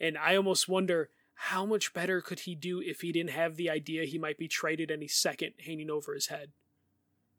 And 0.00 0.16
I 0.16 0.36
almost 0.36 0.68
wonder 0.68 1.10
how 1.34 1.66
much 1.66 1.92
better 1.92 2.22
could 2.22 2.40
he 2.40 2.54
do 2.54 2.80
if 2.80 3.02
he 3.02 3.12
didn't 3.12 3.32
have 3.32 3.56
the 3.56 3.68
idea 3.68 4.04
he 4.04 4.18
might 4.18 4.38
be 4.38 4.48
traded 4.48 4.90
any 4.90 5.06
second 5.06 5.52
hanging 5.66 5.90
over 5.90 6.14
his 6.14 6.28
head? 6.28 6.52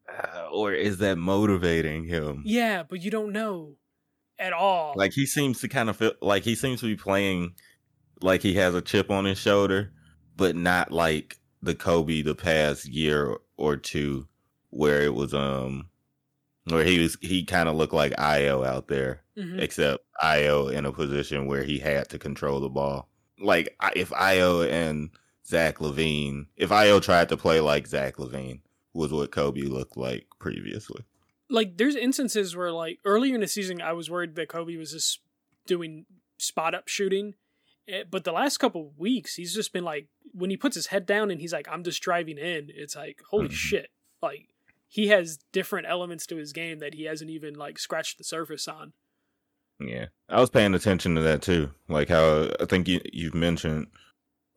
Uh, 0.07 0.47
or 0.51 0.71
is 0.71 0.99
that 0.99 1.17
motivating 1.17 2.05
him? 2.05 2.43
Yeah, 2.45 2.83
but 2.83 3.01
you 3.01 3.09
don't 3.09 3.33
know 3.33 3.77
at 4.39 4.53
all. 4.53 4.93
Like 4.95 5.13
he 5.13 5.25
seems 5.25 5.59
to 5.61 5.67
kind 5.67 5.89
of 5.89 5.97
feel 5.97 6.13
like 6.21 6.43
he 6.43 6.55
seems 6.55 6.79
to 6.81 6.85
be 6.87 6.95
playing 6.95 7.53
like 8.21 8.41
he 8.41 8.53
has 8.55 8.73
a 8.75 8.81
chip 8.81 9.09
on 9.11 9.25
his 9.25 9.37
shoulder, 9.37 9.91
but 10.35 10.55
not 10.55 10.91
like 10.91 11.37
the 11.61 11.75
Coby 11.75 12.23
the 12.23 12.35
past 12.35 12.85
year 12.87 13.37
or 13.57 13.77
two 13.77 14.27
where 14.69 15.01
it 15.01 15.13
was 15.13 15.33
um 15.33 15.89
where 16.65 16.83
he 16.83 16.99
was 16.99 17.17
he 17.21 17.43
kind 17.45 17.69
of 17.69 17.75
looked 17.75 17.93
like 17.93 18.11
Ayo 18.13 18.65
out 18.65 18.87
there, 18.87 19.21
Mhm. 19.37 19.59
except 19.61 20.03
Ayo 20.21 20.71
in 20.71 20.85
a 20.85 20.91
position 20.91 21.47
where 21.47 21.63
he 21.63 21.79
had 21.79 22.09
to 22.09 22.19
control 22.19 22.59
the 22.59 22.69
ball. 22.69 23.09
Like 23.39 23.75
if 23.95 24.09
Ayo 24.09 24.69
and 24.69 25.09
Zach 25.45 25.77
LaVine, 25.77 26.47
if 26.57 26.69
Ayo 26.69 27.01
tried 27.01 27.29
to 27.29 27.37
play 27.37 27.59
like 27.61 27.87
Zach 27.87 28.17
LaVine, 28.17 28.59
was 28.93 29.13
what 29.13 29.31
Coby 29.31 29.69
looked 29.69 29.95
like 29.95 30.25
previously. 30.39 31.03
Like 31.49 31.77
there's 31.77 31.95
instances 31.95 32.55
where 32.55 32.71
like 32.71 32.99
earlier 33.05 33.35
in 33.35 33.41
the 33.41 33.47
season 33.47 33.81
I 33.81 33.93
was 33.93 34.09
worried 34.09 34.35
that 34.35 34.49
Coby 34.49 34.77
was 34.77 34.91
just 34.91 35.19
doing 35.65 36.05
spot 36.37 36.75
up 36.75 36.87
shooting, 36.87 37.35
Eh, 37.89 38.03
but 38.09 38.25
the 38.25 38.33
last 38.33 38.57
couple 38.57 38.91
weeks 38.97 39.35
he's 39.35 39.53
just 39.53 39.71
been 39.71 39.85
like 39.85 40.07
when 40.33 40.49
he 40.49 40.57
puts 40.57 40.75
his 40.75 40.87
head 40.87 41.05
down 41.05 41.31
and 41.31 41.39
he's 41.39 41.53
like 41.53 41.67
I'm 41.71 41.83
just 41.83 42.01
driving 42.01 42.37
in. 42.37 42.69
It's 42.75 42.95
like 42.95 43.21
holy 43.29 43.47
Mhm. 43.47 43.53
shit! 43.53 43.89
Like 44.21 44.49
he 44.89 45.07
has 45.07 45.39
different 45.53 45.87
elements 45.87 46.25
to 46.27 46.35
his 46.35 46.51
game 46.53 46.79
that 46.79 46.93
he 46.95 47.03
hasn't 47.05 47.29
even 47.31 47.53
like 47.55 47.79
scratched 47.79 48.17
the 48.17 48.23
surface 48.25 48.67
on. 48.67 48.91
Yeah, 49.79 50.07
I 50.27 50.39
was 50.41 50.49
paying 50.49 50.73
attention 50.73 51.15
to 51.15 51.21
that 51.21 51.41
too. 51.41 51.71
Like 51.87 52.09
how 52.09 52.49
I 52.59 52.65
think 52.65 52.87
you 52.89 52.99
you've 53.13 53.35
mentioned 53.35 53.87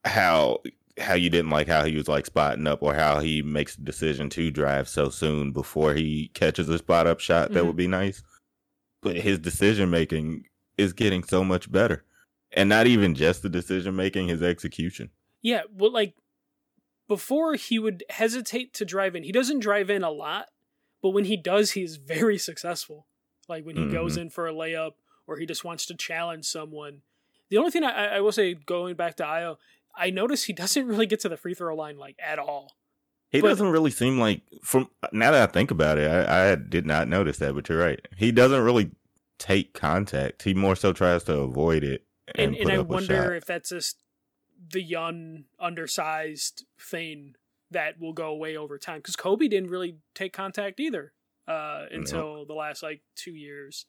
how 0.04 0.60
how 1.00 1.14
you 1.14 1.30
didn't 1.30 1.50
like 1.50 1.66
how 1.68 1.84
he 1.84 1.96
was 1.96 2.08
like 2.08 2.26
spotting 2.26 2.66
up 2.66 2.82
or 2.82 2.94
how 2.94 3.20
he 3.20 3.42
makes 3.42 3.76
the 3.76 3.82
decision 3.82 4.28
to 4.30 4.50
drive 4.50 4.88
so 4.88 5.08
soon 5.08 5.52
before 5.52 5.94
he 5.94 6.30
catches 6.34 6.68
a 6.68 6.78
spot 6.78 7.06
up 7.06 7.20
shot 7.20 7.52
that 7.52 7.62
Mhm. 7.62 7.66
would 7.66 7.76
be 7.76 7.86
nice. 7.88 8.22
But 9.02 9.16
his 9.16 9.38
decision 9.38 9.90
making 9.90 10.46
is 10.76 10.92
getting 10.92 11.22
so 11.24 11.42
much 11.44 11.70
better. 11.72 12.04
And 12.52 12.68
not 12.68 12.86
even 12.86 13.14
just 13.14 13.42
the 13.42 13.48
decision 13.48 13.94
making, 13.96 14.28
his 14.28 14.42
execution. 14.42 15.10
Yeah, 15.40 15.62
well, 15.72 15.92
like 15.92 16.14
before 17.08 17.54
he 17.54 17.78
would 17.78 18.04
hesitate 18.10 18.72
to 18.74 18.84
drive 18.84 19.16
in. 19.16 19.22
He 19.24 19.32
doesn't 19.32 19.60
drive 19.60 19.90
in 19.90 20.04
a 20.04 20.10
lot, 20.10 20.48
but 21.02 21.10
when 21.10 21.24
he 21.24 21.36
does, 21.36 21.72
he's 21.72 21.96
very 21.96 22.38
successful. 22.38 23.06
Like 23.48 23.64
when 23.64 23.76
he 23.76 23.86
goes 23.88 24.16
in 24.16 24.30
for 24.30 24.46
a 24.46 24.52
layup 24.52 24.92
or 25.26 25.38
he 25.38 25.46
just 25.46 25.64
wants 25.64 25.86
to 25.86 25.94
challenge 25.96 26.44
someone. 26.44 27.02
The 27.48 27.56
only 27.56 27.72
thing 27.72 27.82
I, 27.82 28.16
I 28.16 28.20
will 28.20 28.30
say, 28.30 28.54
going 28.54 28.94
back 28.94 29.16
to 29.16 29.24
Ayo, 29.24 29.56
I 29.96 30.10
notice 30.10 30.44
he 30.44 30.52
doesn't 30.52 30.86
really 30.86 31.06
get 31.06 31.20
to 31.20 31.28
the 31.28 31.36
free 31.36 31.54
throw 31.54 31.74
line 31.74 31.98
like 31.98 32.16
at 32.22 32.38
all. 32.38 32.72
He 33.30 33.40
But- 33.40 33.48
doesn't 33.48 33.70
really 33.70 33.90
seem 33.90 34.18
like 34.18 34.42
from 34.62 34.90
now 35.12 35.30
that 35.30 35.48
I 35.48 35.52
think 35.52 35.70
about 35.70 35.98
it, 35.98 36.10
I, 36.10 36.52
I 36.52 36.54
did 36.56 36.86
not 36.86 37.08
notice 37.08 37.38
that, 37.38 37.54
but 37.54 37.68
you're 37.68 37.78
right. 37.78 38.00
He 38.16 38.32
doesn't 38.32 38.62
really 38.62 38.90
take 39.38 39.72
contact. 39.72 40.42
He 40.42 40.52
more 40.54 40.76
so 40.76 40.92
tries 40.92 41.24
to 41.24 41.38
avoid 41.38 41.84
it 41.84 42.04
and, 42.34 42.54
And 42.54 42.70
and, 42.70 42.72
I 42.72 42.78
wonder 42.80 43.34
if 43.34 43.44
that's 43.44 43.70
just 43.70 43.96
the 44.72 44.82
young, 44.82 45.44
undersized 45.58 46.64
thing 46.78 47.34
that 47.70 48.00
will 48.00 48.12
go 48.12 48.26
away 48.28 48.56
over 48.56 48.78
time. 48.78 48.98
Because 48.98 49.16
Coby 49.16 49.48
didn't 49.48 49.70
really 49.70 49.96
take 50.14 50.32
contact 50.32 50.80
either 50.80 51.12
uh, 51.48 51.86
until 51.90 52.44
the 52.44 52.54
last 52.54 52.82
like 52.82 53.02
two 53.16 53.34
years. 53.34 53.86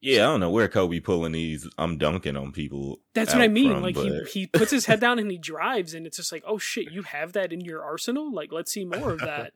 Yeah, 0.00 0.22
I 0.22 0.30
don't 0.30 0.40
know 0.40 0.50
where 0.50 0.68
Coby 0.68 1.02
pulling 1.02 1.32
these. 1.32 1.68
I'm 1.76 1.98
dunking 1.98 2.36
on 2.36 2.52
people. 2.52 3.00
That's 3.14 3.34
what 3.34 3.42
I 3.42 3.48
mean. 3.48 3.72
from, 3.72 3.82
like 3.82 3.94
but- 3.94 4.28
he 4.28 4.40
he 4.40 4.46
puts 4.46 4.70
his 4.70 4.86
head 4.86 5.00
down 5.00 5.18
and 5.18 5.30
he 5.30 5.38
drives, 5.38 5.92
and 5.94 6.06
it's 6.06 6.16
just 6.16 6.32
like, 6.32 6.42
oh 6.46 6.58
shit, 6.58 6.90
you 6.90 7.02
have 7.02 7.34
that 7.34 7.52
in 7.52 7.60
your 7.60 7.84
arsenal. 7.84 8.32
Like, 8.32 8.50
let's 8.52 8.72
see 8.72 8.84
more 8.84 9.12
of 9.12 9.20
that. 9.20 9.52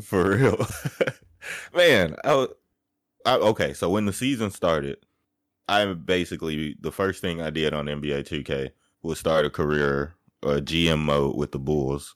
for 0.00 0.30
real, 0.36 0.66
man. 1.74 2.16
I, 2.24 2.46
I, 3.26 3.34
okay, 3.36 3.74
so 3.74 3.90
when 3.90 4.06
the 4.06 4.12
season 4.12 4.50
started, 4.50 4.98
I 5.68 5.92
basically 5.92 6.76
the 6.80 6.92
first 6.92 7.20
thing 7.20 7.42
I 7.42 7.50
did 7.50 7.74
on 7.74 7.86
NBA 7.86 8.26
2K 8.26 8.70
was 9.02 9.18
start 9.18 9.44
a 9.44 9.50
career 9.50 10.14
a 10.42 10.60
GM 10.60 11.00
mode 11.00 11.36
with 11.36 11.52
the 11.52 11.58
Bulls, 11.58 12.14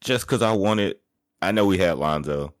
just 0.00 0.26
because 0.26 0.42
I 0.42 0.52
wanted. 0.52 0.96
I 1.42 1.52
know 1.52 1.66
we 1.66 1.78
had 1.78 1.98
Lonzo, 1.98 2.54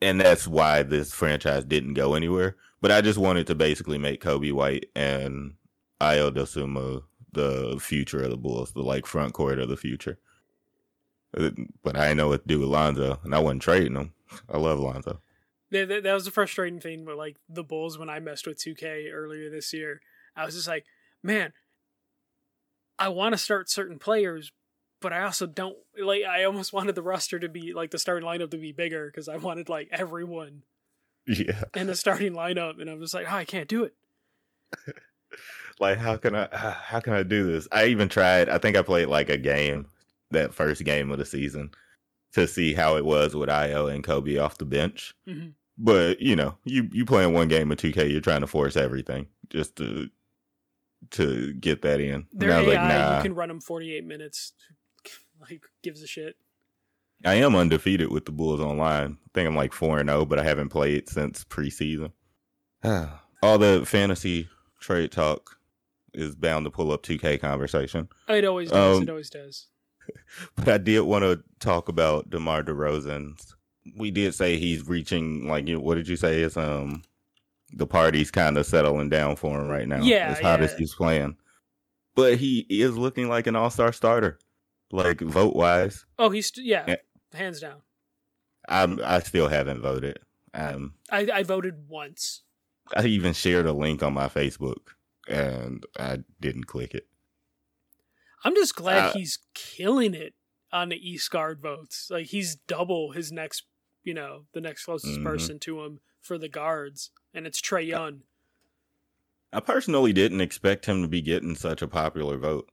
and 0.00 0.20
that's 0.20 0.46
why 0.46 0.82
this 0.82 1.12
franchise 1.12 1.64
didn't 1.64 1.94
go 1.94 2.14
anywhere. 2.14 2.56
But 2.80 2.90
I 2.90 3.00
just 3.00 3.18
wanted 3.18 3.46
to 3.46 3.54
basically 3.54 3.98
make 3.98 4.22
Coby 4.22 4.52
White 4.52 4.90
and 4.94 5.54
Ayo 6.00 6.30
Dosunmu 6.30 7.02
the 7.32 7.78
future 7.80 8.22
of 8.22 8.30
the 8.30 8.36
Bulls, 8.36 8.72
the 8.72 8.82
like 8.82 9.06
front 9.06 9.32
court 9.32 9.58
of 9.58 9.68
the 9.68 9.76
future. 9.76 10.18
But 11.32 11.96
I 11.96 12.08
didn't 12.08 12.18
know 12.18 12.28
what 12.28 12.42
to 12.42 12.48
do 12.48 12.60
with 12.60 12.68
Lonzo, 12.68 13.18
and 13.24 13.34
I 13.34 13.40
wasn't 13.40 13.62
trading 13.62 13.96
him. 13.96 14.12
I 14.48 14.58
love 14.58 14.78
Lonzo. 14.78 15.20
That, 15.70 15.88
that, 15.88 16.02
that 16.04 16.14
was 16.14 16.24
the 16.24 16.30
frustrating 16.30 16.78
thing 16.78 17.04
with 17.04 17.16
like 17.16 17.36
the 17.48 17.64
Bulls 17.64 17.98
when 17.98 18.08
I 18.08 18.20
messed 18.20 18.46
with 18.46 18.58
2K 18.58 19.12
earlier 19.12 19.50
this 19.50 19.72
year. 19.72 20.00
I 20.36 20.44
was 20.44 20.54
just 20.54 20.68
like, 20.68 20.84
man, 21.22 21.52
I 22.98 23.08
want 23.08 23.32
to 23.32 23.38
start 23.38 23.68
certain 23.68 23.98
players, 23.98 24.52
but 25.04 25.12
I 25.12 25.22
also 25.22 25.46
don't 25.46 25.76
like. 26.02 26.22
I 26.24 26.44
almost 26.44 26.72
wanted 26.72 26.94
the 26.94 27.02
roster 27.02 27.38
to 27.38 27.46
be 27.46 27.74
like 27.74 27.90
the 27.90 27.98
starting 27.98 28.26
lineup 28.26 28.50
to 28.52 28.56
be 28.56 28.72
bigger 28.72 29.06
because 29.06 29.28
I 29.28 29.36
wanted 29.36 29.68
like 29.68 29.90
everyone 29.92 30.62
Yeah, 31.26 31.64
in 31.76 31.88
the 31.88 31.94
starting 31.94 32.32
lineup, 32.32 32.80
and 32.80 32.88
I'm 32.88 33.02
just 33.02 33.12
like, 33.12 33.26
oh, 33.30 33.36
I 33.36 33.44
can't 33.44 33.68
do 33.68 33.84
it. 33.84 33.94
like 35.78 35.98
how 35.98 36.16
can 36.16 36.34
I 36.34 36.48
how 36.82 37.00
can 37.00 37.12
I 37.12 37.22
do 37.22 37.44
this? 37.44 37.68
I 37.70 37.84
even 37.86 38.08
tried. 38.08 38.48
I 38.48 38.56
think 38.56 38.78
I 38.78 38.82
played 38.82 39.08
like 39.08 39.28
a 39.28 39.36
game 39.36 39.88
that 40.30 40.54
first 40.54 40.82
game 40.84 41.10
of 41.10 41.18
the 41.18 41.26
season 41.26 41.70
to 42.32 42.46
see 42.48 42.72
how 42.72 42.96
it 42.96 43.04
was 43.04 43.36
with 43.36 43.50
Ayo 43.50 43.92
and 43.94 44.02
Coby 44.02 44.42
off 44.42 44.56
the 44.56 44.64
bench. 44.64 45.14
hmm 45.26 45.48
But 45.76 46.22
you 46.22 46.34
know, 46.34 46.56
you 46.64 46.88
you 46.92 47.04
playing 47.04 47.34
one 47.34 47.48
game 47.48 47.70
of 47.70 47.76
2K, 47.76 48.10
you're 48.10 48.22
trying 48.22 48.40
to 48.40 48.46
force 48.46 48.74
everything 48.74 49.26
just 49.50 49.76
to 49.76 50.08
to 51.10 51.52
get 51.52 51.82
that 51.82 52.00
in. 52.00 52.26
Their 52.32 52.48
And 52.48 52.58
I 52.58 52.62
was 52.62 52.74
AI, 52.74 52.82
like, 52.86 52.88
nah. 52.88 53.16
you 53.18 53.22
can 53.22 53.34
run 53.34 53.48
them 53.48 53.60
48 53.60 54.04
minutes. 54.06 54.54
Like, 55.48 55.62
gives 55.82 56.02
a 56.02 56.06
shit. 56.06 56.36
I 57.24 57.34
am 57.34 57.54
undefeated 57.54 58.10
with 58.10 58.26
the 58.26 58.32
Bulls 58.32 58.60
online. 58.60 59.18
I 59.24 59.28
think 59.32 59.48
I'm 59.48 59.56
like 59.56 59.72
four 59.72 59.98
and 59.98 60.08
zero, 60.08 60.24
but 60.24 60.38
I 60.38 60.44
haven't 60.44 60.68
played 60.68 61.08
since 61.08 61.44
preseason. 61.44 62.12
All 63.42 63.58
the 63.58 63.84
fantasy 63.86 64.48
trade 64.80 65.12
talk 65.12 65.58
is 66.14 66.34
bound 66.34 66.64
to 66.64 66.70
pull 66.70 66.92
up 66.92 67.02
2K 67.02 67.40
conversation, 67.40 68.08
It 68.28 68.44
always 68.44 68.70
does. 68.70 68.98
Um, 68.98 69.02
it 69.02 69.10
always 69.10 69.30
does. 69.30 69.68
but 70.56 70.68
I 70.68 70.78
did 70.78 71.00
want 71.00 71.24
to 71.24 71.42
talk 71.60 71.88
about 71.88 72.30
DeMar 72.30 72.62
DeRozan's. 72.62 73.56
We 73.96 74.10
did 74.10 74.34
say 74.34 74.58
he's 74.58 74.86
reaching 74.86 75.48
like 75.48 75.68
what 75.68 75.96
did 75.96 76.08
you 76.08 76.16
say? 76.16 76.40
Is 76.40 76.56
um 76.56 77.02
the 77.72 77.86
party's 77.86 78.30
kind 78.30 78.56
of 78.56 78.64
settling 78.64 79.08
down 79.08 79.36
for 79.36 79.60
him 79.60 79.68
right 79.68 79.86
now. 79.86 80.02
Yeah, 80.02 80.28
as 80.28 80.40
hot 80.40 80.60
yeah. 80.60 80.66
as 80.66 80.74
he's 80.74 80.94
playing, 80.94 81.36
but 82.14 82.38
he 82.38 82.66
is 82.70 82.96
looking 82.96 83.28
like 83.28 83.46
an 83.46 83.56
All 83.56 83.70
Star 83.70 83.92
starter, 83.92 84.38
like 84.94 85.20
vote 85.20 85.54
wise. 85.56 86.06
Oh, 86.18 86.30
he's 86.30 86.52
yeah, 86.56 86.84
Yeah. 86.88 86.96
hands 87.32 87.60
down. 87.60 87.82
I'm 88.68 89.00
I 89.04 89.18
still 89.20 89.48
haven't 89.48 89.82
voted. 89.82 90.18
Um, 90.54 90.94
I, 91.10 91.28
I 91.32 91.42
voted 91.42 91.88
once. 91.88 92.42
I 92.96 93.04
even 93.06 93.32
shared 93.32 93.66
a 93.66 93.72
link 93.72 94.02
on 94.02 94.14
my 94.14 94.28
Facebook 94.28 94.92
and 95.28 95.84
I 95.98 96.20
didn't 96.40 96.64
click 96.64 96.94
it. 96.94 97.08
I'm 98.44 98.54
just 98.54 98.74
glad 98.76 99.06
Uh, 99.06 99.12
he's 99.14 99.38
killing 99.54 100.14
it 100.14 100.34
on 100.72 100.90
the 100.90 100.96
East 101.10 101.30
Guard 101.30 101.60
votes. 101.60 102.08
Like 102.10 102.26
he's 102.26 102.54
double 102.56 103.12
his 103.12 103.32
next, 103.32 103.64
you 104.02 104.14
know, 104.14 104.46
the 104.52 104.60
next 104.60 104.84
closest 104.84 105.18
Mhm. 105.20 105.24
person 105.24 105.58
to 105.60 105.82
him 105.82 106.00
for 106.20 106.38
the 106.38 106.48
guards, 106.48 107.10
and 107.34 107.46
it's 107.46 107.60
Trae 107.60 107.86
Young. 107.86 108.22
I 109.52 109.60
personally 109.60 110.12
didn't 110.12 110.40
expect 110.40 110.86
him 110.86 111.02
to 111.02 111.08
be 111.08 111.20
getting 111.22 111.54
such 111.54 111.80
a 111.82 111.88
popular 111.88 112.36
vote. 112.38 112.70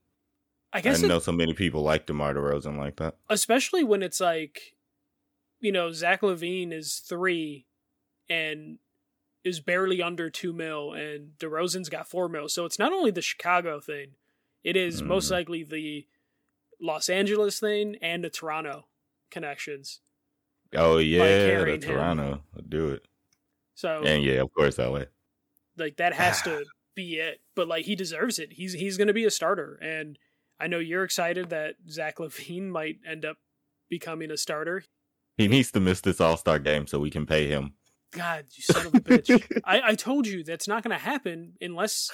I 0.72 0.78
I 0.78 0.80
guess, 0.80 1.02
it, 1.02 1.08
know 1.08 1.18
so 1.18 1.32
many 1.32 1.52
people 1.54 1.82
like 1.82 2.06
DeMar 2.06 2.34
DeRozan 2.34 2.78
like 2.78 2.96
that. 2.96 3.16
especially 3.28 3.84
when 3.84 4.02
it's 4.02 4.20
like, 4.20 4.74
you 5.60 5.70
know, 5.72 5.92
Zach 5.92 6.22
LaVine 6.22 6.72
is 6.72 6.96
three, 6.98 7.66
and 8.28 8.78
is 9.44 9.60
barely 9.60 10.00
under 10.00 10.30
two 10.30 10.52
mil, 10.52 10.92
and 10.92 11.32
DeRozan's 11.38 11.88
got 11.88 12.08
four 12.08 12.28
mil. 12.28 12.48
So 12.48 12.64
it's 12.64 12.78
not 12.78 12.92
only 12.92 13.10
the 13.10 13.20
Chicago 13.22 13.80
thing; 13.80 14.12
it 14.64 14.76
is 14.76 15.02
most 15.02 15.28
Mhm. 15.28 15.32
likely 15.32 15.62
the 15.64 16.06
Los 16.80 17.08
Angeles 17.08 17.60
thing 17.60 17.96
and 18.00 18.24
the 18.24 18.30
Toronto 18.30 18.86
connections. 19.30 20.00
Oh 20.74 20.96
yeah, 20.98 21.18
the 21.18 21.50
carrying 21.50 21.82
him. 21.82 21.90
Toronto 21.90 22.42
do 22.68 22.90
it, 22.90 23.04
So 23.74 24.02
and 24.04 24.24
yeah, 24.24 24.40
of 24.40 24.52
course 24.54 24.78
LA. 24.78 25.04
like 25.76 25.96
that 25.98 26.14
has 26.14 26.40
to 26.42 26.64
be 26.94 27.16
it. 27.18 27.40
But 27.54 27.68
like 27.68 27.84
he 27.84 27.94
deserves 27.94 28.38
it. 28.38 28.54
He's 28.54 28.72
he's 28.72 28.96
going 28.96 29.08
to 29.08 29.12
be 29.14 29.24
a 29.26 29.30
starter, 29.30 29.74
and 29.82 30.18
I 30.62 30.68
know 30.68 30.78
you're 30.78 31.02
excited 31.02 31.50
that 31.50 31.74
Zach 31.90 32.18
LaVine 32.18 32.68
might 32.70 32.98
end 33.06 33.24
up 33.24 33.36
becoming 33.90 34.30
a 34.30 34.36
starter. 34.36 34.84
He 35.36 35.48
needs 35.48 35.72
to 35.72 35.80
miss 35.80 36.00
this 36.00 36.20
All 36.20 36.36
Star 36.36 36.60
game 36.60 36.86
so 36.86 37.00
we 37.00 37.10
can 37.10 37.26
pay 37.26 37.48
him. 37.48 37.74
God, 38.12 38.44
you 38.52 38.62
son 38.62 38.86
of 38.86 38.94
a 38.94 39.00
bitch! 39.00 39.60
I, 39.64 39.80
I 39.90 39.94
told 39.94 40.26
you 40.26 40.44
that's 40.44 40.68
not 40.68 40.84
going 40.84 40.96
to 40.96 41.02
happen 41.02 41.54
unless 41.60 42.10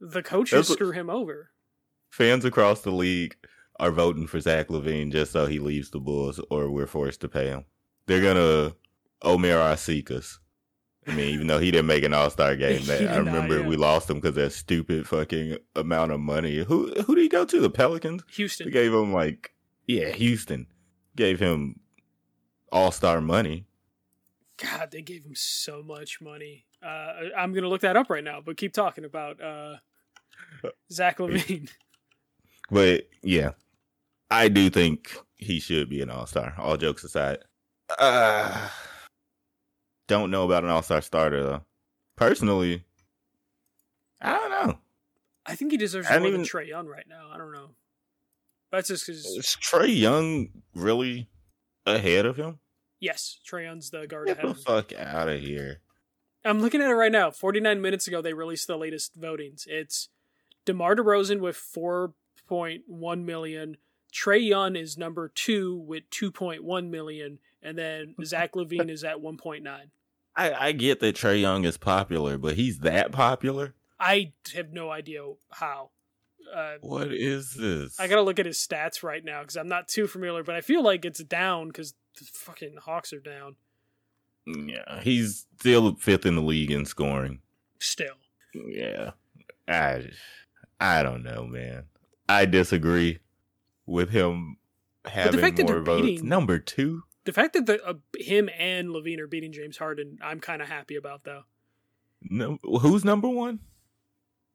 the 0.00 0.22
coaches 0.22 0.66
That's 0.66 0.72
screw 0.72 0.90
him 0.90 1.08
over. 1.08 1.50
Fans 2.10 2.44
across 2.44 2.82
the 2.82 2.90
league 2.90 3.36
are 3.78 3.92
voting 3.92 4.26
for 4.26 4.40
Zach 4.40 4.68
LaVine 4.68 5.12
just 5.12 5.32
so 5.32 5.46
he 5.46 5.58
leaves 5.58 5.90
the 5.90 6.00
Bulls, 6.00 6.40
or 6.50 6.70
we're 6.70 6.86
forced 6.86 7.20
to 7.22 7.28
pay 7.28 7.46
him. 7.46 7.64
They're 8.06 8.20
gonna 8.20 8.74
Omer 9.22 9.58
Asikas. 9.58 10.38
I 11.06 11.14
mean, 11.14 11.30
even 11.30 11.48
though 11.48 11.58
he 11.58 11.70
didn't 11.70 11.86
make 11.86 12.04
an 12.04 12.14
All 12.14 12.30
Star 12.30 12.54
game, 12.56 12.84
that 12.86 13.00
I 13.02 13.16
not, 13.16 13.26
remember 13.26 13.60
yeah. 13.60 13.66
we 13.66 13.76
lost 13.76 14.08
him 14.08 14.20
because 14.20 14.36
that 14.36 14.52
stupid 14.52 15.06
fucking 15.06 15.58
amount 15.74 16.12
of 16.12 16.20
money. 16.20 16.58
Who 16.58 16.92
who 17.02 17.14
did 17.14 17.22
he 17.22 17.28
go 17.28 17.44
to? 17.44 17.60
The 17.60 17.70
Pelicans. 17.70 18.22
Houston. 18.32 18.66
They 18.66 18.72
gave 18.72 18.92
him 18.92 19.12
like 19.12 19.52
yeah, 19.86 20.10
Houston 20.10 20.66
gave 21.16 21.40
him 21.40 21.80
All 22.70 22.90
Star 22.90 23.20
money. 23.20 23.66
God, 24.56 24.90
they 24.90 25.02
gave 25.02 25.24
him 25.24 25.34
so 25.34 25.82
much 25.82 26.20
money. 26.20 26.66
Uh, 26.82 27.30
I'm 27.36 27.52
going 27.52 27.62
to 27.62 27.68
look 27.68 27.80
that 27.80 27.96
up 27.96 28.10
right 28.10 28.22
now, 28.22 28.40
but 28.44 28.56
keep 28.56 28.72
talking 28.72 29.04
about 29.04 29.40
uh, 29.42 29.76
Zach 30.90 31.18
LaVine. 31.18 31.70
But 32.70 33.08
yeah, 33.22 33.50
I 34.30 34.48
do 34.48 34.70
think 34.70 35.14
he 35.36 35.60
should 35.60 35.90
be 35.90 36.00
an 36.00 36.08
All 36.08 36.26
Star. 36.26 36.54
All 36.56 36.78
jokes 36.78 37.04
aside, 37.04 37.38
uh, 37.98 38.68
don't 40.12 40.30
know 40.30 40.44
about 40.44 40.62
an 40.64 40.70
All 40.70 40.82
Star 40.82 41.00
starter 41.00 41.42
though. 41.42 41.62
Personally, 42.16 42.84
I 44.20 44.32
don't 44.34 44.50
know. 44.50 44.78
I 45.46 45.54
think 45.56 45.72
he 45.72 45.76
deserves 45.78 46.08
more 46.08 46.18
didn't 46.20 46.32
than 46.32 46.40
even- 46.42 46.46
Trae 46.46 46.68
Young 46.68 46.86
right 46.86 47.06
now. 47.08 47.30
I 47.32 47.38
don't 47.38 47.52
know. 47.52 47.70
That's 48.70 48.88
just 48.88 49.06
because 49.06 49.24
Is 49.26 49.56
Trae 49.60 49.94
Young 49.94 50.48
really 50.74 51.28
ahead 51.86 52.26
of 52.26 52.36
him? 52.36 52.58
yes, 53.00 53.38
Trae 53.50 53.64
Young's 53.64 53.90
the 53.90 54.06
guard 54.06 54.28
Get 54.28 54.38
ahead 54.38 54.46
the 54.46 54.50
of 54.50 54.56
him. 54.58 54.62
fuck 54.62 54.92
out 54.92 55.28
of 55.28 55.40
here! 55.40 55.80
I'm 56.44 56.60
looking 56.60 56.80
at 56.80 56.90
it 56.90 56.94
right 56.94 57.10
now. 57.12 57.30
49 57.30 57.80
minutes 57.80 58.06
ago, 58.06 58.20
they 58.22 58.34
released 58.34 58.66
the 58.66 58.76
latest 58.76 59.20
votings. 59.20 59.66
It's 59.66 60.08
DeMar 60.64 60.94
DeRozan 60.96 61.40
with 61.40 61.56
4.1 61.56 63.24
million. 63.24 63.76
Trae 64.12 64.46
Young 64.46 64.76
is 64.76 64.96
number 64.98 65.28
two 65.28 65.76
with 65.76 66.08
2.1 66.10 66.88
million, 66.90 67.38
and 67.62 67.76
then 67.78 68.14
Zach 68.24 68.52
LaVine 68.52 68.90
is 68.90 69.04
at 69.04 69.16
1.9. 69.18 69.62
I, 70.34 70.68
I 70.68 70.72
get 70.72 71.00
that 71.00 71.14
Trae 71.16 71.40
Young 71.40 71.64
is 71.64 71.76
popular, 71.76 72.38
but 72.38 72.54
he's 72.54 72.78
that 72.80 73.12
popular. 73.12 73.74
I 74.00 74.32
have 74.54 74.72
no 74.72 74.90
idea 74.90 75.22
how. 75.50 75.90
Uh, 76.54 76.74
What 76.80 77.12
is 77.12 77.54
this? 77.54 77.98
I 78.00 78.08
gotta 78.08 78.22
look 78.22 78.38
at 78.38 78.46
his 78.46 78.58
stats 78.58 79.02
right 79.02 79.24
now 79.24 79.40
because 79.40 79.56
I'm 79.56 79.68
not 79.68 79.88
too 79.88 80.06
familiar, 80.06 80.42
but 80.42 80.54
I 80.54 80.60
feel 80.60 80.82
like 80.82 81.04
it's 81.04 81.22
down 81.24 81.68
because 81.68 81.94
the 82.18 82.24
fucking 82.24 82.76
Hawks 82.82 83.12
are 83.12 83.20
down 83.20 83.56
yeah, 84.46 85.00
he's 85.02 85.46
still 85.60 85.94
fifth 85.94 86.26
in 86.26 86.34
the 86.34 86.42
league 86.42 86.70
in 86.70 86.84
scoring. 86.84 87.38
still. 87.78 88.16
Yeah, 88.54 89.12
I 89.68 90.10
I 90.80 91.02
don't 91.02 91.22
know, 91.22 91.46
man. 91.46 91.84
I 92.28 92.44
disagree 92.46 93.20
with 93.86 94.10
him 94.10 94.56
having 95.04 95.54
more 95.64 95.80
votes. 95.80 96.02
beating- 96.02 96.28
Number 96.28 96.58
two, 96.58 97.04
The 97.24 97.32
fact 97.32 97.52
that 97.54 97.66
the 97.66 97.84
uh, 97.86 97.94
him 98.18 98.48
and 98.58 98.88
LaVine 98.88 99.20
are 99.20 99.26
beating 99.28 99.52
James 99.52 99.76
Harden, 99.78 100.18
I'm 100.22 100.40
kind 100.40 100.60
of 100.62 100.68
happy 100.68 100.96
about 100.96 101.24
though. 101.24 101.42
no, 102.22 102.58
who's 102.62 103.04
number 103.04 103.28
one? 103.28 103.60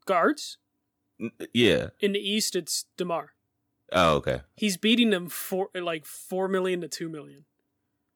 Guards 0.05 0.57
N- 1.19 1.31
Yeah. 1.53 1.87
in 1.99 2.13
the 2.13 2.19
East, 2.19 2.55
it's 2.55 2.85
DeMar. 2.97 3.31
Oh, 3.93 4.15
okay. 4.15 4.41
He's 4.55 4.75
beating 4.77 5.09
them 5.11 5.29
for 5.29 5.69
like 5.73 6.05
four 6.05 6.47
million 6.47 6.81
to 6.81 6.87
two 6.87 7.07
million. 7.09 7.45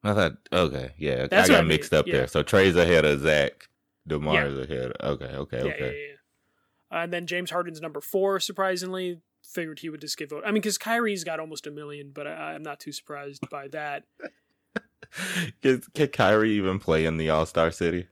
I 0.04 0.14
thought 0.14 0.34
okay, 0.52 0.92
yeah. 0.98 1.28
That's 1.28 1.50
I 1.50 1.54
got 1.54 1.60
I 1.64 1.68
mixed 1.68 1.92
mean, 1.92 2.00
up 2.00 2.08
yeah. 2.08 2.14
there. 2.14 2.28
So 2.28 2.44
Trae's 2.44 2.76
ahead 2.76 3.06
of 3.06 3.22
Zach. 3.22 3.70
DeMar's 4.10 4.58
ahead. 4.58 4.92
Okay, 5.02 5.26
okay, 5.26 5.58
Yeah, 5.58 5.64
okay. 5.64 5.80
yeah, 5.80 5.86
yeah. 5.86 5.92
yeah. 6.92 7.04
and 7.04 7.14
then 7.14 7.28
James 7.28 7.52
Harden's 7.52 7.80
number 7.82 8.02
four. 8.02 8.40
Surprisingly, 8.40 9.20
figured 9.44 9.80
he 9.80 9.90
would 9.90 10.02
just 10.02 10.18
give 10.18 10.32
vote. 10.32 10.44
I 10.44 10.48
mean, 10.48 10.56
because 10.56 10.78
Kyrie's 10.80 11.24
got 11.24 11.40
almost 11.40 11.68
a 11.68 11.72
million, 11.72 12.12
but 12.14 12.26
I, 12.28 12.54
I'm 12.54 12.64
not 12.64 12.80
too 12.80 12.92
surprised 12.92 13.48
by 13.50 13.68
that. 13.70 14.04
Can, 15.62 15.82
can 15.94 16.08
Kyrie 16.08 16.52
even 16.54 16.80
play 16.80 17.06
in 17.06 17.18
the 17.18 17.30
All 17.30 17.46
Star 17.46 17.72
City? 17.72 18.08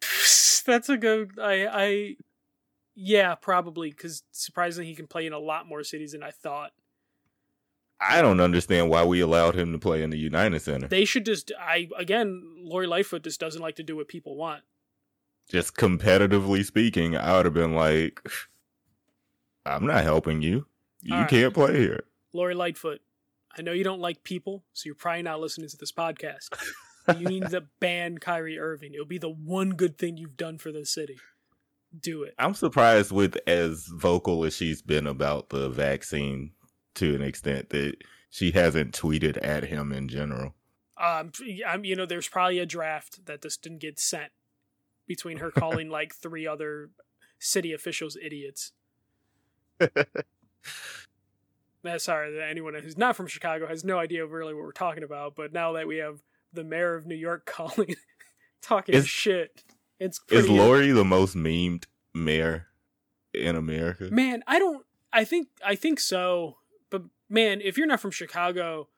that's 0.66 0.88
a 0.88 0.96
good. 0.96 1.32
I 1.40 1.66
I 1.66 2.16
yeah, 2.94 3.34
probably 3.34 3.90
because 3.90 4.22
surprisingly 4.32 4.88
he 4.88 4.94
can 4.94 5.06
play 5.06 5.26
in 5.26 5.32
a 5.32 5.38
lot 5.38 5.66
more 5.66 5.84
cities 5.84 6.12
than 6.12 6.22
I 6.22 6.30
thought. 6.30 6.72
I 8.00 8.22
don't 8.22 8.40
understand 8.40 8.90
why 8.90 9.04
we 9.04 9.20
allowed 9.20 9.56
him 9.56 9.72
to 9.72 9.78
play 9.78 10.02
in 10.02 10.10
the 10.10 10.18
United 10.18 10.60
Center. 10.60 10.88
They 10.88 11.04
should 11.04 11.24
just. 11.24 11.52
I 11.58 11.88
again, 11.96 12.42
Lori 12.62 12.86
Lightfoot 12.86 13.24
just 13.24 13.40
doesn't 13.40 13.62
like 13.62 13.76
to 13.76 13.82
do 13.82 13.96
what 13.96 14.08
people 14.08 14.36
want. 14.36 14.62
Just 15.48 15.76
competitively 15.76 16.64
speaking, 16.64 17.16
I 17.16 17.36
would 17.36 17.46
have 17.46 17.54
been 17.54 17.74
like, 17.74 18.20
"I'm 19.66 19.86
not 19.86 20.04
helping 20.04 20.42
you. 20.42 20.66
You 21.00 21.14
right. 21.14 21.28
can't 21.28 21.54
play 21.54 21.78
here." 21.78 22.04
Lori 22.32 22.54
Lightfoot, 22.54 23.00
I 23.58 23.62
know 23.62 23.72
you 23.72 23.84
don't 23.84 24.00
like 24.00 24.22
people, 24.22 24.64
so 24.72 24.86
you're 24.86 24.94
probably 24.94 25.22
not 25.22 25.40
listening 25.40 25.68
to 25.68 25.76
this 25.76 25.92
podcast. 25.92 26.48
you 27.18 27.26
need 27.26 27.48
to 27.50 27.64
ban 27.80 28.18
Kyrie 28.18 28.58
Irving. 28.58 28.94
It'll 28.94 29.06
be 29.06 29.18
the 29.18 29.28
one 29.28 29.70
good 29.70 29.98
thing 29.98 30.16
you've 30.16 30.36
done 30.36 30.58
for 30.58 30.70
the 30.70 30.86
city. 30.86 31.18
Do 31.98 32.22
it. 32.22 32.34
I'm 32.38 32.54
surprised 32.54 33.10
with 33.12 33.38
as 33.46 33.86
vocal 33.86 34.44
as 34.44 34.54
she's 34.54 34.82
been 34.82 35.06
about 35.06 35.48
the 35.48 35.70
vaccine 35.70 36.52
to 36.96 37.14
an 37.14 37.22
extent 37.22 37.70
that 37.70 37.96
she 38.30 38.50
hasn't 38.50 38.92
tweeted 38.92 39.38
at 39.42 39.64
him 39.64 39.92
in 39.92 40.08
general. 40.08 40.54
Um, 40.98 41.32
I'm, 41.66 41.84
you 41.84 41.96
know, 41.96 42.06
there's 42.06 42.28
probably 42.28 42.58
a 42.58 42.66
draft 42.66 43.24
that 43.26 43.42
just 43.42 43.62
didn't 43.62 43.78
get 43.78 43.98
sent 43.98 44.32
between 45.06 45.38
her 45.38 45.50
calling 45.50 45.88
like 45.88 46.14
three 46.14 46.46
other 46.46 46.90
city 47.38 47.72
officials 47.72 48.16
idiots. 48.20 48.72
Uh, 51.84 51.98
sorry, 51.98 52.32
that 52.32 52.48
anyone 52.48 52.74
who's 52.74 52.98
not 52.98 53.16
from 53.16 53.26
Chicago 53.26 53.66
has 53.66 53.84
no 53.84 53.98
idea 53.98 54.26
really 54.26 54.54
what 54.54 54.64
we're 54.64 54.72
talking 54.72 55.02
about. 55.02 55.36
But 55.36 55.52
now 55.52 55.72
that 55.72 55.86
we 55.86 55.98
have 55.98 56.22
the 56.52 56.64
mayor 56.64 56.94
of 56.94 57.06
New 57.06 57.14
York 57.14 57.46
calling, 57.46 57.94
talking 58.62 58.94
Is- 58.94 59.08
shit, 59.08 59.62
it's 59.98 60.20
Is 60.30 60.48
Lori 60.48 60.90
the 60.92 61.04
most 61.04 61.36
memed 61.36 61.84
mayor 62.14 62.66
in 63.34 63.56
America? 63.56 64.08
Man, 64.10 64.42
I 64.46 64.58
don't. 64.58 64.84
I 65.12 65.24
think 65.24 65.48
I 65.64 65.74
think 65.74 66.00
so. 66.00 66.58
But 66.90 67.02
man, 67.28 67.60
if 67.62 67.78
you're 67.78 67.86
not 67.86 68.00
from 68.00 68.10
Chicago, 68.10 68.88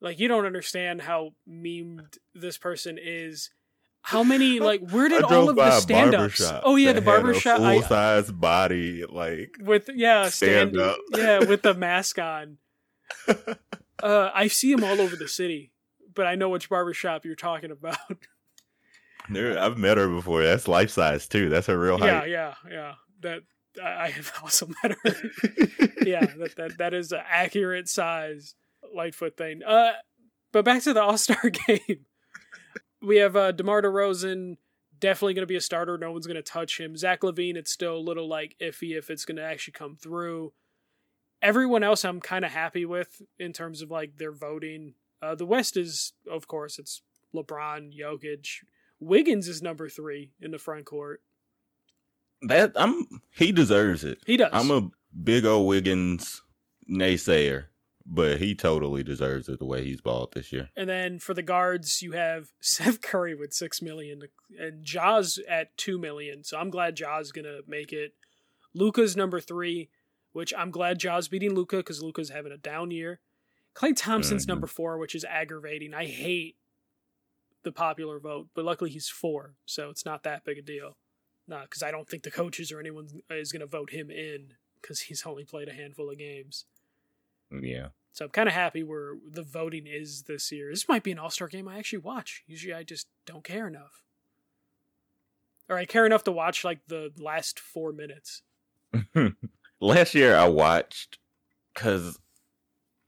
like 0.00 0.18
you 0.18 0.28
don't 0.28 0.46
understand 0.46 1.02
how 1.02 1.34
memed 1.48 2.18
this 2.34 2.58
person 2.58 2.98
is. 3.00 3.50
How 4.02 4.22
many 4.22 4.60
like 4.60 4.88
where 4.90 5.08
did 5.08 5.22
all 5.22 5.48
of 5.48 5.56
the 5.56 5.80
stand 5.80 6.14
ups? 6.14 6.40
Oh 6.62 6.76
yeah, 6.76 6.92
the 6.92 6.94
had 6.94 7.02
a 7.02 7.06
barber 7.06 7.34
shop. 7.34 7.60
I- 7.60 7.80
full 7.80 7.88
size 7.88 8.30
body, 8.30 9.04
like 9.08 9.56
with 9.60 9.88
yeah, 9.94 10.28
Stand 10.28 10.76
up. 10.78 10.98
yeah, 11.14 11.38
with 11.40 11.62
the 11.62 11.74
mask 11.86 12.18
on. 12.18 12.58
Uh, 14.02 14.30
I 14.34 14.46
see 14.48 14.74
them 14.74 14.82
all 14.82 14.98
over 14.98 15.14
the 15.14 15.28
city, 15.28 15.72
but 16.14 16.26
I 16.26 16.34
know 16.34 16.48
which 16.48 16.70
barbershop 16.70 17.26
you're 17.26 17.34
talking 17.34 17.70
about. 17.70 17.98
there. 19.28 19.58
I've 19.58 19.76
met 19.76 19.98
her 19.98 20.08
before. 20.08 20.42
That's 20.42 20.66
life 20.66 20.88
size 20.88 21.28
too. 21.28 21.50
That's 21.50 21.66
her 21.66 21.78
real 21.78 21.98
height. 21.98 22.30
yeah, 22.30 22.54
yeah. 22.70 22.70
yeah. 22.70 22.94
That 23.20 23.40
I, 23.84 24.04
I 24.04 24.10
have 24.12 24.32
also 24.42 24.68
met 24.82 24.96
her. 25.04 25.14
yeah, 26.02 26.24
that, 26.38 26.54
that 26.56 26.78
that 26.78 26.94
is 26.94 27.12
an 27.12 27.20
accurate 27.28 27.88
size 27.90 28.54
Lightfoot 28.94 29.36
thing. 29.36 29.62
Uh, 29.62 29.92
but 30.50 30.64
back 30.64 30.82
to 30.84 30.94
the 30.94 31.02
All 31.02 31.18
Star 31.18 31.50
game. 31.50 32.06
We 33.02 33.16
have 33.16 33.36
uh, 33.36 33.52
DeMar 33.52 33.82
DeRozan 33.82 34.56
definitely 34.98 35.34
going 35.34 35.42
to 35.42 35.46
be 35.46 35.56
a 35.56 35.60
starter. 35.60 35.96
No 35.96 36.12
one's 36.12 36.26
going 36.26 36.36
to 36.36 36.42
touch 36.42 36.78
him. 36.78 36.96
Zach 36.96 37.20
LaVine, 37.22 37.56
it's 37.56 37.72
still 37.72 37.96
a 37.96 37.98
little 37.98 38.28
like 38.28 38.56
iffy 38.60 38.96
if 38.96 39.10
it's 39.10 39.24
going 39.24 39.36
to 39.36 39.42
actually 39.42 39.72
come 39.72 39.96
through. 39.96 40.52
Everyone 41.42 41.82
else, 41.82 42.04
I'm 42.04 42.20
kind 42.20 42.44
of 42.44 42.50
happy 42.50 42.84
with 42.84 43.22
in 43.38 43.52
terms 43.52 43.80
of 43.80 43.90
like 43.90 44.18
their 44.18 44.32
voting. 44.32 44.94
Uh, 45.22 45.34
the 45.34 45.46
West 45.46 45.76
is, 45.76 46.12
of 46.30 46.46
course, 46.46 46.78
it's 46.78 47.02
LeBron, 47.34 47.98
Jokic, 47.98 48.46
Wiggins 49.00 49.48
is 49.48 49.62
number 49.62 49.88
three 49.88 50.30
in 50.40 50.50
the 50.50 50.58
front 50.58 50.84
court. 50.84 51.22
That 52.42 52.72
I'm. 52.76 53.06
He 53.34 53.52
deserves 53.52 54.04
it. 54.04 54.18
He 54.26 54.36
does. 54.36 54.50
I'm 54.52 54.70
a 54.70 54.90
big 55.22 55.44
old 55.44 55.66
Wiggins 55.66 56.42
naysayer, 56.90 57.64
but 58.06 58.38
he 58.40 58.54
totally 58.54 59.02
deserves 59.02 59.48
it 59.48 59.58
the 59.58 59.64
way 59.64 59.84
he's 59.84 60.00
balled 60.00 60.32
this 60.32 60.52
year. 60.52 60.70
And 60.76 60.88
then 60.88 61.18
for 61.18 61.34
the 61.34 61.42
guards, 61.42 62.02
you 62.02 62.12
have 62.12 62.50
Steph 62.60 63.00
Curry 63.00 63.34
with 63.34 63.52
six 63.52 63.80
million 63.82 64.22
and 64.58 64.84
Ja's 64.84 65.38
at 65.48 65.76
two 65.76 65.98
million. 65.98 66.44
So 66.44 66.58
I'm 66.58 66.70
glad 66.70 66.96
Ja's 66.96 67.32
gonna 67.32 67.60
make 67.66 67.92
it. 67.92 68.14
Luka's 68.74 69.16
number 69.16 69.40
three, 69.40 69.88
which 70.32 70.52
I'm 70.56 70.70
glad 70.70 70.98
Ja's 70.98 71.28
beating 71.28 71.54
Luka 71.54 71.78
because 71.78 72.02
Luka's 72.02 72.30
having 72.30 72.52
a 72.52 72.56
down 72.56 72.90
year. 72.90 73.20
Klay 73.74 73.94
Thompson's 73.96 74.44
Mhm. 74.46 74.48
number 74.48 74.66
four, 74.66 74.98
which 74.98 75.14
is 75.14 75.24
aggravating. 75.24 75.94
I 75.94 76.06
hate 76.06 76.56
the 77.62 77.72
popular 77.72 78.18
vote, 78.18 78.48
but 78.54 78.64
luckily 78.64 78.90
he's 78.90 79.08
four, 79.08 79.54
so 79.66 79.90
it's 79.90 80.04
not 80.04 80.22
that 80.22 80.44
big 80.44 80.58
a 80.58 80.62
deal. 80.62 80.96
Nah, 81.46 81.62
because 81.62 81.82
I 81.82 81.90
don't 81.90 82.08
think 82.08 82.22
the 82.22 82.30
coaches 82.30 82.72
or 82.72 82.80
anyone 82.80 83.22
is 83.30 83.52
gonna 83.52 83.66
vote 83.66 83.90
him 83.90 84.10
in 84.10 84.54
because 84.80 85.02
he's 85.02 85.26
only 85.26 85.44
played 85.44 85.68
a 85.68 85.72
handful 85.72 86.10
of 86.10 86.16
games. 86.18 86.64
Yeah. 87.50 87.88
So 88.12 88.24
I'm 88.24 88.30
kind 88.30 88.48
of 88.48 88.54
happy 88.54 88.82
where 88.82 89.14
the 89.30 89.42
voting 89.42 89.86
is 89.86 90.24
this 90.24 90.50
year. 90.50 90.70
This 90.70 90.88
might 90.88 91.02
be 91.02 91.12
an 91.12 91.18
All 91.18 91.30
Star 91.30 91.48
game 91.48 91.68
I 91.68 91.78
actually 91.78 92.00
watch. 92.00 92.42
Usually 92.46 92.74
I 92.74 92.82
just 92.82 93.06
don't 93.26 93.44
care 93.44 93.66
enough. 93.66 94.02
Or 95.68 95.78
I 95.78 95.84
care 95.84 96.06
enough 96.06 96.24
to 96.24 96.32
watch 96.32 96.64
like 96.64 96.80
the 96.88 97.12
last 97.18 97.60
four 97.60 97.92
minutes. 97.92 98.42
last 99.80 100.14
year 100.14 100.36
I 100.36 100.48
watched 100.48 101.18
because 101.72 102.18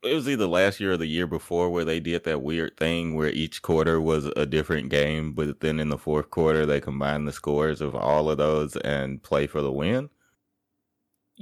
it 0.04 0.14
was 0.14 0.28
either 0.28 0.46
last 0.46 0.80
year 0.80 0.92
or 0.92 0.96
the 0.96 1.06
year 1.06 1.26
before 1.26 1.70
where 1.70 1.84
they 1.84 2.00
did 2.00 2.24
that 2.24 2.42
weird 2.42 2.76
thing 2.76 3.14
where 3.14 3.30
each 3.30 3.62
quarter 3.62 4.00
was 4.00 4.26
a 4.36 4.46
different 4.46 4.88
game, 4.88 5.32
but 5.32 5.60
then 5.60 5.78
in 5.78 5.88
the 5.88 5.98
fourth 5.98 6.30
quarter 6.30 6.66
they 6.66 6.80
combined 6.80 7.26
the 7.26 7.32
scores 7.32 7.80
of 7.80 7.94
all 7.94 8.30
of 8.30 8.38
those 8.38 8.76
and 8.76 9.22
play 9.22 9.46
for 9.46 9.62
the 9.62 9.72
win. 9.72 10.10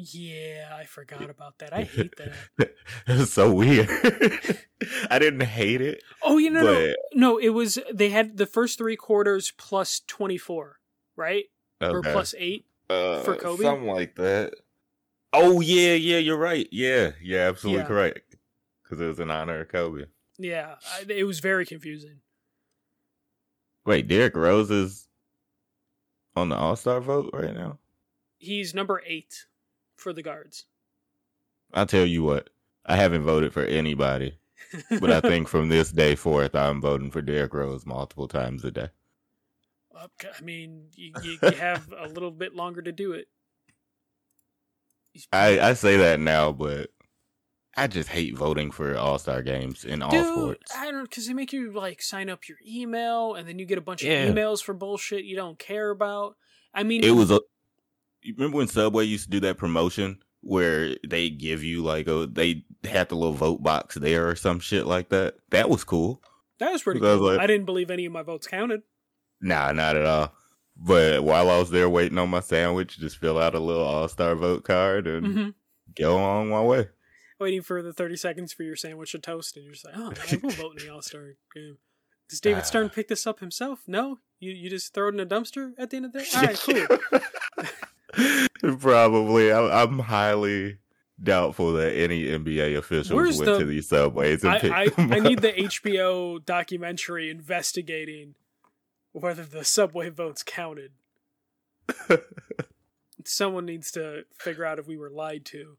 Yeah, 0.03 0.70
I 0.74 0.84
forgot 0.84 1.28
about 1.28 1.59
that. 1.59 1.72
I 1.72 1.82
hate 1.96 2.16
that. 2.16 2.34
it 3.07 3.18
was 3.18 3.32
so 3.32 3.53
weird. 3.53 3.88
I 5.11 5.18
didn't 5.18 5.42
hate 5.42 5.80
it, 5.80 6.03
Oh, 6.22 6.38
you 6.38 6.51
know, 6.51 6.62
no, 6.62 6.74
but 6.74 6.96
no, 7.12 7.38
it 7.38 7.51
was 7.51 7.78
they 7.92 8.09
had 8.11 8.36
the 8.36 8.46
first 8.46 8.78
three 8.78 8.96
quarters 8.96 9.53
plus 9.57 10.01
twenty 10.07 10.38
four, 10.38 10.78
right? 11.16 11.44
Or 11.80 12.03
plus 12.03 12.34
eight. 12.38 12.66
Uh, 12.88 13.20
for 13.22 13.36
Kobe? 13.36 13.62
something 13.62 13.86
like 13.88 14.16
that. 14.16 14.55
Oh 15.32 15.61
yeah, 15.61 15.94
yeah, 15.94 16.18
you're 16.18 16.36
right. 16.38 16.66
Yeah, 16.72 17.12
yeah, 17.22 17.48
absolutely 17.48 17.82
Yeah. 17.82 17.88
correct. 17.88 18.36
Because 18.82 19.01
it 19.01 19.07
was 19.07 19.20
in 19.20 19.30
honor 19.30 19.61
of 19.61 19.68
Kobe. 19.68 20.07
Yeah, 20.38 20.76
I, 20.94 21.05
it 21.09 21.24
was 21.24 21.38
very 21.40 21.64
confusing. 21.66 22.20
Wait, 23.86 24.09
Derrick 24.09 24.34
Rose 24.34 24.70
is 24.70 25.07
on 26.36 26.48
the 26.48 26.57
All 26.57 26.76
Star 26.76 27.01
vote 27.01 27.30
right 27.32 27.55
now. 27.55 27.78
He's 28.38 28.74
number 28.74 29.03
eight 29.07 29.46
for 30.01 30.12
the 30.12 30.22
guards. 30.22 30.64
I'll 31.72 31.86
tell 31.86 32.07
you 32.07 32.22
what, 32.22 32.51
I 32.84 32.96
haven't 32.96 33.22
voted 33.22 33.53
for 33.53 33.62
anybody, 33.64 34.38
but 35.01 35.11
I 35.11 35.20
think 35.28 35.48
from 35.48 35.68
this 35.68 35.92
day 35.92 36.14
forth, 36.16 36.55
I'm 36.55 36.80
voting 36.80 37.11
for 37.11 37.22
Derrick 37.22 37.55
Rose 37.55 37.86
multiple 37.86 38.28
times 38.28 38.64
a 38.64 38.70
day. 38.70 38.88
Okay, 39.94 40.30
I 40.36 40.42
mean, 40.42 40.86
you, 40.96 41.12
you, 41.22 41.38
you 41.42 41.51
have 41.53 41.92
a 41.96 42.09
little 42.09 42.30
bit 42.30 42.55
longer 42.57 42.82
to 42.82 42.92
do 42.92 43.12
it. 43.12 43.28
I, 45.32 45.61
I 45.61 45.72
say 45.74 45.96
that 45.98 46.20
now, 46.20 46.53
but 46.53 46.90
I 47.76 47.86
just 47.86 48.09
hate 48.09 48.36
voting 48.36 48.70
for 48.70 48.96
All 48.96 49.18
Star 49.18 49.42
games 49.42 49.84
in 49.84 50.03
all 50.03 50.11
sports. 50.11 50.72
I 50.76 50.90
don't 50.90 51.09
because 51.09 51.26
they 51.26 51.34
make 51.34 51.53
you 51.53 51.72
like 51.72 52.03
sign 52.03 52.28
up 52.28 52.48
your 52.48 52.59
email 52.66 53.34
and 53.34 53.48
then 53.48 53.59
you 53.59 53.66
get 53.66 53.78
a 53.78 53.82
bunch 53.82 54.03
Yeah. 54.03 54.24
of 54.24 54.34
emails 54.34 54.62
for 54.62 54.74
bullshit 54.74 55.24
you 55.24 55.36
don't 55.36 55.59
care 55.59 55.90
about. 55.90 56.36
I 56.74 56.82
mean, 56.84 57.05
It 57.05 57.11
was 57.12 57.30
a. 57.30 57.40
You 58.22 58.34
remember 58.36 58.58
when 58.58 58.68
Subway 58.68 59.04
used 59.04 59.24
to 59.24 59.30
do 59.30 59.40
that 59.40 59.56
promotion 59.58 60.18
where 60.42 60.94
they 61.06 61.30
give 61.30 61.62
you 61.62 61.82
like 61.82 62.06
a 62.08 62.26
they 62.30 62.64
had 62.84 63.08
the 63.08 63.14
little 63.14 63.34
vote 63.34 63.62
box 63.62 63.94
there 63.96 64.28
or 64.28 64.34
some 64.36 64.60
shit 64.60 64.86
like 64.86 65.08
that? 65.10 65.36
That 65.50 65.68
was 65.70 65.84
cool. 65.84 66.22
that 66.58 66.72
was 66.72 66.82
pretty 66.82 67.00
I 67.00 67.02
was 67.02 67.18
cool. 67.18 67.26
like- 67.28 67.40
I 67.40 67.46
didn't 67.46 67.66
believe 67.66 67.90
any 67.90 68.06
of 68.06 68.12
my 68.12 68.22
votes 68.22 68.46
counted. 68.46 68.82
Nah, 69.40 69.72
not 69.72 69.96
at 69.96 70.04
all. 70.04 70.34
But 70.76 71.24
while 71.24 71.50
I 71.50 71.58
was 71.58 71.70
there 71.70 71.88
waiting 71.90 72.16
on 72.18 72.30
my 72.30 72.40
sandwich, 72.40 72.98
just 72.98 73.18
fill 73.18 73.38
out 73.38 73.54
a 73.54 73.60
little 73.60 73.82
All 73.84 74.08
Star 74.08 74.34
vote 74.34 74.64
card 74.64 75.06
and 75.06 75.26
hmm 75.34 75.48
go 75.96 76.18
on 76.18 76.48
my 76.48 76.62
way. 76.62 76.88
Waiting 77.38 77.62
for 77.62 77.82
the 77.82 77.92
thirty 77.92 78.16
seconds 78.16 78.52
for 78.52 78.62
your 78.62 78.76
sandwich 78.76 79.12
to 79.12 79.18
toast, 79.18 79.56
and 79.56 79.64
you're 79.64 79.72
just 79.74 79.84
like, 79.86 79.94
oh, 79.96 80.12
I 80.30 80.36
will 80.42 80.50
vote 80.50 80.78
in 80.80 80.86
the 80.86 80.92
All 80.92 81.02
Star 81.02 81.22
game. 81.54 81.78
Does 82.28 82.40
David 82.42 82.64
Stern 82.66 82.90
pick 82.90 83.08
this 83.08 83.26
up 83.26 83.40
himself? 83.40 83.80
No, 83.86 84.20
you 84.38 84.52
you 84.52 84.70
just 84.70 84.94
throw 84.94 85.08
it 85.08 85.14
in 85.14 85.20
a 85.20 85.26
dumpster 85.26 85.72
at 85.78 85.90
the 85.90 85.96
end 85.96 86.06
of 86.06 86.12
the 86.12 86.20
day. 86.20 86.26
All 86.36 86.42
right, 86.42 86.58
cool. 86.58 87.66
Probably. 88.78 89.52
I, 89.52 89.82
I'm 89.82 89.98
highly 90.00 90.78
doubtful 91.22 91.74
that 91.74 91.94
any 91.94 92.24
NBA 92.24 92.76
officials 92.78 93.12
Where's 93.12 93.38
went 93.38 93.52
the- 93.52 93.58
to 93.58 93.64
these 93.64 93.88
subways 93.88 94.42
and 94.42 94.52
I, 94.52 94.58
picked 94.58 94.98
I, 94.98 95.16
I 95.16 95.18
need 95.20 95.40
the 95.40 95.52
HBO 95.52 96.44
documentary 96.44 97.30
investigating 97.30 98.34
whether 99.12 99.44
the 99.44 99.64
subway 99.64 100.08
votes 100.08 100.42
counted. 100.42 100.92
Someone 103.24 103.66
needs 103.66 103.90
to 103.92 104.22
figure 104.38 104.64
out 104.64 104.78
if 104.78 104.86
we 104.86 104.96
were 104.96 105.11
lied 105.11 105.44
to. 105.46 105.76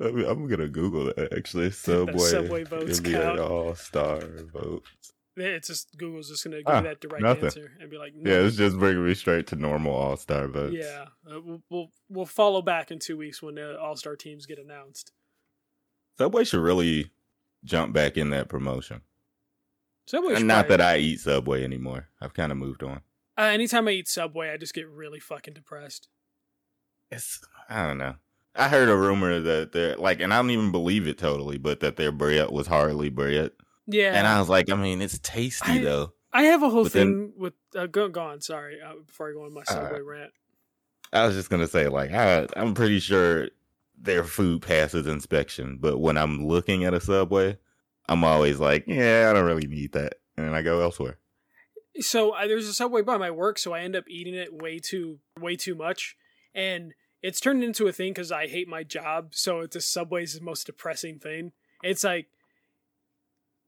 I'm 0.00 0.24
I'm 0.26 0.48
gonna 0.48 0.68
Google 0.68 1.06
that 1.06 1.32
actually. 1.36 1.70
Subway, 1.70 2.18
Subway 2.18 2.64
votes 2.64 3.00
NBA 3.00 3.12
count. 3.12 3.38
All 3.38 3.74
Star 3.74 4.20
votes. 4.52 5.12
It's 5.36 5.68
just 5.68 5.96
Google's 5.96 6.28
just 6.28 6.44
gonna 6.44 6.58
give 6.58 6.66
Ah, 6.66 6.78
you 6.78 6.84
that 6.84 7.00
direct 7.00 7.22
nothing. 7.22 7.44
answer 7.46 7.72
and 7.80 7.90
be 7.90 7.96
like, 7.96 8.14
no. 8.14 8.30
Yeah, 8.30 8.46
it's 8.46 8.56
just 8.56 8.78
bringing 8.78 9.06
me 9.06 9.14
straight 9.14 9.46
to 9.48 9.56
normal 9.56 9.94
All 9.94 10.16
Star 10.16 10.46
votes. 10.48 10.74
yeah. 10.76 11.06
Uh, 11.26 11.40
we'll, 11.40 11.62
we'll 11.70 11.88
we'll 12.10 12.26
follow 12.26 12.60
back 12.60 12.90
in 12.90 12.98
two 12.98 13.16
weeks 13.16 13.42
when 13.42 13.54
the 13.54 13.78
All 13.80 13.96
Star 13.96 14.14
teams 14.16 14.44
get 14.46 14.58
announced. 14.58 15.12
Subway 16.18 16.44
should 16.44 16.60
really 16.60 17.10
jump 17.64 17.92
back 17.94 18.16
in 18.18 18.30
that 18.30 18.48
promotion. 18.48 19.00
Subway. 20.06 20.34
And 20.34 20.46
not 20.46 20.68
that 20.68 20.80
I 20.80 20.98
eat 20.98 21.20
Subway 21.20 21.64
anymore. 21.64 22.08
I've 22.20 22.34
kind 22.34 22.52
of 22.52 22.58
moved 22.58 22.82
on. 22.82 23.00
Uh, 23.38 23.42
anytime 23.44 23.88
I 23.88 23.92
eat 23.92 24.08
Subway, 24.08 24.50
I 24.50 24.56
just 24.58 24.74
get 24.74 24.88
really 24.88 25.20
fucking 25.20 25.54
depressed. 25.54 26.08
It's 27.10 27.40
I 27.68 27.86
don't 27.86 27.98
know. 27.98 28.16
I 28.54 28.68
heard 28.68 28.90
a 28.90 28.96
rumor 28.96 29.40
that 29.40 29.72
they're 29.72 29.96
like, 29.96 30.20
and 30.20 30.34
I 30.34 30.36
don't 30.36 30.50
even 30.50 30.72
believe 30.72 31.06
it 31.06 31.16
totally, 31.16 31.56
but 31.56 31.80
that 31.80 31.96
their 31.96 32.12
bread 32.12 32.50
was 32.50 32.66
hardly 32.66 33.08
bread. 33.08 33.52
Yeah. 33.86 34.14
And 34.14 34.26
I 34.26 34.38
was 34.38 34.48
like, 34.48 34.70
I 34.70 34.74
mean, 34.76 35.00
it's 35.02 35.18
tasty 35.18 35.72
I- 35.72 35.82
though. 35.82 36.12
I 36.34 36.44
have 36.44 36.62
a 36.62 36.70
whole 36.70 36.84
But 36.84 36.92
thing 36.92 37.12
then- 37.12 37.32
with 37.36 37.52
uh, 37.76 37.86
go 37.86 38.08
go 38.08 38.22
on. 38.22 38.40
Sorry, 38.40 38.80
uh, 38.80 38.94
before 39.06 39.28
I 39.28 39.32
go 39.34 39.44
on 39.44 39.52
my 39.52 39.64
Subway 39.64 40.00
rant. 40.00 40.32
I 41.12 41.26
was 41.26 41.34
just 41.36 41.50
gonna 41.50 41.66
say, 41.68 41.88
like, 41.88 42.10
I, 42.12 42.46
I'm 42.56 42.72
pretty 42.72 43.00
sure 43.00 43.48
their 44.00 44.24
food 44.24 44.62
passes 44.62 45.06
inspection, 45.06 45.76
but 45.78 45.98
when 45.98 46.16
I'm 46.16 46.46
looking 46.48 46.84
at 46.84 46.94
a 46.94 47.00
Subway, 47.00 47.58
I'm 48.08 48.24
always 48.24 48.58
like, 48.58 48.84
yeah, 48.86 49.28
I 49.28 49.34
don't 49.34 49.44
really 49.44 49.66
need 49.66 49.92
that, 49.92 50.14
and 50.38 50.46
then 50.46 50.54
I 50.54 50.62
go 50.62 50.80
elsewhere. 50.80 51.18
So 52.00 52.32
I, 52.32 52.46
there's 52.46 52.66
a 52.66 52.72
Subway 52.72 53.02
by 53.02 53.18
my 53.18 53.30
work, 53.30 53.58
so 53.58 53.74
I 53.74 53.80
end 53.80 53.94
up 53.94 54.04
eating 54.08 54.34
it 54.34 54.54
way 54.54 54.78
too 54.78 55.18
way 55.38 55.54
too 55.56 55.74
much, 55.74 56.16
and 56.54 56.94
it's 57.22 57.40
turned 57.40 57.62
into 57.62 57.86
a 57.88 57.92
thing 57.92 58.12
because 58.14 58.32
I 58.32 58.46
hate 58.46 58.68
my 58.68 58.84
job. 58.84 59.34
So 59.34 59.60
it's 59.60 59.76
a 59.76 59.82
Subway's 59.82 60.40
most 60.40 60.64
depressing 60.64 61.18
thing. 61.18 61.52
It's 61.82 62.02
like 62.04 62.28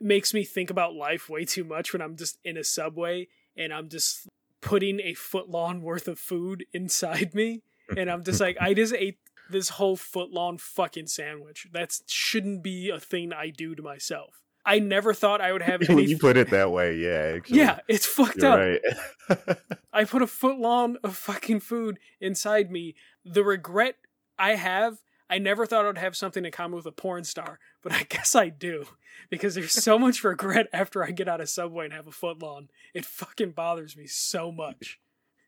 makes 0.04 0.34
me 0.34 0.44
think 0.44 0.70
about 0.70 0.94
life 0.94 1.28
way 1.28 1.44
too 1.44 1.64
much 1.64 1.92
when 1.92 2.02
I'm 2.02 2.16
just 2.16 2.38
in 2.44 2.56
a 2.56 2.62
Subway 2.64 3.28
and 3.56 3.72
I'm 3.72 3.88
just 3.88 4.28
putting 4.60 5.00
a 5.00 5.14
foot 5.14 5.48
long 5.48 5.82
worth 5.82 6.06
of 6.08 6.18
food 6.18 6.64
inside 6.72 7.34
me, 7.34 7.62
and 7.96 8.10
I'm 8.10 8.22
just 8.24 8.40
like, 8.40 8.56
I 8.60 8.74
just 8.74 8.94
ate 8.98 9.18
this 9.50 9.70
whole 9.70 9.96
foot 9.96 10.30
long 10.30 10.58
fucking 10.58 11.06
sandwich. 11.06 11.66
That 11.72 11.98
shouldn't 12.06 12.62
be 12.62 12.90
a 12.90 12.98
thing 13.00 13.32
I 13.32 13.50
do 13.50 13.74
to 13.74 13.82
myself. 13.82 14.40
I 14.66 14.78
never 14.78 15.12
thought 15.12 15.42
I 15.42 15.52
would 15.52 15.62
have 15.62 15.80
when 15.88 15.98
any. 15.98 16.06
you 16.08 16.18
put 16.18 16.38
it 16.38 16.48
that 16.50 16.70
way, 16.70 16.96
yeah, 16.96 17.34
actually, 17.36 17.58
yeah, 17.58 17.80
it's 17.86 18.06
fucked 18.06 18.38
you're 18.38 18.50
up. 18.50 18.58
right. 18.58 19.58
I 19.92 20.04
put 20.04 20.22
a 20.22 20.26
foot 20.26 20.58
long 20.58 20.96
of 21.04 21.16
fucking 21.16 21.60
food 21.60 21.98
inside 22.20 22.70
me. 22.70 22.94
The 23.24 23.44
regret 23.44 23.96
I 24.38 24.54
have, 24.54 25.02
I 25.30 25.38
never 25.38 25.64
thought 25.66 25.86
I'd 25.86 25.98
have 25.98 26.16
something 26.16 26.44
in 26.44 26.52
common 26.52 26.76
with 26.76 26.86
a 26.86 26.92
porn 26.92 27.24
star, 27.24 27.58
but 27.82 27.92
I 27.92 28.02
guess 28.08 28.34
I 28.34 28.48
do. 28.50 28.84
Because 29.30 29.54
there's 29.54 29.72
so 29.72 29.98
much 29.98 30.22
regret 30.24 30.66
after 30.72 31.02
I 31.04 31.10
get 31.10 31.28
out 31.28 31.40
of 31.40 31.48
Subway 31.48 31.84
and 31.86 31.94
have 31.94 32.06
a 32.06 32.12
foot 32.12 32.42
long. 32.42 32.68
It 32.94 33.04
fucking 33.06 33.52
bothers 33.52 33.96
me 33.96 34.06
so 34.06 34.52
much. 34.52 34.98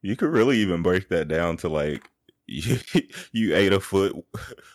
you 0.02 0.16
could 0.16 0.30
really 0.30 0.58
even 0.58 0.82
break 0.82 1.08
that 1.10 1.28
down 1.28 1.56
to 1.58 1.68
like 1.68 2.08
you, 2.48 2.78
you 3.32 3.56
ate 3.56 3.72
a 3.72 3.80
foot 3.80 4.14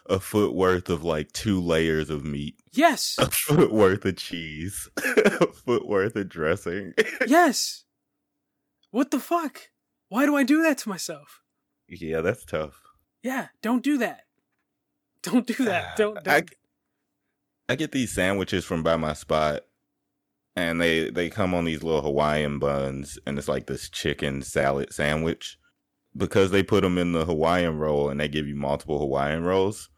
a 0.08 0.20
foot 0.20 0.54
worth 0.54 0.90
of 0.90 1.06
like 1.06 1.32
two 1.32 1.62
layers 1.62 2.10
of 2.10 2.26
meat, 2.26 2.56
Yes. 2.74 3.16
a 3.18 3.32
foot 3.32 3.72
worth 3.72 4.04
of 4.06 4.18
cheese, 4.18 4.90
a 4.98 5.48
foot 5.48 5.88
worth 5.88 6.16
of 6.18 6.28
dressing. 6.28 6.94
Yes. 7.28 7.86
What 8.92 9.12
the 9.12 9.22
fuck? 9.22 9.70
Why 10.10 10.26
do 10.26 10.36
I 10.36 10.44
do 10.44 10.62
that 10.64 10.80
to 10.80 10.90
myself? 10.90 11.40
yeah, 11.88 12.20
that's 12.22 12.44
tough. 12.44 12.82
Yeah, 13.24 13.48
don't 13.62 13.84
do 13.84 13.98
that. 14.00 14.22
Don't 15.32 15.46
do 15.48 15.54
that. 15.66 15.86
Ah, 15.92 15.94
don't. 15.98 16.28
I, 16.28 16.40
don't. 16.42 16.54
I 17.70 17.76
get 17.76 17.92
these 17.92 18.12
sandwiches 18.12 18.66
from 18.66 18.84
by 18.84 18.96
my 18.98 19.14
spot, 19.14 19.62
and 20.56 20.82
they 20.82 21.10
they 21.10 21.30
come 21.30 21.54
on 21.54 21.66
these 21.66 21.84
little 21.84 22.02
Hawaiian 22.02 22.60
buns, 22.60 23.20
and 23.26 23.38
it's 23.38 23.48
like 23.48 23.68
this 23.68 23.90
chicken 23.90 24.42
salad 24.42 24.94
sandwich. 24.94 25.58
Because 26.18 26.52
they 26.52 26.62
put 26.64 26.82
them 26.82 26.98
in 26.98 27.14
the 27.14 27.24
Hawaiian 27.24 27.78
roll, 27.78 28.10
and 28.10 28.20
they 28.20 28.28
give 28.28 28.46
you 28.48 28.56
multiple 28.56 29.00
Hawaiian 29.00 29.44
rolls. 29.44 29.90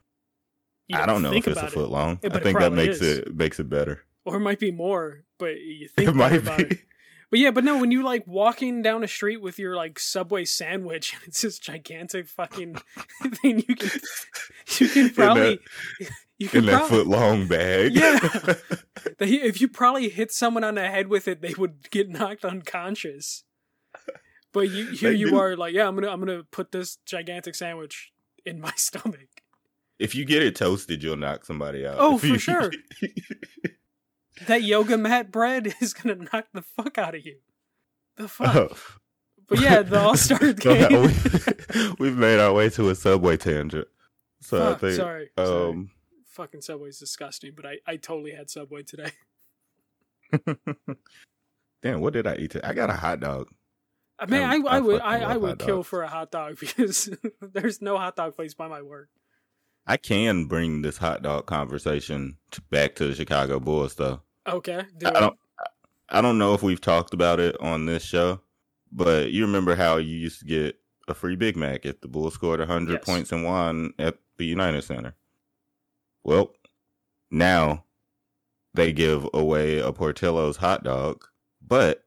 You 0.87 0.99
I 0.99 1.05
don't 1.07 1.23
know 1.23 1.33
if 1.33 1.47
it's 1.47 1.59
a 1.59 1.67
foot 1.69 1.85
it. 1.85 1.89
long. 1.91 2.19
Yeah, 2.21 2.29
I 2.33 2.39
think 2.39 2.59
that 2.59 2.71
makes 2.73 3.01
is. 3.01 3.19
it 3.19 3.35
makes 3.35 3.59
it 3.59 3.67
better. 3.69 4.03
Or 4.25 4.35
it 4.35 4.41
might 4.41 4.59
be 4.59 4.71
more, 4.71 5.23
but 5.39 5.55
you 5.59 5.87
think 5.87 6.09
It 6.09 6.15
might 6.15 6.33
about 6.33 6.57
be. 6.59 6.63
it. 6.65 6.79
But 7.33 7.39
yeah, 7.39 7.49
but 7.49 7.63
no, 7.63 7.79
when 7.79 7.89
you 7.89 8.03
like 8.03 8.27
walking 8.27 8.83
down 8.83 9.03
a 9.03 9.07
street 9.07 9.41
with 9.41 9.57
your 9.57 9.75
like 9.75 9.97
Subway 9.97 10.45
sandwich, 10.45 11.13
and 11.15 11.23
it's 11.25 11.41
this 11.41 11.57
gigantic 11.57 12.27
fucking 12.27 12.75
thing, 13.41 13.63
you 13.67 13.75
can 13.75 13.89
you 14.77 14.87
can 14.87 15.09
probably 15.09 15.59
you 16.37 16.47
can 16.47 16.59
in 16.59 16.65
that 16.67 16.77
probably 16.87 16.97
foot 16.99 17.07
long 17.07 17.47
bag. 17.47 17.95
Yeah. 17.95 18.19
they, 19.17 19.29
if 19.41 19.59
you 19.61 19.67
probably 19.67 20.09
hit 20.09 20.31
someone 20.31 20.63
on 20.63 20.75
the 20.75 20.87
head 20.87 21.07
with 21.07 21.27
it, 21.27 21.41
they 21.41 21.55
would 21.57 21.89
get 21.89 22.07
knocked 22.07 22.45
unconscious. 22.45 23.43
But 24.51 24.69
you 24.69 24.91
here 24.91 25.09
They 25.11 25.17
you 25.17 25.31
do. 25.31 25.39
are 25.39 25.57
like, 25.57 25.73
yeah, 25.73 25.87
I'm 25.87 25.95
gonna 25.95 26.09
I'm 26.11 26.19
gonna 26.19 26.43
put 26.51 26.71
this 26.71 26.99
gigantic 27.07 27.55
sandwich 27.55 28.11
in 28.45 28.61
my 28.61 28.73
stomach. 28.75 29.41
if 29.97 30.13
you 30.13 30.23
get 30.23 30.43
it 30.43 30.55
toasted, 30.55 31.01
you'll 31.01 31.17
knock 31.17 31.45
somebody 31.45 31.83
out. 31.83 31.95
Oh, 31.97 32.13
If 32.13 32.21
for 32.21 32.27
you- 32.27 32.37
sure. 32.37 32.71
That 34.47 34.63
yoga 34.63 34.97
mat 34.97 35.31
bread 35.31 35.73
is 35.81 35.93
gonna 35.93 36.15
knock 36.15 36.47
the 36.53 36.61
fuck 36.61 36.97
out 36.97 37.15
of 37.15 37.25
you. 37.25 37.37
The 38.17 38.27
fuck. 38.27 38.55
Oh. 38.55 38.77
But 39.47 39.59
yeah, 39.59 39.81
the 39.81 39.99
All 40.01 40.15
Star 40.17 40.53
game. 40.53 41.01
we, 41.03 41.93
we've 41.99 42.17
made 42.17 42.39
our 42.39 42.53
way 42.53 42.69
to 42.71 42.89
a 42.89 42.95
subway 42.95 43.37
tangent. 43.37 43.87
So 44.41 44.59
Fuck, 44.59 44.77
I 44.77 44.79
think, 44.79 44.93
sorry, 44.95 45.29
sorry. 45.37 45.69
um, 45.71 45.91
Fucking 46.27 46.61
Subway's 46.61 46.97
disgusting, 46.99 47.53
but 47.55 47.65
I, 47.65 47.77
I 47.85 47.95
totally 47.97 48.31
had 48.31 48.49
Subway 48.49 48.83
today. 48.83 49.11
damn, 51.81 52.01
what 52.01 52.13
did 52.13 52.27
I 52.27 52.35
eat? 52.35 52.51
Today? 52.51 52.67
I 52.67 52.73
got 52.73 52.89
a 52.89 52.93
hot 52.93 53.19
dog. 53.19 53.49
I 54.19 54.25
mean, 54.25 54.41
I, 54.41 54.55
I 54.55 54.77
I, 54.77 54.79
would 54.79 55.01
I, 55.01 55.19
I 55.19 55.37
would 55.37 55.59
kill 55.59 55.77
dogs. 55.77 55.87
for 55.87 56.03
a 56.03 56.07
hot 56.07 56.31
dog 56.31 56.59
because 56.59 57.09
there's 57.41 57.81
no 57.81 57.97
hot 57.97 58.15
dog 58.15 58.35
place 58.35 58.53
by 58.53 58.67
my 58.67 58.81
work. 58.81 59.09
I 59.85 59.97
can 59.97 60.45
bring 60.45 60.81
this 60.81 60.97
hot 60.97 61.21
dog 61.23 61.45
conversation 61.45 62.37
to, 62.51 62.61
back 62.69 62.95
to 62.95 63.07
the 63.07 63.15
Chicago 63.15 63.59
Bulls, 63.59 63.95
though. 63.95 64.21
Okay, 64.47 64.83
do 64.97 65.07
I 65.07 65.09
it. 65.09 65.13
don't, 65.13 65.37
I 66.09 66.21
don't 66.21 66.37
know 66.37 66.53
if 66.53 66.63
we've 66.63 66.79
talked 66.81 67.13
about 67.13 67.39
it 67.39 67.59
on 67.59 67.85
this 67.85 68.03
show, 68.03 68.41
but 68.91 69.31
you 69.31 69.45
remember 69.45 69.75
how 69.75 69.97
you 69.97 70.15
used 70.15 70.39
to 70.39 70.45
get 70.45 70.79
a 71.07 71.13
free 71.13 71.35
Big 71.35 71.57
Mac 71.57 71.85
if 71.85 71.99
the 72.01 72.07
Bulls 72.07 72.33
scored 72.33 72.59
100 72.59 72.93
Yes. 72.93 73.03
points 73.05 73.31
and 73.31 73.43
won 73.43 73.93
at 73.99 74.15
the 74.37 74.45
United 74.45 74.83
Center. 74.83 75.15
Well, 76.23 76.53
now 77.29 77.83
they 78.73 78.93
give 78.93 79.27
away 79.33 79.79
a 79.79 79.91
Portillo's 79.91 80.57
hot 80.57 80.83
dog, 80.83 81.25
but 81.61 82.05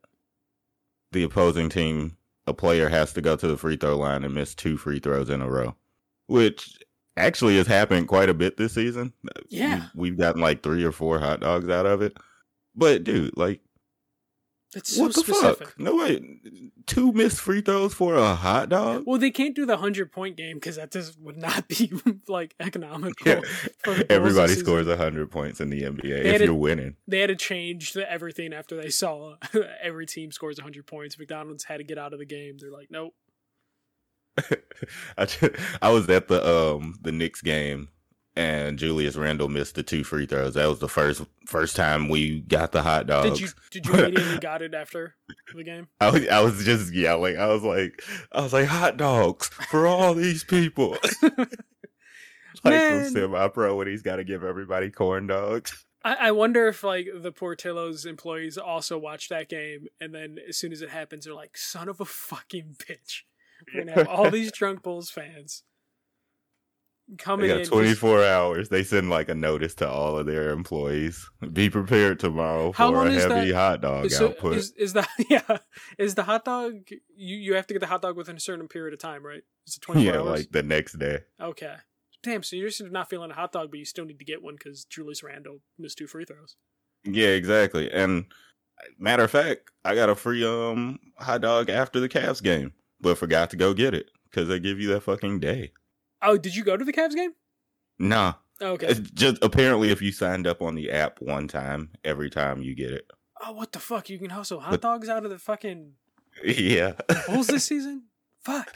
the 1.12 1.22
opposing 1.24 1.68
team, 1.68 2.16
a 2.46 2.54
player 2.54 2.88
has 2.88 3.12
to 3.14 3.20
go 3.20 3.36
to 3.36 3.46
the 3.46 3.56
free 3.58 3.76
throw 3.76 3.96
line 3.98 4.24
and 4.24 4.34
miss 4.34 4.54
two 4.54 4.76
free 4.78 4.98
throws 4.98 5.28
in 5.28 5.42
a 5.42 5.50
row, 5.50 5.74
which 6.26 6.78
actually 7.16 7.56
has 7.56 7.66
happened 7.66 8.08
quite 8.08 8.28
a 8.28 8.34
bit 8.34 8.56
this 8.56 8.74
season. 8.74 9.12
Yeah. 9.48 9.88
We've, 9.94 10.12
we've 10.12 10.18
gotten 10.18 10.40
like 10.40 10.62
three 10.62 10.84
or 10.84 10.92
four 10.92 11.18
hot 11.18 11.40
dogs 11.40 11.68
out 11.68 11.86
of 11.86 12.02
it. 12.02 12.16
But 12.74 13.04
dude, 13.04 13.36
like, 13.36 13.60
That's 14.74 14.94
so 14.94 15.02
what 15.04 15.14
the 15.14 15.20
specific. 15.20 15.68
fuck? 15.68 15.80
No 15.80 15.96
way, 15.96 16.20
two 16.86 17.10
missed 17.12 17.40
free 17.40 17.62
throws 17.62 17.94
for 17.94 18.14
a 18.16 18.34
hot 18.34 18.68
dog. 18.68 19.04
Well, 19.06 19.18
they 19.18 19.30
can't 19.30 19.54
do 19.54 19.64
the 19.64 19.78
hundred 19.78 20.12
point 20.12 20.36
game 20.36 20.56
because 20.56 20.76
that 20.76 20.92
just 20.92 21.18
would 21.20 21.38
not 21.38 21.68
be 21.68 21.90
like 22.28 22.54
economical. 22.60 23.26
Yeah. 23.26 23.40
for 23.82 23.94
the 23.94 24.04
Bulls 24.04 24.06
Everybody 24.10 24.54
scores 24.54 24.86
hundred 24.86 25.30
points 25.30 25.60
in 25.60 25.70
the 25.70 25.82
NBA 25.82 26.02
They 26.02 26.34
if 26.34 26.42
you're 26.42 26.54
winning. 26.54 26.96
They 27.08 27.20
had 27.20 27.28
to 27.28 27.36
change 27.36 27.94
the, 27.94 28.10
everything 28.10 28.52
after 28.52 28.76
they 28.76 28.90
saw 28.90 29.36
every 29.82 30.04
team 30.04 30.32
scores 30.32 30.60
hundred 30.60 30.86
points. 30.86 31.18
McDonald's 31.18 31.64
had 31.64 31.78
to 31.78 31.84
get 31.84 31.96
out 31.96 32.12
of 32.12 32.18
the 32.18 32.26
game. 32.26 32.58
They're 32.60 32.70
like, 32.70 32.88
nope. 32.90 33.14
I, 35.18 35.26
I 35.82 35.90
was 35.90 36.08
at 36.08 36.28
the 36.28 36.46
um 36.46 36.98
the 37.02 37.12
Knicks 37.12 37.42
game 37.42 37.88
and 38.36 38.78
Julius 38.78 39.16
Randle 39.16 39.48
missed 39.48 39.74
the 39.74 39.82
two 39.82 40.04
free 40.04 40.26
throws. 40.26 40.54
That 40.54 40.68
was 40.68 40.78
the 40.78 40.88
first 40.88 41.22
first 41.46 41.74
time 41.74 42.08
we 42.08 42.40
got 42.40 42.72
the 42.72 42.82
hot 42.82 43.06
dogs. 43.06 43.30
Did 43.30 43.40
you 43.40 43.48
did 43.70 43.86
you 43.86 43.94
immediately 43.94 44.38
got 44.40 44.62
it 44.62 44.74
after 44.74 45.16
the 45.54 45.64
game? 45.64 45.88
I 46.00 46.10
was 46.10 46.28
I 46.28 46.40
was 46.40 46.64
just 46.64 46.92
yelling. 46.92 47.38
I 47.38 47.46
was 47.46 47.62
like 47.62 48.02
I 48.32 48.42
was 48.42 48.52
like 48.52 48.66
hot 48.66 48.96
dogs 48.98 49.48
for 49.48 49.86
all 49.86 50.14
these 50.14 50.44
people. 50.44 50.98
like 51.22 51.48
Man. 52.64 53.04
from 53.04 53.12
semi 53.12 53.48
pro 53.48 53.76
when 53.76 53.88
he's 53.88 54.02
got 54.02 54.16
to 54.16 54.24
give 54.24 54.44
everybody 54.44 54.90
corn 54.90 55.26
dogs. 55.26 55.84
I, 56.04 56.28
I 56.28 56.30
wonder 56.32 56.68
if 56.68 56.84
like 56.84 57.08
the 57.14 57.32
Portillo's 57.32 58.04
employees 58.04 58.58
also 58.58 58.98
watch 58.98 59.28
that 59.30 59.48
game, 59.48 59.86
and 60.00 60.14
then 60.14 60.36
as 60.46 60.56
soon 60.56 60.72
as 60.72 60.82
it 60.82 60.90
happens, 60.90 61.24
they're 61.24 61.34
like, 61.34 61.56
"Son 61.56 61.88
of 61.88 62.00
a 62.00 62.04
fucking 62.04 62.76
bitch!" 62.78 63.22
We're 63.74 63.80
gonna 63.84 63.92
have 63.92 64.08
all 64.08 64.30
these 64.30 64.52
drunk 64.58 64.82
Bulls 64.82 65.10
fans 65.10 65.62
coming 67.18 67.46
They 67.46 67.52
in. 67.52 67.58
got 67.58 67.62
just- 67.62 67.72
24 67.72 68.24
hours. 68.24 68.68
They 68.68 68.82
send 68.82 69.10
like 69.10 69.28
a 69.28 69.34
notice 69.34 69.74
to 69.76 69.88
all 69.88 70.18
of 70.18 70.26
their 70.26 70.50
employees. 70.50 71.28
Be 71.52 71.70
prepared 71.70 72.18
tomorrow 72.18 72.72
How 72.72 72.90
for 72.90 73.06
a 73.06 73.12
heavy 73.12 73.50
that- 73.50 73.54
hot 73.54 73.80
dog 73.80 74.10
so 74.10 74.28
output. 74.28 74.56
is, 74.56 74.72
is 74.72 74.92
the 74.92 75.06
yeah 75.30 75.58
is 75.98 76.14
the 76.14 76.24
hot 76.24 76.44
dog 76.44 76.72
you 77.16 77.36
you 77.36 77.54
have 77.54 77.66
to 77.68 77.74
get 77.74 77.80
the 77.80 77.86
hot 77.86 78.02
dog 78.02 78.16
within 78.16 78.36
a 78.36 78.40
certain 78.40 78.68
period 78.68 78.92
of 78.94 79.00
time, 79.00 79.24
right? 79.24 79.42
Is 79.66 79.76
it 79.76 79.82
twenty 79.82 80.04
four 80.04 80.12
yeah, 80.14 80.20
hours? 80.20 80.40
like 80.40 80.50
the 80.52 80.62
next 80.62 80.98
day. 80.98 81.20
okay. 81.40 81.76
Damn, 82.22 82.42
so 82.42 82.56
you're 82.56 82.68
just 82.70 82.82
not 82.90 83.08
feeling 83.08 83.30
a 83.30 83.34
hot 83.34 83.52
dog, 83.52 83.70
but 83.70 83.78
you 83.78 83.84
still 83.84 84.04
need 84.04 84.18
to 84.18 84.24
get 84.24 84.42
one 84.42 84.54
because 84.54 84.84
Julius 84.84 85.22
Randle 85.22 85.58
missed 85.78 85.98
two 85.98 86.08
free 86.08 86.24
throws. 86.24 86.56
Yeah, 87.04 87.28
exactly. 87.28 87.88
And 87.92 88.24
Matter 88.98 89.22
of 89.24 89.30
fact, 89.30 89.70
I 89.84 89.94
got 89.94 90.08
a 90.10 90.14
free 90.16 90.44
um 90.44 90.98
hot 91.18 91.40
dog 91.42 91.70
after 91.70 92.00
the 92.00 92.08
Cavs 92.08 92.42
game, 92.42 92.72
but 93.00 93.18
forgot 93.18 93.50
to 93.50 93.56
go 93.56 93.74
get 93.74 93.94
it 93.94 94.10
because 94.30 94.48
they 94.48 94.58
give 94.60 94.80
you 94.80 94.88
that 94.88 95.02
fucking 95.02 95.40
day. 95.40 95.72
Oh, 96.22 96.36
did 96.38 96.54
you 96.56 96.64
go 96.64 96.76
to 96.76 96.84
the 96.84 96.92
Cavs 96.92 97.14
game? 97.14 97.32
Nah, 97.98 98.34
Oh, 98.60 98.72
okay. 98.72 98.86
it's 98.88 99.10
just 99.10 99.38
apparently 99.42 99.90
if 99.90 100.00
you 100.02 100.12
signed 100.12 100.46
up 100.46 100.62
on 100.62 100.74
the 100.74 100.90
app 100.90 101.20
one 101.20 101.46
time, 101.48 101.90
every 102.04 102.30
time 102.30 102.62
you 102.62 102.74
get 102.74 102.90
it. 102.90 103.10
Oh, 103.44 103.52
what 103.52 103.72
the 103.72 103.78
fuck? 103.78 104.08
You 104.08 104.18
can 104.18 104.30
hustle 104.30 104.60
hot 104.60 104.80
dogs 104.80 105.08
out 105.08 105.24
of 105.24 105.30
the 105.30 105.38
fucking 105.38 105.92
Yeah. 106.44 106.92
Bulls 107.26 107.46
this 107.48 107.64
season? 107.64 108.04
Fuck. 108.40 108.74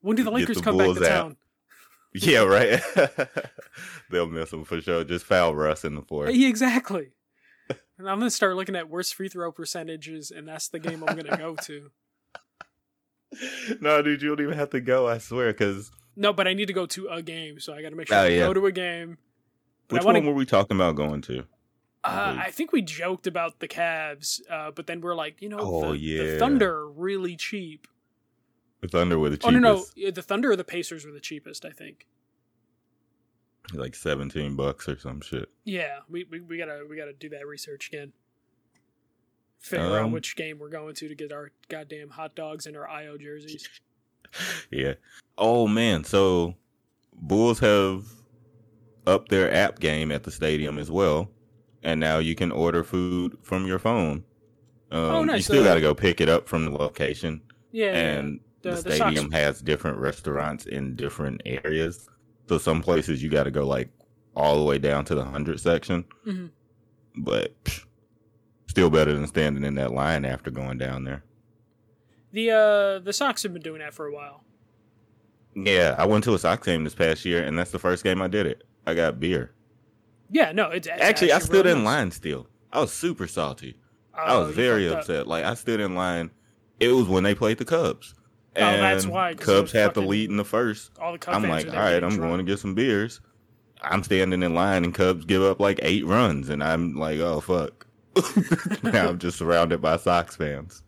When 0.00 0.16
do 0.16 0.24
the 0.24 0.30
Lakers 0.30 0.56
the 0.58 0.62
come 0.62 0.76
back 0.78 0.94
to 0.96 1.04
out. 1.04 1.08
town? 1.08 1.36
yeah, 2.14 2.40
right. 2.42 2.80
They'll 4.10 4.26
miss 4.26 4.50
them 4.50 4.64
for 4.64 4.80
sure. 4.80 5.04
Just 5.04 5.24
foul 5.24 5.54
Russ 5.54 5.84
in 5.84 5.94
the 5.94 6.02
fourth. 6.02 6.34
Yeah, 6.34 6.48
exactly. 6.48 7.12
And 7.98 8.08
I'm 8.08 8.18
gonna 8.18 8.30
start 8.30 8.56
looking 8.56 8.74
at 8.76 8.88
worst 8.90 9.14
free 9.14 9.28
throw 9.28 9.52
percentages, 9.52 10.30
and 10.30 10.46
that's 10.48 10.68
the 10.68 10.78
game 10.78 11.04
I'm 11.06 11.14
gonna 11.16 11.36
go 11.36 11.54
to. 11.62 11.90
no, 13.80 14.02
dude, 14.02 14.22
you 14.22 14.28
don't 14.34 14.44
even 14.44 14.58
have 14.58 14.70
to 14.70 14.80
go. 14.80 15.08
I 15.08 15.18
swear, 15.18 15.52
because 15.52 15.90
No, 16.16 16.32
but 16.32 16.46
I 16.46 16.52
need 16.54 16.66
to 16.66 16.72
go 16.72 16.86
to 16.86 17.08
a 17.08 17.22
game, 17.22 17.60
so 17.60 17.72
I 17.74 17.82
got 17.82 17.90
to 17.90 17.96
make 17.96 18.08
sure 18.08 18.16
Oh, 18.16 18.22
I 18.22 18.28
yeah. 18.28 18.46
go 18.46 18.54
to 18.54 18.66
a 18.66 18.72
game. 18.72 19.18
But 19.88 19.96
which 19.96 20.02
I 20.02 20.04
want 20.06 20.16
one 20.18 20.26
were 20.26 20.34
we 20.34 20.46
talking 20.46 20.76
about 20.76 20.96
going 20.96 21.22
to? 21.22 21.44
Uh, 22.04 22.36
I 22.38 22.50
think 22.50 22.72
we 22.72 22.82
joked 22.82 23.26
about 23.28 23.60
the 23.60 23.68
Cavs, 23.68 24.40
uh, 24.50 24.72
but 24.72 24.86
then 24.88 25.00
we're 25.00 25.14
like, 25.14 25.40
you 25.40 25.48
know, 25.48 25.58
Oh, 25.60 25.92
the, 25.92 25.98
yeah. 25.98 26.22
the 26.32 26.38
Thunder 26.38 26.74
are 26.74 26.90
really 26.90 27.36
cheap. 27.36 27.86
The 28.80 28.88
Thunder 28.88 29.18
were 29.18 29.30
the 29.30 29.38
Oh 29.44 29.50
no, 29.50 29.58
no, 29.60 30.10
the 30.10 30.22
Thunder 30.22 30.50
or 30.50 30.56
the 30.56 30.64
Pacers 30.64 31.04
were 31.06 31.12
the 31.12 31.20
cheapest, 31.20 31.64
I 31.64 31.70
think. 31.70 32.08
like 33.72 33.94
seventeen 33.94 34.56
bucks 34.56 34.88
or 34.88 34.98
some 34.98 35.20
shit. 35.20 35.48
Yeah, 35.64 36.00
we, 36.10 36.24
we, 36.24 36.40
we 36.40 36.58
gotta 36.58 36.84
we 36.90 36.96
gotta 36.96 37.12
do 37.12 37.28
that 37.28 37.46
research 37.46 37.86
again. 37.88 38.12
Figure 39.62 39.96
out 39.98 40.04
Um, 40.04 40.12
which 40.12 40.36
game 40.36 40.58
we're 40.58 40.68
going 40.68 40.94
to 40.96 41.08
to 41.08 41.14
get 41.14 41.32
our 41.32 41.50
goddamn 41.68 42.10
hot 42.10 42.34
dogs 42.34 42.66
and 42.66 42.76
our 42.76 42.86
Ayo 42.86 43.18
jerseys. 43.20 43.68
Yeah. 44.70 44.94
Oh 45.36 45.68
man, 45.68 46.04
so 46.04 46.54
Bulls 47.14 47.58
have 47.60 48.04
upped 49.06 49.28
their 49.30 49.52
app 49.52 49.78
game 49.78 50.10
at 50.10 50.22
the 50.22 50.30
stadium 50.30 50.78
as 50.78 50.90
well, 50.90 51.30
and 51.82 52.00
now 52.00 52.16
you 52.18 52.34
can 52.34 52.50
order 52.50 52.82
food 52.82 53.36
from 53.42 53.66
your 53.66 53.78
phone. 53.78 54.24
Um, 54.90 55.00
Oh, 55.00 55.24
nice. 55.24 55.36
You 55.38 55.42
still 55.42 55.64
got 55.64 55.74
to 55.74 55.80
go 55.82 55.94
pick 55.94 56.20
it 56.22 56.30
up 56.30 56.48
from 56.48 56.64
the 56.64 56.70
location, 56.70 57.42
Yeah, 57.72 57.92
and 57.94 58.40
The- 58.62 58.70
the, 58.76 58.82
the 58.82 58.92
stadium 58.94 59.30
has 59.32 59.60
different 59.60 59.98
restaurants 59.98 60.64
in 60.66 60.96
different 60.96 61.42
areas. 61.44 62.08
So 62.48 62.56
some 62.58 62.80
places 62.82 63.22
you 63.22 63.28
got 63.28 63.44
to 63.44 63.50
go 63.50 63.66
like 63.66 63.90
all 64.34 64.56
the 64.58 64.64
way 64.64 64.78
down 64.78 65.04
to 65.06 65.14
the 65.14 65.24
hundred 65.24 65.60
section, 65.60 66.04
Mhm. 66.26 66.50
but 67.18 67.52
psh, 67.64 67.84
still 68.72 68.88
better 68.90 69.12
than 69.12 69.26
standing 69.26 69.64
in 69.64 69.74
that 69.74 69.92
line 69.92 70.24
after 70.24 70.50
going 70.50 70.78
down 70.78 71.04
there. 71.04 71.22
the 72.32 72.50
uh 72.50 72.98
the 73.04 73.12
Sox 73.12 73.42
have 73.42 73.52
been 73.52 73.62
doing 73.62 73.80
that 73.80 73.92
for 73.94 74.06
a 74.06 74.12
while. 74.12 74.42
Yeah, 75.54 75.94
I 75.98 76.06
went 76.06 76.24
to 76.24 76.34
a 76.34 76.38
Sox 76.38 76.64
game 76.66 76.82
this 76.84 76.94
past 76.94 77.24
year, 77.26 77.44
and 77.44 77.58
that's 77.58 77.70
the 77.70 77.78
first 77.78 78.02
game 78.02 78.22
I 78.22 78.28
did 78.28 78.46
it. 78.46 78.64
I 78.86 78.94
got 78.94 79.20
beer. 79.20 79.52
Yeah, 80.30 80.52
no, 80.52 80.70
it's, 80.70 80.86
it's 80.86 81.00
Actually, 81.02 81.32
I 81.32 81.38
stood 81.40 81.66
really 81.66 81.72
in 81.72 81.84
nice. 81.84 81.84
line 81.84 82.10
still. 82.10 82.46
I 82.72 82.80
was 82.80 82.90
super 82.92 83.26
salty. 83.26 83.76
I 84.14 84.32
Oh, 84.34 84.46
was 84.46 84.54
very 84.56 84.84
fucked 84.88 84.94
up. 84.94 85.00
upset. 85.00 85.26
Like 85.26 85.44
I 85.44 85.52
stood 85.54 85.78
in 85.80 85.94
line. 85.94 86.30
It 86.80 86.88
was 86.88 87.06
when 87.06 87.22
they 87.22 87.34
played 87.34 87.58
the 87.58 87.66
Cubs. 87.66 88.14
Oh, 88.56 88.60
And 88.60 88.82
that's 88.82 89.06
why, 89.06 89.34
Cubs 89.34 89.72
had 89.72 89.92
the 89.94 90.00
lead 90.02 90.30
in 90.30 90.36
the 90.38 90.44
first. 90.44 90.90
All 90.98 91.12
the 91.12 91.18
Cubs 91.18 91.36
I'm 91.36 91.48
like, 91.48 91.68
all 91.68 91.74
right, 91.74 92.02
I'm 92.02 92.16
drunk. 92.16 92.20
going 92.20 92.38
to 92.38 92.44
get 92.50 92.58
some 92.58 92.74
beers. 92.74 93.20
I'm 93.82 94.02
standing 94.02 94.42
in 94.42 94.54
line, 94.54 94.84
and 94.84 94.94
Cubs 94.94 95.24
give 95.26 95.42
up 95.42 95.60
like 95.60 95.80
eight 95.82 96.06
runs, 96.06 96.48
and 96.48 96.62
I'm 96.64 96.94
like, 96.94 97.18
oh 97.20 97.40
fuck. 97.40 97.86
now 98.82 99.08
I'm 99.08 99.18
just 99.18 99.38
surrounded 99.38 99.80
by 99.80 99.96
Sox 99.96 100.36
fans. 100.36 100.82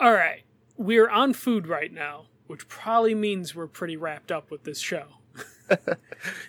All 0.00 0.12
right, 0.12 0.42
we're 0.76 1.08
on 1.08 1.32
food 1.32 1.66
right 1.66 1.92
now, 1.92 2.26
which 2.46 2.66
probably 2.68 3.14
means 3.14 3.54
we're 3.54 3.66
pretty 3.66 3.96
wrapped 3.96 4.32
up 4.32 4.50
with 4.50 4.64
this 4.64 4.78
show. 4.80 5.04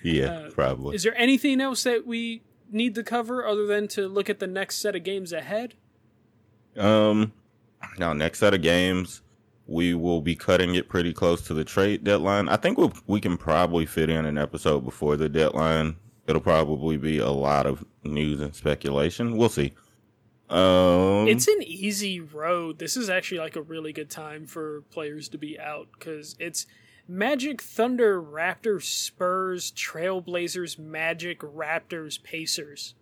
Yeah, 0.03 0.25
Uh, 0.25 0.49
probably. 0.51 0.95
Is 0.95 1.03
there 1.03 1.15
anything 1.17 1.61
else 1.61 1.83
that 1.83 2.05
we 2.05 2.43
need 2.69 2.95
to 2.95 3.03
cover 3.03 3.45
other 3.47 3.65
than 3.65 3.87
to 3.89 4.07
look 4.09 4.29
at 4.29 4.39
the 4.39 4.47
next 4.47 4.77
set 4.77 4.95
of 4.95 5.03
games 5.03 5.31
ahead? 5.31 5.73
Um, 6.77 7.31
now 7.97 8.11
next 8.13 8.39
set 8.39 8.53
of 8.53 8.61
games, 8.61 9.21
we 9.67 9.93
will 9.93 10.21
be 10.21 10.35
cutting 10.35 10.75
it 10.75 10.89
pretty 10.89 11.13
close 11.13 11.41
to 11.43 11.53
the 11.53 11.63
trade 11.63 12.03
deadline. 12.03 12.49
I 12.49 12.57
think 12.57 12.77
we'll, 12.77 12.93
we 13.07 13.21
can 13.21 13.37
probably 13.37 13.85
fit 13.85 14.09
in 14.09 14.25
an 14.25 14.37
episode 14.37 14.81
before 14.81 15.15
the 15.15 15.29
deadline. 15.29 15.95
It'll 16.27 16.41
probably 16.41 16.97
be 16.97 17.19
a 17.19 17.29
lot 17.29 17.65
of 17.65 17.85
news 18.03 18.41
and 18.41 18.55
speculation. 18.55 19.37
We'll 19.37 19.49
see. 19.49 19.73
Um, 20.49 21.27
It's 21.27 21.47
an 21.47 21.61
easy 21.63 22.19
road. 22.19 22.79
This 22.79 22.95
is 22.97 23.09
actually 23.09 23.39
like 23.39 23.55
a 23.55 23.61
really 23.61 23.93
good 23.93 24.09
time 24.09 24.45
for 24.45 24.81
players 24.91 25.27
to 25.29 25.37
be 25.37 25.59
out 25.59 25.87
because 25.97 26.35
it's 26.39 26.65
Magic, 27.07 27.61
Thunder, 27.61 28.21
Raptors, 28.21 28.83
Spurs, 28.83 29.71
Trailblazers, 29.71 30.77
Magic, 30.79 31.39
Raptors, 31.39 32.21
Pacers. 32.21 32.95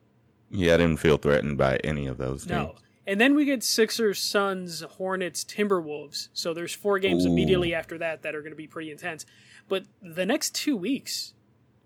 yeah, 0.50 0.74
I 0.74 0.78
didn't 0.78 0.98
feel 0.98 1.18
threatened 1.18 1.58
by 1.58 1.78
any 1.78 2.08
of 2.08 2.18
those 2.18 2.42
teams. 2.42 2.52
No. 2.52 2.76
And 3.06 3.20
then 3.20 3.36
we 3.36 3.44
get 3.44 3.64
Sixers, 3.64 4.20
Suns, 4.20 4.82
Hornets, 4.82 5.44
Timberwolves. 5.44 6.30
So 6.34 6.54
there's 6.54 6.74
four 6.74 7.00
games 7.00 7.26
Ooh. 7.26 7.30
immediately 7.30 7.74
after 7.74 7.98
that 7.98 8.22
that 8.22 8.36
are 8.36 8.42
going 8.42 8.54
to 8.54 8.58
be 8.58 8.68
pretty 8.68 8.92
intense. 8.92 9.26
But 9.68 9.84
the 10.02 10.26
next 10.26 10.56
two 10.56 10.78
weeks, 10.78 11.34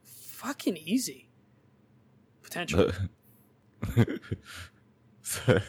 fucking 0.04 0.78
easy. 0.78 1.27
Potential. 2.48 2.92
So, 5.22 5.60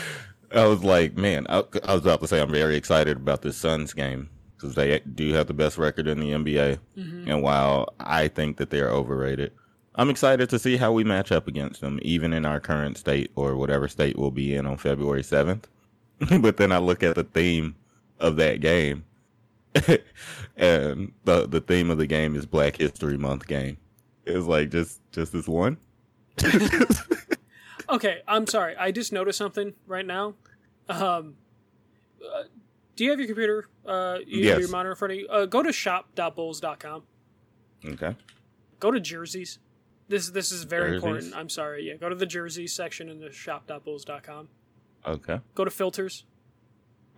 I 0.54 0.66
was 0.66 0.84
like, 0.84 1.16
man, 1.16 1.46
I, 1.48 1.62
I 1.84 1.94
was 1.94 2.02
about 2.02 2.20
to 2.20 2.28
say 2.28 2.40
I'm 2.40 2.50
very 2.50 2.76
excited 2.76 3.16
about 3.16 3.42
this 3.42 3.56
Suns 3.56 3.92
game 3.94 4.28
because 4.56 4.74
they 4.74 5.00
do 5.00 5.32
have 5.32 5.46
the 5.46 5.54
best 5.54 5.78
record 5.78 6.06
in 6.06 6.20
the 6.20 6.30
NBA. 6.32 6.78
Mhm. 6.96 7.26
And 7.26 7.42
while 7.42 7.88
I 7.98 8.28
think 8.28 8.58
that 8.58 8.70
they're 8.70 8.90
overrated, 8.90 9.52
I'm 9.94 10.10
excited 10.10 10.50
to 10.50 10.58
see 10.58 10.76
how 10.76 10.92
we 10.92 11.04
match 11.04 11.32
up 11.32 11.48
against 11.48 11.80
them, 11.80 11.98
even 12.02 12.32
in 12.34 12.44
our 12.44 12.60
current 12.60 12.98
state 12.98 13.30
or 13.34 13.56
whatever 13.56 13.88
state 13.88 14.18
we'll 14.18 14.30
be 14.30 14.54
in 14.54 14.66
on 14.66 14.76
February 14.76 15.22
7th. 15.22 15.64
but 16.40 16.58
then 16.58 16.72
I 16.72 16.78
look 16.78 17.02
at 17.02 17.14
the 17.14 17.24
theme 17.24 17.74
of 18.20 18.36
that 18.36 18.60
game, 18.60 19.04
and 20.56 21.12
the 21.24 21.46
the 21.46 21.60
theme 21.60 21.90
of 21.90 21.98
the 21.98 22.06
game 22.06 22.34
is 22.34 22.46
Black 22.46 22.76
History 22.76 23.18
Month 23.18 23.46
game. 23.46 23.76
It's 24.24 24.46
like 24.46 24.70
just 24.70 25.00
just 25.12 25.32
this 25.32 25.46
one. 25.48 25.76
Okay, 27.88 28.20
I'm 28.26 28.46
sorry. 28.48 28.74
I 28.76 28.90
just 28.90 29.12
noticed 29.12 29.38
something 29.38 29.72
right 29.86 30.04
now. 30.04 30.34
Um, 30.88 31.34
uh, 32.20 32.42
do 32.96 33.04
you 33.04 33.10
have 33.10 33.20
your 33.20 33.28
computer? 33.28 33.68
Uh, 33.86 34.18
you 34.26 34.50
have 34.50 34.58
your 34.58 34.68
monitor 34.70 34.90
in 34.90 34.96
front 34.96 35.12
of 35.12 35.18
you? 35.18 35.28
Uh, 35.28 35.46
go 35.46 35.62
to 35.62 35.72
shop.bulls.com. 35.72 37.04
Okay. 37.84 38.16
Go 38.80 38.90
to 38.90 38.98
jerseys. 38.98 39.60
This 40.08 40.30
this 40.30 40.50
is 40.50 40.64
very 40.64 40.90
Jerseys? 40.90 41.04
important. 41.04 41.34
I'm 41.36 41.48
sorry. 41.48 41.86
Yeah, 41.88 41.94
go 41.94 42.08
to 42.08 42.14
the 42.14 42.26
jerseys 42.26 42.72
section 42.72 43.08
in 43.08 43.20
the 43.20 43.30
shop.bulls.com. 43.30 44.48
Okay. 45.06 45.40
Go 45.54 45.64
to 45.64 45.70
filters. 45.70 46.24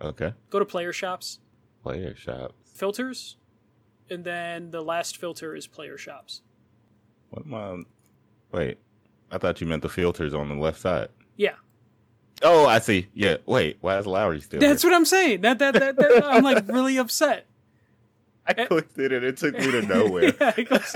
Okay. 0.01 0.33
Go 0.51 0.59
to 0.59 0.65
player 0.65 0.93
shops. 0.93 1.39
Player 1.81 2.15
shops. 2.15 2.53
Filters, 2.75 3.37
and 4.09 4.23
then 4.23 4.69
the 4.71 4.81
last 4.81 5.17
filter 5.17 5.55
is 5.55 5.65
player 5.67 5.97
shops. 5.97 6.41
What 7.31 7.45
am 7.45 7.53
I? 7.55 8.57
Wait, 8.57 8.77
I 9.31 9.37
thought 9.37 9.61
you 9.61 9.67
meant 9.67 9.81
the 9.83 9.89
filters 9.89 10.33
on 10.33 10.49
the 10.49 10.55
left 10.55 10.79
side. 10.81 11.09
Yeah, 11.37 11.55
Oh, 12.41 12.65
I 12.67 12.79
see. 12.79 13.07
Yeah. 13.13 13.37
Wait, 13.45 13.77
why 13.81 13.97
is 13.97 14.05
Lauri 14.07 14.39
still? 14.41 14.59
that's 14.61 14.81
there? 14.81 14.91
what 14.91 14.95
I'm 14.97 15.05
saying. 15.05 15.41
That 15.41 15.59
that, 15.59 15.73
that, 15.73 15.95
that 15.97 16.23
I'm 16.25 16.43
like 16.43 16.67
really 16.67 16.97
upset. 16.97 17.45
I 18.47 18.53
clicked 18.53 18.97
it 18.97 19.11
and 19.11 19.23
it 19.25 19.37
took 19.37 19.57
me 19.59 19.69
to 19.71 19.81
nowhere. 19.85 20.33
Yeah, 20.41 20.61
goes- 20.63 20.95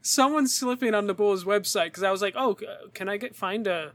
someone's 0.00 0.54
slipping 0.54 0.94
on 0.94 1.06
the 1.06 1.14
Bulls 1.14 1.44
website 1.44 1.86
because 1.86 2.02
I 2.02 2.10
was 2.10 2.22
like, 2.22 2.34
oh, 2.36 2.56
can 2.94 3.08
I 3.08 3.16
get 3.16 3.34
find 3.36 3.66
a 3.66 3.92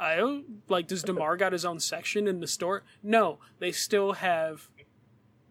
Ayo? 0.00 0.44
Like, 0.68 0.86
does 0.86 1.02
DeMar 1.02 1.36
got 1.36 1.52
his 1.52 1.64
own 1.64 1.80
section 1.80 2.28
in 2.28 2.38
the 2.40 2.46
store? 2.46 2.84
No, 3.02 3.38
they 3.58 3.72
still 3.72 4.12
have. 4.12 4.68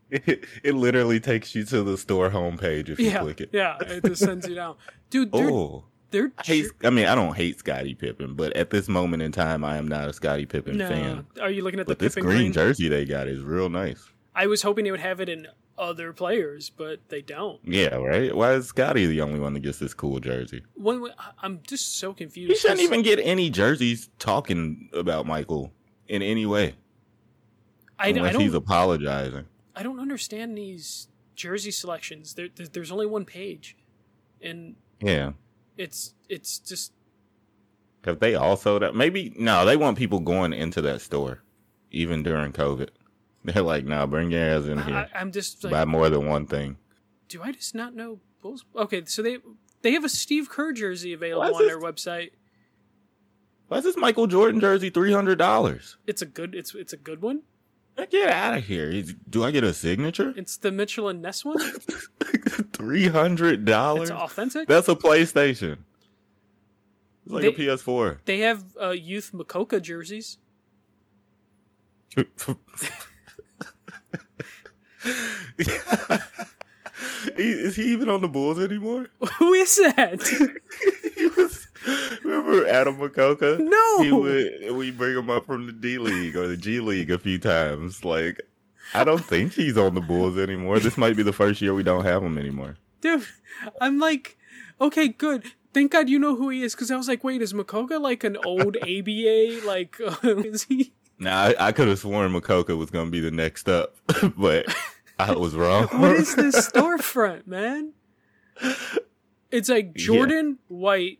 it, 0.09 0.45
it 0.63 0.73
literally 0.73 1.19
takes 1.19 1.53
you 1.53 1.65
to 1.65 1.83
the 1.83 1.97
store 1.97 2.29
homepage 2.29 2.87
if 2.89 2.99
you 2.99 3.07
Yeah, 3.11 3.19
click 3.19 3.41
it. 3.41 3.49
yeah, 3.51 3.77
it 3.81 4.05
just 4.05 4.23
sends 4.23 4.47
you 4.47 4.55
down, 4.55 4.75
dude. 5.09 5.31
They're 5.33 5.49
Oh, 5.51 5.83
they're 6.11 6.31
I 6.37 6.43
hate. 6.43 6.65
I 6.83 6.89
mean, 6.89 7.05
I 7.07 7.15
don't 7.15 7.35
hate 7.35 7.59
Scottie 7.59 7.95
Pippen, 7.95 8.35
but 8.35 8.55
at 8.55 8.69
this 8.69 8.87
moment 8.87 9.23
in 9.23 9.31
time, 9.31 9.63
I 9.63 9.77
am 9.77 9.87
not 9.87 10.07
a 10.07 10.13
Scottie 10.13 10.45
Pippen 10.45 10.77
no. 10.77 10.87
fan. 10.87 11.27
Are 11.41 11.49
you 11.49 11.63
looking 11.63 11.79
at 11.79 11.87
But 11.87 11.99
the 11.99 12.05
this 12.05 12.15
Pippen 12.15 12.27
green, 12.29 12.37
green? 12.39 12.53
jersey 12.53 12.87
they 12.87 13.05
got 13.05 13.27
is 13.27 13.41
real 13.43 13.69
nice. 13.69 14.09
I 14.35 14.47
was 14.47 14.61
hoping 14.61 14.85
they 14.85 14.91
would 14.91 14.99
have 14.99 15.19
it 15.19 15.29
in 15.29 15.47
other 15.77 16.13
players, 16.13 16.69
but 16.69 16.99
they 17.09 17.21
don't. 17.21 17.59
Yeah, 17.63 17.95
right. 17.95 18.35
Why 18.35 18.53
is 18.53 18.67
Scottie 18.67 19.05
the 19.05 19.21
only 19.21 19.39
one 19.39 19.53
that 19.53 19.59
gets 19.61 19.79
this 19.79 19.93
cool 19.93 20.19
jersey? 20.19 20.63
I'm 21.41 21.61
just 21.67 21.97
so 21.99 22.13
confused. 22.13 22.51
He 22.51 22.57
shouldn't 22.57 22.81
even 22.81 23.01
get 23.01 23.19
any 23.19 23.49
jerseys 23.49 24.09
talking 24.19 24.89
about 24.93 25.25
Michael 25.25 25.71
in 26.07 26.21
any 26.21 26.45
way, 26.45 26.75
I, 27.99 28.05
I 28.05 28.09
unless 28.09 28.33
don't. 28.33 28.41
he's 28.41 28.53
apologizing. 28.53 29.45
I 29.75 29.83
don't 29.83 29.99
understand 29.99 30.57
these 30.57 31.07
jersey 31.35 31.71
selections. 31.71 32.33
There, 32.35 32.47
there, 32.55 32.67
there's 32.67 32.91
only 32.91 33.05
one 33.05 33.25
page, 33.25 33.75
and 34.41 34.75
Yeah, 35.01 35.33
it's 35.77 36.13
it's 36.29 36.59
just 36.59 36.91
Have 38.05 38.19
they 38.19 38.35
also 38.35 38.79
that 38.79 38.95
maybe 38.95 39.33
no, 39.37 39.65
they 39.65 39.77
want 39.77 39.97
people 39.97 40.19
going 40.19 40.53
into 40.53 40.81
that 40.81 41.01
store, 41.01 41.43
even 41.91 42.23
during 42.23 42.51
COVID. 42.51 42.89
They're 43.43 43.63
like, 43.63 43.85
nah, 43.85 44.05
bring 44.05 44.31
your 44.31 44.41
ass 44.41 44.65
in 44.65 44.81
here. 44.81 45.09
I, 45.13 45.21
am 45.21 45.31
just 45.31 45.63
like, 45.63 45.71
buy 45.71 45.85
more 45.85 46.09
than 46.09 46.27
one 46.27 46.47
thing. 46.47 46.77
Do 47.29 47.43
I 47.43 47.51
just 47.51 47.75
not 47.75 47.95
know 47.95 48.19
Bulls? 48.41 48.65
Okay, 48.75 49.03
so 49.05 49.21
they 49.21 49.37
they 49.81 49.91
have 49.93 50.03
a 50.03 50.09
Steve 50.09 50.49
Kerr 50.49 50.73
jersey 50.73 51.13
available 51.13 51.55
on 51.55 51.61
this? 51.61 51.67
their 51.67 51.79
website. 51.79 52.31
Why 53.67 53.77
is 53.77 53.83
this 53.83 53.97
Michael 53.97 54.27
Jordan 54.27 54.59
jersey 54.59 54.89
three 54.89 55.13
hundred 55.13 55.37
dollars? 55.37 55.97
It's 56.07 56.21
a 56.21 56.25
good. 56.25 56.55
It's 56.55 56.73
it's 56.75 56.93
a 56.93 56.97
good 56.97 57.21
one. 57.21 57.43
Get 58.05 58.29
out 58.29 58.57
of 58.57 58.63
here! 58.63 59.03
Do 59.29 59.43
I 59.43 59.49
get 59.49 59.63
a 59.63 59.73
signature? 59.73 60.31
It's 60.37 60.57
the 60.57 60.71
Mitchell 60.71 61.09
and 61.09 61.21
Ness 61.21 61.43
one. 61.43 61.57
Three 62.73 63.07
hundred 63.07 63.65
dollars. 63.65 64.11
It's 64.11 64.19
authentic. 64.19 64.67
That's 64.67 64.87
a 64.87 64.95
PlayStation. 64.95 65.79
It's 67.25 67.33
like 67.33 67.41
they, 67.41 67.47
a 67.47 67.77
PS4. 67.77 68.19
They 68.25 68.39
have 68.39 68.63
uh, 68.79 68.91
youth 68.91 69.31
Mokoka 69.33 69.81
jerseys. 69.81 70.37
is 77.37 77.75
he 77.75 77.83
even 77.91 78.09
on 78.09 78.21
the 78.21 78.27
Bulls 78.27 78.59
anymore? 78.59 79.07
Who 79.39 79.53
is 79.53 79.75
that? 79.77 80.19
was. 81.37 81.67
Remember 82.23 82.67
Adam 82.67 82.97
Mokoka? 82.97 83.59
No. 83.59 84.03
He 84.03 84.11
would. 84.11 84.75
We 84.75 84.91
bring 84.91 85.17
him 85.17 85.29
up 85.29 85.45
from 85.45 85.67
the 85.67 85.71
D 85.71 85.97
League 85.97 86.35
or 86.35 86.47
the 86.47 86.57
G 86.57 86.79
League 86.79 87.11
a 87.11 87.17
few 87.17 87.39
times. 87.39 88.03
Like, 88.03 88.41
I 88.93 89.03
don't 89.03 89.23
think 89.23 89.53
he's 89.53 89.77
on 89.77 89.95
the 89.95 90.01
Bulls 90.01 90.37
anymore. 90.37 90.79
This 90.79 90.97
might 90.97 91.15
be 91.15 91.23
the 91.23 91.33
first 91.33 91.61
year 91.61 91.73
we 91.73 91.83
don't 91.83 92.03
have 92.03 92.23
him 92.23 92.37
anymore. 92.37 92.77
Dude, 92.99 93.25
I'm 93.79 93.99
like, 93.99 94.37
okay, 94.81 95.07
good 95.07 95.51
thank 95.77 95.91
God 95.91 96.09
you 96.09 96.17
know 96.17 96.35
who 96.35 96.49
he 96.49 96.63
is 96.63 96.73
because 96.73 96.89
I 96.89 96.95
was 96.95 97.07
like, 97.07 97.23
wait, 97.23 97.41
is 97.41 97.53
Mokoka 97.53 98.01
like 98.01 98.23
an 98.23 98.37
old 98.45 98.77
ABA? 98.77 99.61
Like, 99.65 99.99
uh, 100.01 100.15
is 100.23 100.63
he? 100.63 100.91
Now 101.19 101.39
I, 101.39 101.67
I 101.67 101.71
could 101.71 101.87
have 101.87 101.99
sworn 101.99 102.31
Mokoka 102.31 102.75
was 102.77 102.89
gonna 102.89 103.11
be 103.11 103.19
the 103.19 103.31
next 103.31 103.69
up, 103.69 103.95
but 104.37 104.65
I 105.19 105.33
was 105.33 105.55
wrong. 105.55 105.87
what 105.91 106.15
is 106.15 106.35
this 106.35 106.69
storefront, 106.71 107.47
man? 107.47 107.93
It's 109.51 109.69
like 109.69 109.93
Jordan 109.93 110.59
yeah. 110.69 110.77
White, 110.77 111.19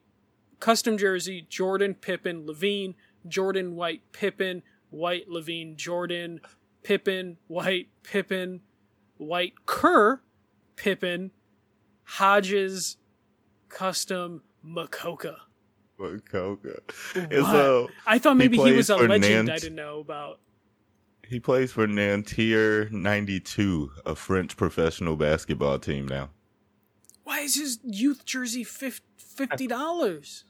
custom 0.60 0.98
jersey, 0.98 1.46
Jordan 1.50 1.94
Pippen 1.94 2.46
LaVine, 2.46 2.96
Jordan 3.28 3.76
White 3.76 4.02
Pippen, 4.12 4.64
White 4.90 5.30
LaVine, 5.30 5.76
Jordan, 5.76 6.42
Pippen 6.84 7.38
White 7.48 7.90
Pippen, 8.04 8.62
White 9.18 9.54
Kerr, 9.66 10.22
Pippen, 10.76 11.32
Hodges, 12.04 12.98
custom 13.70 14.44
Mokoka. 14.66 15.36
Mokoka. 16.00 16.80
So 17.32 17.90
I 18.06 18.20
thought 18.20 18.38
maybe 18.38 18.58
he, 18.58 18.70
he 18.70 18.74
was 18.74 18.90
a 18.90 18.98
legend 18.98 19.48
Nant- 19.48 19.50
I 19.50 19.58
didn't 19.58 19.76
know 19.76 20.00
about. 20.00 20.40
He 21.30 21.40
plays 21.40 21.74
for 21.74 21.88
Nanterre 21.88 22.90
92, 22.90 23.92
a 24.06 24.16
French 24.16 24.56
professional 24.56 25.18
basketball 25.18 25.78
team 25.80 26.08
now. 26.08 26.30
Why 27.24 27.40
is 27.42 27.56
his 27.56 27.80
youth 27.84 28.24
jersey 28.24 28.64
fifty 28.64 29.68
dollars? 29.68 30.46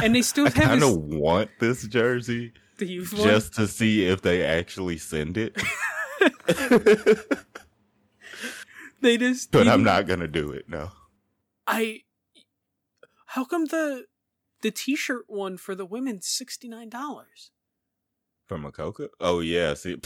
And 0.00 0.14
they 0.14 0.22
still 0.22 0.44
have. 0.44 0.56
I 0.56 0.60
kind 0.60 0.82
of 0.84 0.90
his... 0.90 0.98
want 0.98 1.50
this 1.58 1.84
jersey 1.88 2.52
the 2.78 2.86
youth 2.86 3.12
just 3.16 3.58
one? 3.58 3.66
to 3.66 3.72
see 3.72 4.06
if 4.06 4.22
they 4.22 4.44
actually 4.44 4.98
send 4.98 5.36
it. 5.36 5.60
they 9.00 9.16
just. 9.16 9.50
But 9.50 9.66
I'm 9.66 9.82
not 9.82 10.06
gonna 10.06 10.28
do 10.28 10.52
it. 10.52 10.68
No. 10.68 10.92
I 11.66 12.02
how 13.26 13.44
come 13.44 13.66
the 13.66 14.04
the 14.62 14.70
t-shirt 14.70 15.24
one 15.26 15.56
for 15.56 15.74
the 15.74 15.84
women 15.84 16.22
sixty 16.22 16.68
nine 16.68 16.88
dollars? 16.88 17.50
From 18.46 18.64
a 18.64 18.72
Coca? 18.72 19.08
Oh 19.20 19.40
yeah, 19.40 19.74
see. 19.74 19.96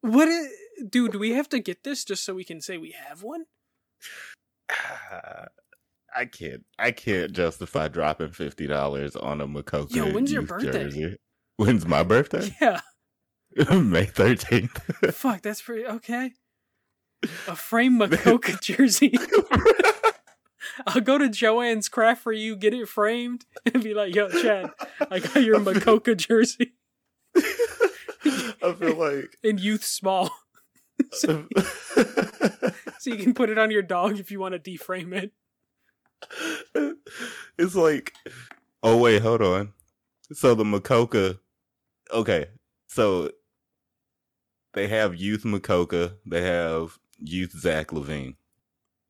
What, 0.00 0.28
is, 0.28 0.48
dude? 0.88 1.12
Do 1.12 1.18
we 1.18 1.32
have 1.32 1.48
to 1.50 1.60
get 1.60 1.84
this 1.84 2.04
just 2.04 2.24
so 2.24 2.34
we 2.34 2.44
can 2.44 2.60
say 2.60 2.78
we 2.78 2.90
have 3.08 3.22
one? 3.22 3.44
I 6.16 6.26
can't. 6.26 6.64
I 6.78 6.90
can't 6.92 7.32
justify 7.32 7.88
dropping 7.88 8.30
fifty 8.30 8.66
dollars 8.66 9.16
on 9.16 9.40
a 9.40 9.48
Mokoka. 9.48 9.94
Yo, 9.94 10.12
when's 10.12 10.32
your 10.32 10.42
birthday? 10.42 10.84
Jersey. 10.84 11.16
When's 11.56 11.86
my 11.86 12.02
birthday? 12.02 12.54
Yeah, 12.60 12.80
May 13.78 14.06
thirteenth. 14.06 14.80
Fuck, 15.14 15.42
that's 15.42 15.62
pretty 15.62 15.86
okay. 15.86 16.32
A 17.46 17.54
frame 17.54 18.00
Mokoka 18.00 18.60
jersey. 18.60 19.16
I'll 20.86 21.00
go 21.00 21.18
to 21.18 21.28
Joanne's 21.28 21.88
Craft 21.88 22.22
for 22.22 22.32
you, 22.32 22.56
get 22.56 22.74
it 22.74 22.88
framed, 22.88 23.44
and 23.72 23.82
be 23.82 23.94
like, 23.94 24.14
"Yo, 24.14 24.28
Chad, 24.28 24.70
I 25.08 25.20
got 25.20 25.42
your 25.42 25.60
Mokoka 25.60 26.16
jersey." 26.16 26.72
I 27.36 28.74
feel 28.78 28.96
like 28.96 29.38
in 29.42 29.58
youth 29.58 29.84
small, 29.84 30.30
so, 31.12 31.46
so 32.98 33.10
you 33.10 33.16
can 33.16 33.34
put 33.34 33.50
it 33.50 33.58
on 33.58 33.70
your 33.70 33.82
dog 33.82 34.18
if 34.18 34.30
you 34.30 34.40
want 34.40 34.52
to 34.52 34.58
deframe 34.58 35.12
it. 35.12 35.32
It's 37.58 37.74
like, 37.74 38.12
oh 38.82 38.96
wait, 38.96 39.22
hold 39.22 39.42
on. 39.42 39.72
So 40.32 40.54
the 40.54 40.64
Mokoka, 40.64 41.38
okay, 42.12 42.46
so 42.86 43.30
they 44.72 44.88
have 44.88 45.14
youth 45.14 45.44
Mokoka, 45.44 46.14
they 46.26 46.42
have 46.42 46.98
youth 47.18 47.52
Zach 47.52 47.88
LaVine. 47.88 48.36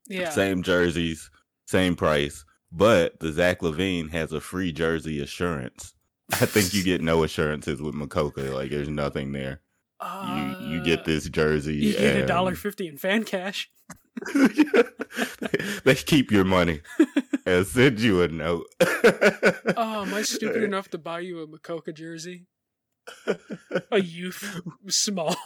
Yeah. 0.06 0.30
Same 0.30 0.62
jerseys, 0.62 1.30
same 1.66 1.96
price, 1.96 2.44
but 2.70 3.20
the 3.20 3.32
Zach 3.32 3.60
LaVine 3.60 4.10
has 4.10 4.32
a 4.32 4.40
free 4.40 4.72
jersey 4.72 5.20
assurance. 5.20 5.94
I 6.32 6.46
think 6.46 6.72
you 6.72 6.82
get 6.82 7.02
no 7.02 7.22
assurances 7.22 7.82
with 7.82 7.94
Mokoka. 7.94 8.52
Like 8.54 8.70
there's 8.70 8.88
nothing 8.88 9.32
there. 9.32 9.60
Uh, 10.00 10.56
you 10.60 10.66
you 10.68 10.84
get 10.84 11.00
uh, 11.00 11.04
this 11.04 11.28
jersey. 11.28 11.76
You 11.76 11.92
get 11.92 12.16
a 12.16 12.26
dollar 12.26 12.54
fifty 12.54 12.88
in 12.88 12.96
fan 12.96 13.24
cash. 13.24 13.70
they 15.84 15.94
keep 15.94 16.30
your 16.30 16.44
money 16.44 16.80
and 17.46 17.66
send 17.66 18.00
you 18.00 18.22
a 18.22 18.28
note. 18.28 18.66
oh, 18.80 20.02
am 20.06 20.14
I 20.14 20.22
stupid 20.22 20.62
enough 20.62 20.88
to 20.90 20.98
buy 20.98 21.20
you 21.20 21.42
a 21.42 21.46
Mokoka 21.46 21.92
jersey? 21.92 22.46
A 23.90 24.00
youth 24.00 24.60
small. 24.88 25.36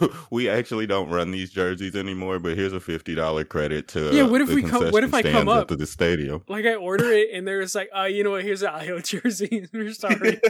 we 0.30 0.48
actually 0.48 0.86
don't 0.86 1.08
run 1.08 1.30
these 1.30 1.50
jerseys 1.50 1.94
anymore, 1.96 2.38
but 2.38 2.56
here's 2.56 2.72
a 2.72 2.80
fifty 2.80 3.14
dollar 3.14 3.44
credit 3.44 3.88
to 3.88 4.14
yeah. 4.14 4.22
What 4.24 4.40
if 4.40 4.48
we 4.50 4.62
come? 4.62 4.90
What 4.90 5.04
if 5.04 5.14
I 5.14 5.22
come 5.22 5.48
up 5.48 5.68
to 5.68 5.76
the 5.76 5.86
stadium? 5.86 6.42
Like 6.48 6.64
I 6.66 6.74
order 6.74 7.10
it 7.10 7.28
and 7.32 7.46
there's 7.46 7.74
like, 7.74 7.90
uh, 7.96 8.04
you 8.04 8.24
know 8.24 8.32
what? 8.32 8.42
Here's 8.44 8.62
an 8.62 8.70
Ayo 8.72 9.02
jersey. 9.22 9.68
We're 9.72 9.92
sorry. 9.92 10.40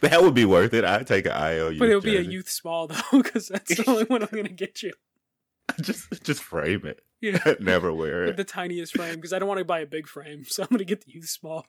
that 0.00 0.22
would 0.22 0.34
be 0.34 0.44
worth 0.44 0.74
it. 0.74 0.84
I'd 0.84 1.06
take 1.06 1.26
an 1.26 1.32
Ayo, 1.32 1.78
but 1.78 1.88
it'll 1.88 2.00
jersey. 2.00 2.18
be 2.18 2.28
a 2.28 2.30
youth 2.30 2.48
small 2.48 2.86
though, 2.88 3.00
because 3.12 3.48
that's 3.48 3.76
the 3.76 3.84
only 3.88 4.04
one 4.04 4.22
I'm 4.22 4.28
gonna 4.30 4.48
get 4.48 4.82
you. 4.82 4.92
Just, 5.80 6.22
just 6.22 6.42
frame 6.42 6.84
it. 6.84 7.00
Yeah, 7.20 7.54
never 7.58 7.92
wear 7.92 8.24
it. 8.24 8.36
the 8.36 8.44
tiniest 8.44 8.94
frame 8.96 9.14
because 9.16 9.32
I 9.32 9.38
don't 9.38 9.48
want 9.48 9.58
to 9.58 9.64
buy 9.64 9.80
a 9.80 9.86
big 9.86 10.06
frame, 10.06 10.44
so 10.46 10.62
I'm 10.62 10.68
gonna 10.70 10.84
get 10.84 11.04
the 11.06 11.12
youth 11.12 11.28
small. 11.28 11.66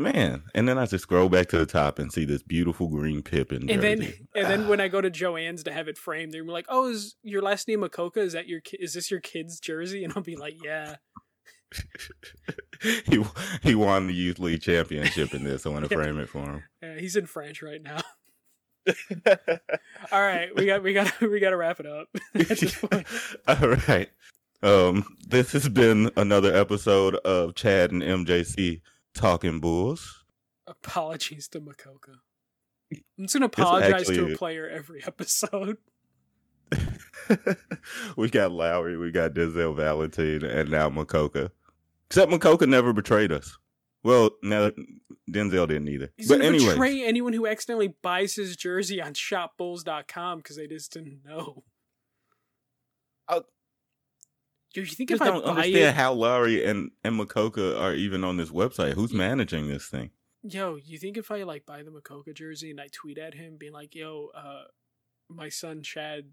Man, 0.00 0.44
and 0.54 0.66
then 0.66 0.78
I 0.78 0.86
just 0.86 1.02
scroll 1.02 1.28
back 1.28 1.48
to 1.48 1.58
the 1.58 1.66
top 1.66 1.98
and 1.98 2.10
see 2.10 2.24
this 2.24 2.42
beautiful 2.42 2.88
green 2.88 3.22
Pippen. 3.22 3.68
And 3.68 3.82
then, 3.82 4.12
and 4.34 4.46
then 4.46 4.68
when 4.68 4.80
I 4.80 4.88
go 4.88 5.02
to 5.02 5.10
Joanne's 5.10 5.62
to 5.64 5.72
have 5.72 5.88
it 5.88 5.98
framed, 5.98 6.32
they're 6.32 6.42
like, 6.42 6.66
"Oh, 6.70 6.88
is 6.88 7.16
your 7.22 7.42
last 7.42 7.68
name 7.68 7.80
Mokoka? 7.80 8.16
Is 8.16 8.32
that 8.32 8.48
your? 8.48 8.62
Is 8.78 8.94
this 8.94 9.10
your 9.10 9.20
kid's 9.20 9.60
jersey?" 9.60 10.02
And 10.02 10.14
I'll 10.16 10.22
be 10.22 10.36
like, 10.36 10.56
"Yeah." 10.64 10.96
he 13.04 13.22
he 13.62 13.74
won 13.74 14.06
the 14.06 14.14
youth 14.14 14.38
league 14.38 14.62
championship 14.62 15.34
in 15.34 15.44
this. 15.44 15.66
I 15.66 15.68
want 15.68 15.88
to 15.88 15.94
yeah. 15.94 16.02
frame 16.02 16.18
it 16.18 16.30
for 16.30 16.44
him. 16.44 16.62
Yeah, 16.82 16.98
he's 16.98 17.16
in 17.16 17.26
French 17.26 17.62
right 17.62 17.82
now. 17.82 18.00
All 20.12 20.20
right, 20.20 20.48
we 20.56 20.64
got 20.64 20.82
we 20.82 20.94
got 20.94 21.20
we 21.20 21.40
got 21.40 21.50
to 21.50 21.56
wrap 21.56 21.78
it 21.78 21.86
up. 21.86 22.08
All 23.46 23.68
right. 23.86 24.08
Um, 24.62 25.16
this 25.26 25.52
has 25.52 25.68
been 25.68 26.10
another 26.16 26.54
episode 26.54 27.16
of 27.16 27.54
Chad 27.54 27.92
and 27.92 28.02
MJC 28.02 28.80
Talking 29.14 29.60
Bulls. 29.60 30.24
Apologies 30.66 31.48
to 31.48 31.60
Mokoka. 31.60 32.20
I'm 32.92 33.24
just 33.24 33.34
gonna 33.34 33.46
apologize 33.46 34.06
to 34.08 34.32
a 34.32 34.36
player 34.36 34.68
every 34.68 35.04
episode. 35.06 35.78
we 38.16 38.30
got 38.30 38.52
Lauri, 38.52 38.96
we 38.96 39.10
got 39.10 39.34
Denzel 39.34 39.74
Valentine, 39.74 40.44
and 40.44 40.70
now 40.70 40.88
Mokoka. 40.88 41.50
Except 42.08 42.30
Mokoka 42.30 42.68
never 42.68 42.92
betrayed 42.92 43.32
us. 43.32 43.58
Well, 44.02 44.30
now 44.42 44.70
Denzel 45.30 45.68
didn't 45.68 45.88
either. 45.88 46.12
He's 46.16 46.28
but 46.28 46.40
anyway, 46.40 46.72
betray 46.72 47.04
anyone 47.04 47.32
who 47.32 47.46
accidentally 47.46 47.94
buys 48.02 48.34
his 48.34 48.56
jersey 48.56 49.00
on 49.00 49.14
ShopBulls.com 49.14 50.38
because 50.38 50.56
they 50.56 50.66
just 50.66 50.92
didn't 50.92 51.20
know. 51.24 51.64
Uh, 53.28 53.40
do 54.74 54.80
you 54.82 54.86
think 54.86 55.10
just 55.10 55.20
if 55.22 55.26
don't 55.28 55.44
I 55.44 55.50
understand 55.50 55.76
it, 55.76 55.94
how 55.94 56.12
Lauri 56.12 56.64
and 56.64 56.90
and 57.04 57.18
Mokoka 57.18 57.80
are 57.80 57.94
even 57.94 58.24
on 58.24 58.36
this 58.36 58.50
website? 58.50 58.92
Who's 58.94 59.12
managing 59.12 59.68
this 59.68 59.86
thing? 59.88 60.10
Yo, 60.42 60.76
you 60.76 60.98
think 60.98 61.16
if 61.16 61.30
I 61.30 61.42
like 61.42 61.66
buy 61.66 61.82
the 61.82 61.90
Mokoka 61.90 62.34
jersey 62.34 62.70
and 62.70 62.80
I 62.80 62.86
tweet 62.92 63.18
at 63.18 63.34
him 63.34 63.56
being 63.58 63.72
like, 63.72 63.94
"Yo, 63.94 64.30
uh, 64.34 64.62
my 65.28 65.48
son 65.48 65.82
Chad, 65.82 66.30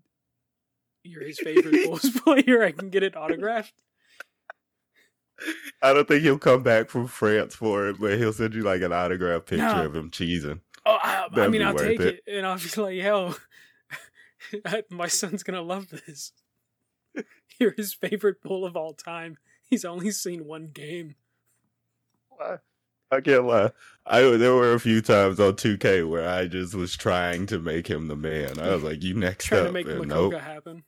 you're 1.03 1.23
his 1.23 1.39
favorite 1.39 1.83
Bulls 1.85 2.09
player. 2.11 2.63
I 2.63 2.71
can 2.71 2.89
get 2.89 3.03
it 3.03 3.17
autographed." 3.17 3.73
I 5.83 5.93
don't 5.93 6.07
think 6.07 6.23
he'll 6.23 6.39
come 6.39 6.63
back 6.63 6.89
from 6.89 7.07
France 7.07 7.53
for 7.53 7.89
it, 7.89 7.97
but 7.99 8.17
he'll 8.17 8.33
send 8.33 8.55
you 8.55 8.63
like 8.63 8.81
an 8.81 8.91
autograph 8.91 9.45
picture 9.45 9.65
No. 9.65 9.85
of 9.85 9.95
him 9.95 10.09
cheesing. 10.09 10.61
Oh, 10.85 10.97
I, 11.01 11.27
I 11.33 11.47
mean, 11.47 11.61
I'll 11.61 11.75
take 11.75 11.99
it. 11.99 12.21
it. 12.25 12.37
and 12.37 12.45
I'll 12.45 12.57
be 12.57 12.81
like, 12.81 12.95
"Yo, 12.95 13.35
my 14.89 15.07
son's 15.07 15.43
gonna 15.43 15.61
love 15.61 15.89
this. 15.89 16.31
You're 17.59 17.73
his 17.75 17.93
favorite 17.93 18.41
bull 18.41 18.65
of 18.65 18.75
all 18.75 18.93
time. 18.93 19.37
He's 19.65 19.85
only 19.85 20.11
seen 20.11 20.45
one 20.45 20.67
game. 20.67 21.15
I 23.11 23.21
can't 23.21 23.45
lie. 23.45 23.71
I 24.05 24.21
there 24.21 24.53
were 24.53 24.73
a 24.73 24.79
few 24.79 25.01
times 25.01 25.39
on 25.39 25.53
2K 25.53 26.07
where 26.07 26.27
I 26.29 26.47
just 26.47 26.75
was 26.75 26.95
trying 26.95 27.45
to 27.47 27.59
make 27.59 27.87
him 27.87 28.07
the 28.07 28.15
man. 28.15 28.59
I 28.59 28.73
was 28.73 28.83
like, 28.83 29.03
"You 29.03 29.13
next 29.15 29.45
Trying 29.45 29.61
up," 29.61 29.67
to 29.67 29.73
make 29.73 29.87
and 29.87 30.07
nope, 30.07 30.33
happen. 30.33 30.83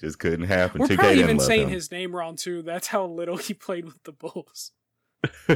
just 0.00 0.18
couldn't 0.18 0.46
happen. 0.46 0.82
We're 0.82 0.88
2K 0.88 0.96
probably 0.96 1.20
even 1.20 1.40
saying 1.40 1.68
him. 1.68 1.74
his 1.74 1.90
name 1.90 2.14
wrong 2.14 2.36
too. 2.36 2.62
That's 2.62 2.88
how 2.88 3.06
little 3.06 3.36
he 3.36 3.54
played 3.54 3.84
with 3.86 4.02
the 4.04 4.12
Bulls. 4.12 4.72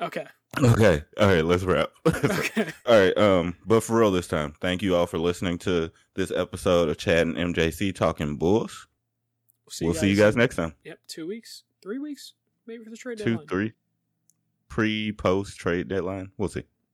Okay. 0.00 0.26
Okay, 0.62 1.02
all 1.20 1.26
right, 1.26 1.44
let's 1.44 1.64
wrap. 1.64 1.90
Okay. 2.06 2.72
all 2.86 2.98
right, 2.98 3.16
um, 3.18 3.56
but 3.66 3.82
for 3.82 3.98
real 3.98 4.10
this 4.10 4.28
time, 4.28 4.54
thank 4.60 4.82
you 4.82 4.96
all 4.96 5.06
for 5.06 5.18
listening 5.18 5.58
to 5.58 5.90
this 6.14 6.30
episode 6.30 6.88
of 6.88 6.96
Chad 6.98 7.26
and 7.26 7.36
MJC 7.36 7.94
talking 7.94 8.36
Bulls. 8.36 8.86
We'll 9.80 9.94
see 9.94 10.08
you 10.10 10.16
guys 10.16 10.36
next 10.36 10.56
time. 10.56 10.74
Yep. 10.84 10.98
Two 11.08 11.26
weeks. 11.26 11.64
Three 11.82 11.98
weeks. 11.98 12.34
Maybe 12.66 12.84
for 12.84 12.90
the 12.90 12.96
trade 12.96 13.18
Two, 13.18 13.24
deadline. 13.24 13.46
three, 13.46 13.72
pre, 14.68 15.12
post 15.12 15.56
trade 15.58 15.88
deadline. 15.88 16.30
We'll 16.36 16.48
see. 16.48 16.64